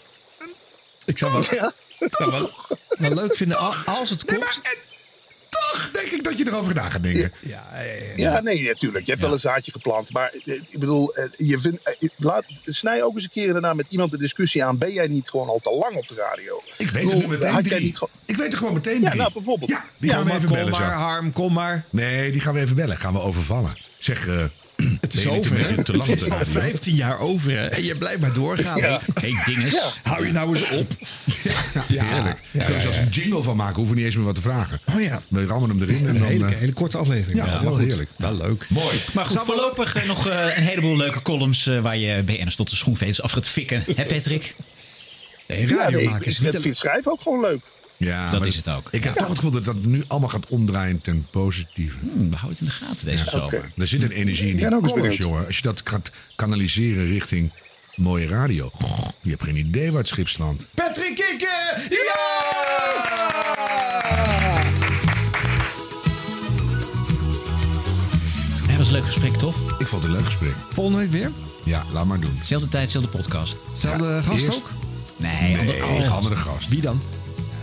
Ik 1.05 1.19
zou 1.19 1.33
wel, 1.33 1.43
Ja. 1.51 1.73
ik 1.99 2.15
zou 2.17 2.31
wel, 2.31 2.51
wel 2.89 3.15
leuk 3.15 3.37
vinden 3.37 3.59
als, 3.59 4.11
het 4.11 4.27
Nee, 4.27 4.39
komt. 4.39 4.61
maar, 4.63 4.73
en 4.73 4.79
toch 5.61 5.91
denk 5.93 6.07
ik 6.09 6.25
dat 6.25 6.39
je 6.39 6.47
erover 6.47 6.75
na 6.75 6.89
gaat 6.91 7.03
denken. 7.03 7.33
Ja, 7.41 7.65
ja, 7.75 7.83
ja. 7.83 8.33
Ja, 8.33 8.41
nee, 8.41 8.63
natuurlijk. 8.67 9.05
Je 9.05 9.11
hebt 9.11 9.23
wel 9.25 9.33
een 9.33 9.39
zaadje 9.41 9.73
geplant. 9.73 10.13
Maar 10.13 10.33
eh, 10.45 10.55
ik 10.55 10.79
bedoel, 10.79 11.15
eh, 11.15 11.25
je 11.37 11.79
eh, 11.99 12.09
laat, 12.17 12.45
snij 12.65 13.03
ook 13.03 13.15
eens 13.15 13.25
een 13.25 13.31
keer 13.31 13.53
daarna 13.53 13.75
met 13.75 13.89
iemand 13.89 14.11
de 14.11 14.19
discussie 14.19 14.65
aan. 14.65 14.79
Ben 14.79 14.93
jij 14.93 15.07
niet 15.07 15.31
gewoon 15.31 15.49
al 15.49 15.59
te 15.63 15.71
lang 15.71 15.95
op 15.97 16.09
de 16.09 16.15
radio? 16.15 16.63
Ik 16.79 16.91
weet 16.91 17.03
er 17.03 17.09
bedoel, 17.17 17.21
nu 17.31 17.39
meteen 17.39 17.63
drie. 17.63 17.81
niet 17.81 17.99
gewoon- 17.99 18.15
Ik 18.25 18.37
weet 18.37 18.53
er 18.53 18.59
gewoon 18.59 18.75
meteen 18.75 19.01
Ja, 19.01 19.07
drie. 19.07 19.21
nou, 19.21 19.33
bijvoorbeeld. 19.33 19.71
Ja, 19.71 19.85
die 19.99 20.11
Ja, 20.11 20.17
gaan 20.17 20.25
we 20.25 20.31
even 20.33 20.47
kom 20.49 20.57
bellen 20.57 20.75
zo. 20.75 20.81
maar, 20.81 20.93
Harm, 20.93 21.33
kom 21.33 21.53
maar. 21.53 21.85
Nee, 21.91 22.33
die 22.33 22.41
gaan 22.41 22.55
we 22.55 22.61
even 22.61 22.77
bellen. 22.77 22.97
Gaan 22.97 23.13
we 23.13 23.21
overvallen. 23.21 23.79
Zeg, 23.99 24.27
eh 24.27 24.45
Het 25.01 25.15
is 25.15 25.27
over, 25.27 25.57
hè? 25.57 25.63
beetje 25.67 25.83
te 25.83 25.97
lang 25.97 26.11
Het 26.11 26.21
is 26.21 26.31
al 26.31 26.39
radio? 26.39 26.53
15 26.53 26.95
jaar 26.95 27.19
over, 27.19 27.51
hè? 27.51 27.67
En 27.67 27.85
je 27.85 27.97
blijft 27.97 28.21
maar 28.21 28.33
doorgaan. 28.33 28.79
Ja. 28.79 29.01
Hey, 29.15 29.35
dinges. 29.47 29.73
Ja. 29.73 29.93
Hou 30.03 30.27
je 30.27 30.33
nou 30.33 30.57
eens 30.57 30.71
op. 30.71 30.93
Ja, 31.89 32.05
heerlijk. 32.05 32.39
Ja, 32.51 32.59
Daar 32.59 32.65
kun 32.65 32.67
je 32.67 32.73
ja, 32.73 32.81
zelfs 32.81 32.97
ja. 32.97 33.03
een 33.03 33.09
jingle 33.09 33.43
van 33.43 33.57
maken. 33.57 33.77
Hoeven 33.77 33.97
niet 33.97 34.05
eens 34.05 34.17
meer 34.17 34.25
wat 34.25 34.35
te 34.35 34.41
vragen. 34.41 34.81
Oh 34.95 35.03
ja. 35.03 35.23
We 35.29 35.47
rammen 35.47 35.71
hem 35.71 35.83
erin 35.83 36.07
en 36.07 36.15
Een 36.15 36.19
dan... 36.19 36.29
hele, 36.29 36.47
eh, 36.47 36.55
hele 36.55 36.73
korte 36.73 36.99
aflevering. 36.99 37.45
Ja, 37.45 37.59
goed. 37.59 37.79
heerlijk. 37.79 38.11
Wel 38.17 38.37
leuk. 38.37 38.67
Mooi. 38.69 38.97
Maar 39.15 39.25
goed, 39.25 39.39
voorlopig 39.39 39.95
eh, 39.95 40.07
nog 40.09 40.29
eh, 40.29 40.57
een 40.57 40.63
heleboel 40.63 40.97
leuke 40.97 41.23
columns 41.23 41.67
eh, 41.67 41.81
waar 41.81 41.97
je 41.97 42.23
BN'ers 42.23 42.57
tot 42.57 42.71
de 42.71 42.77
schoenveters 42.77 43.23
af 43.23 43.33
gaat 43.33 43.49
fikken. 43.49 43.85
Hè, 43.97 44.05
Patrick? 44.05 44.55
Nee, 45.49 45.69
Ja, 45.69 45.77
radio 45.77 45.99
nee, 45.99 46.09
maken 46.09 46.21
ik 46.21 46.27
is 46.27 46.39
vind, 46.39 46.53
niet 46.53 46.63
vind 46.63 46.77
schrijven 46.77 47.13
ook 47.13 47.21
gewoon 47.21 47.41
leuk. 47.41 47.61
Ja, 48.05 48.31
Dat 48.31 48.39
maar 48.39 48.49
is 48.49 48.57
het 48.57 48.69
ook. 48.69 48.89
Ik 48.91 49.05
heb 49.05 49.15
toch 49.15 49.27
het 49.29 49.37
gevoel 49.37 49.51
dat 49.51 49.65
dat 49.65 49.85
nu 49.85 50.05
allemaal 50.07 50.29
gaat 50.29 50.47
omdraaien 50.49 51.01
ten 51.01 51.27
positieve. 51.31 51.99
Hm, 51.99 52.31
we 52.31 52.37
houden 52.37 52.49
het 52.49 52.61
in 52.61 52.65
de 52.67 52.71
gaten 52.87 53.07
deze 53.07 53.31
zomer. 53.31 53.73
Er 53.77 53.87
zit 53.89 54.03
een 54.03 54.11
energie 54.11 54.49
in 54.51 54.57
die 54.57 54.65
Ja, 54.69 54.81
benieuwd. 54.81 55.17
jongen. 55.17 55.47
Als 55.47 55.57
je 55.57 55.63
dat 55.63 55.81
gaat 55.85 56.11
kanaliseren 56.37 57.07
richting 57.07 57.53
mooie 57.97 58.27
radio. 58.27 58.71
Je 59.23 59.31
hebt 59.31 59.43
geen 59.45 59.57
idee 59.57 59.91
waar 59.91 60.01
het 60.01 60.09
schip 60.09 60.29
strandt. 60.29 60.67
Patrick 60.75 61.15
Kikken! 61.15 61.83
Ja! 61.91 62.21
Dat 68.69 68.77
was 68.77 68.87
een 68.87 68.93
leuk 68.93 69.05
gesprek, 69.05 69.33
toch? 69.33 69.81
Ik 69.81 69.87
vond 69.89 70.03
het 70.03 70.11
een 70.11 70.17
leuk 70.19 70.25
gesprek. 70.27 70.55
Volgende 70.73 70.99
week 70.99 71.11
weer? 71.11 71.31
Ja, 71.65 71.83
laat 71.93 72.07
maar 72.07 72.21
doen. 72.21 72.41
Zelfde 72.45 72.69
tijd, 72.69 72.91
zelfde 72.91 73.11
podcast. 73.11 73.57
Zelfde 73.79 74.21
gast 74.25 74.43
eerst- 74.45 74.57
ook? 74.57 74.71
Nee, 75.19 75.57
Nee, 75.57 76.09
andere 76.09 76.37
gast. 76.37 76.69
Wie 76.69 76.81
dan? 76.81 77.03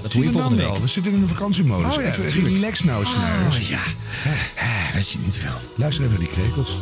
Dat 0.01 0.13
hoor 0.13 0.23
je 0.23 0.31
volgende 0.31 0.61
wel? 0.61 0.81
We 0.81 0.87
zitten 0.87 1.13
in 1.13 1.21
een 1.21 1.27
vakantiemodus. 1.27 1.95
Oh 1.95 2.01
ja, 2.01 2.09
even 2.09 2.23
natuurlijk. 2.23 2.53
relax 2.53 2.83
nou, 2.83 3.05
Snijders. 3.05 3.69
ja. 3.69 3.81
Weet 4.93 5.11
je 5.11 5.19
niet 5.19 5.43
wel. 5.43 5.59
Luister 5.75 6.03
even 6.05 6.19
naar 6.19 6.27
die 6.29 6.41
krekels. 6.41 6.77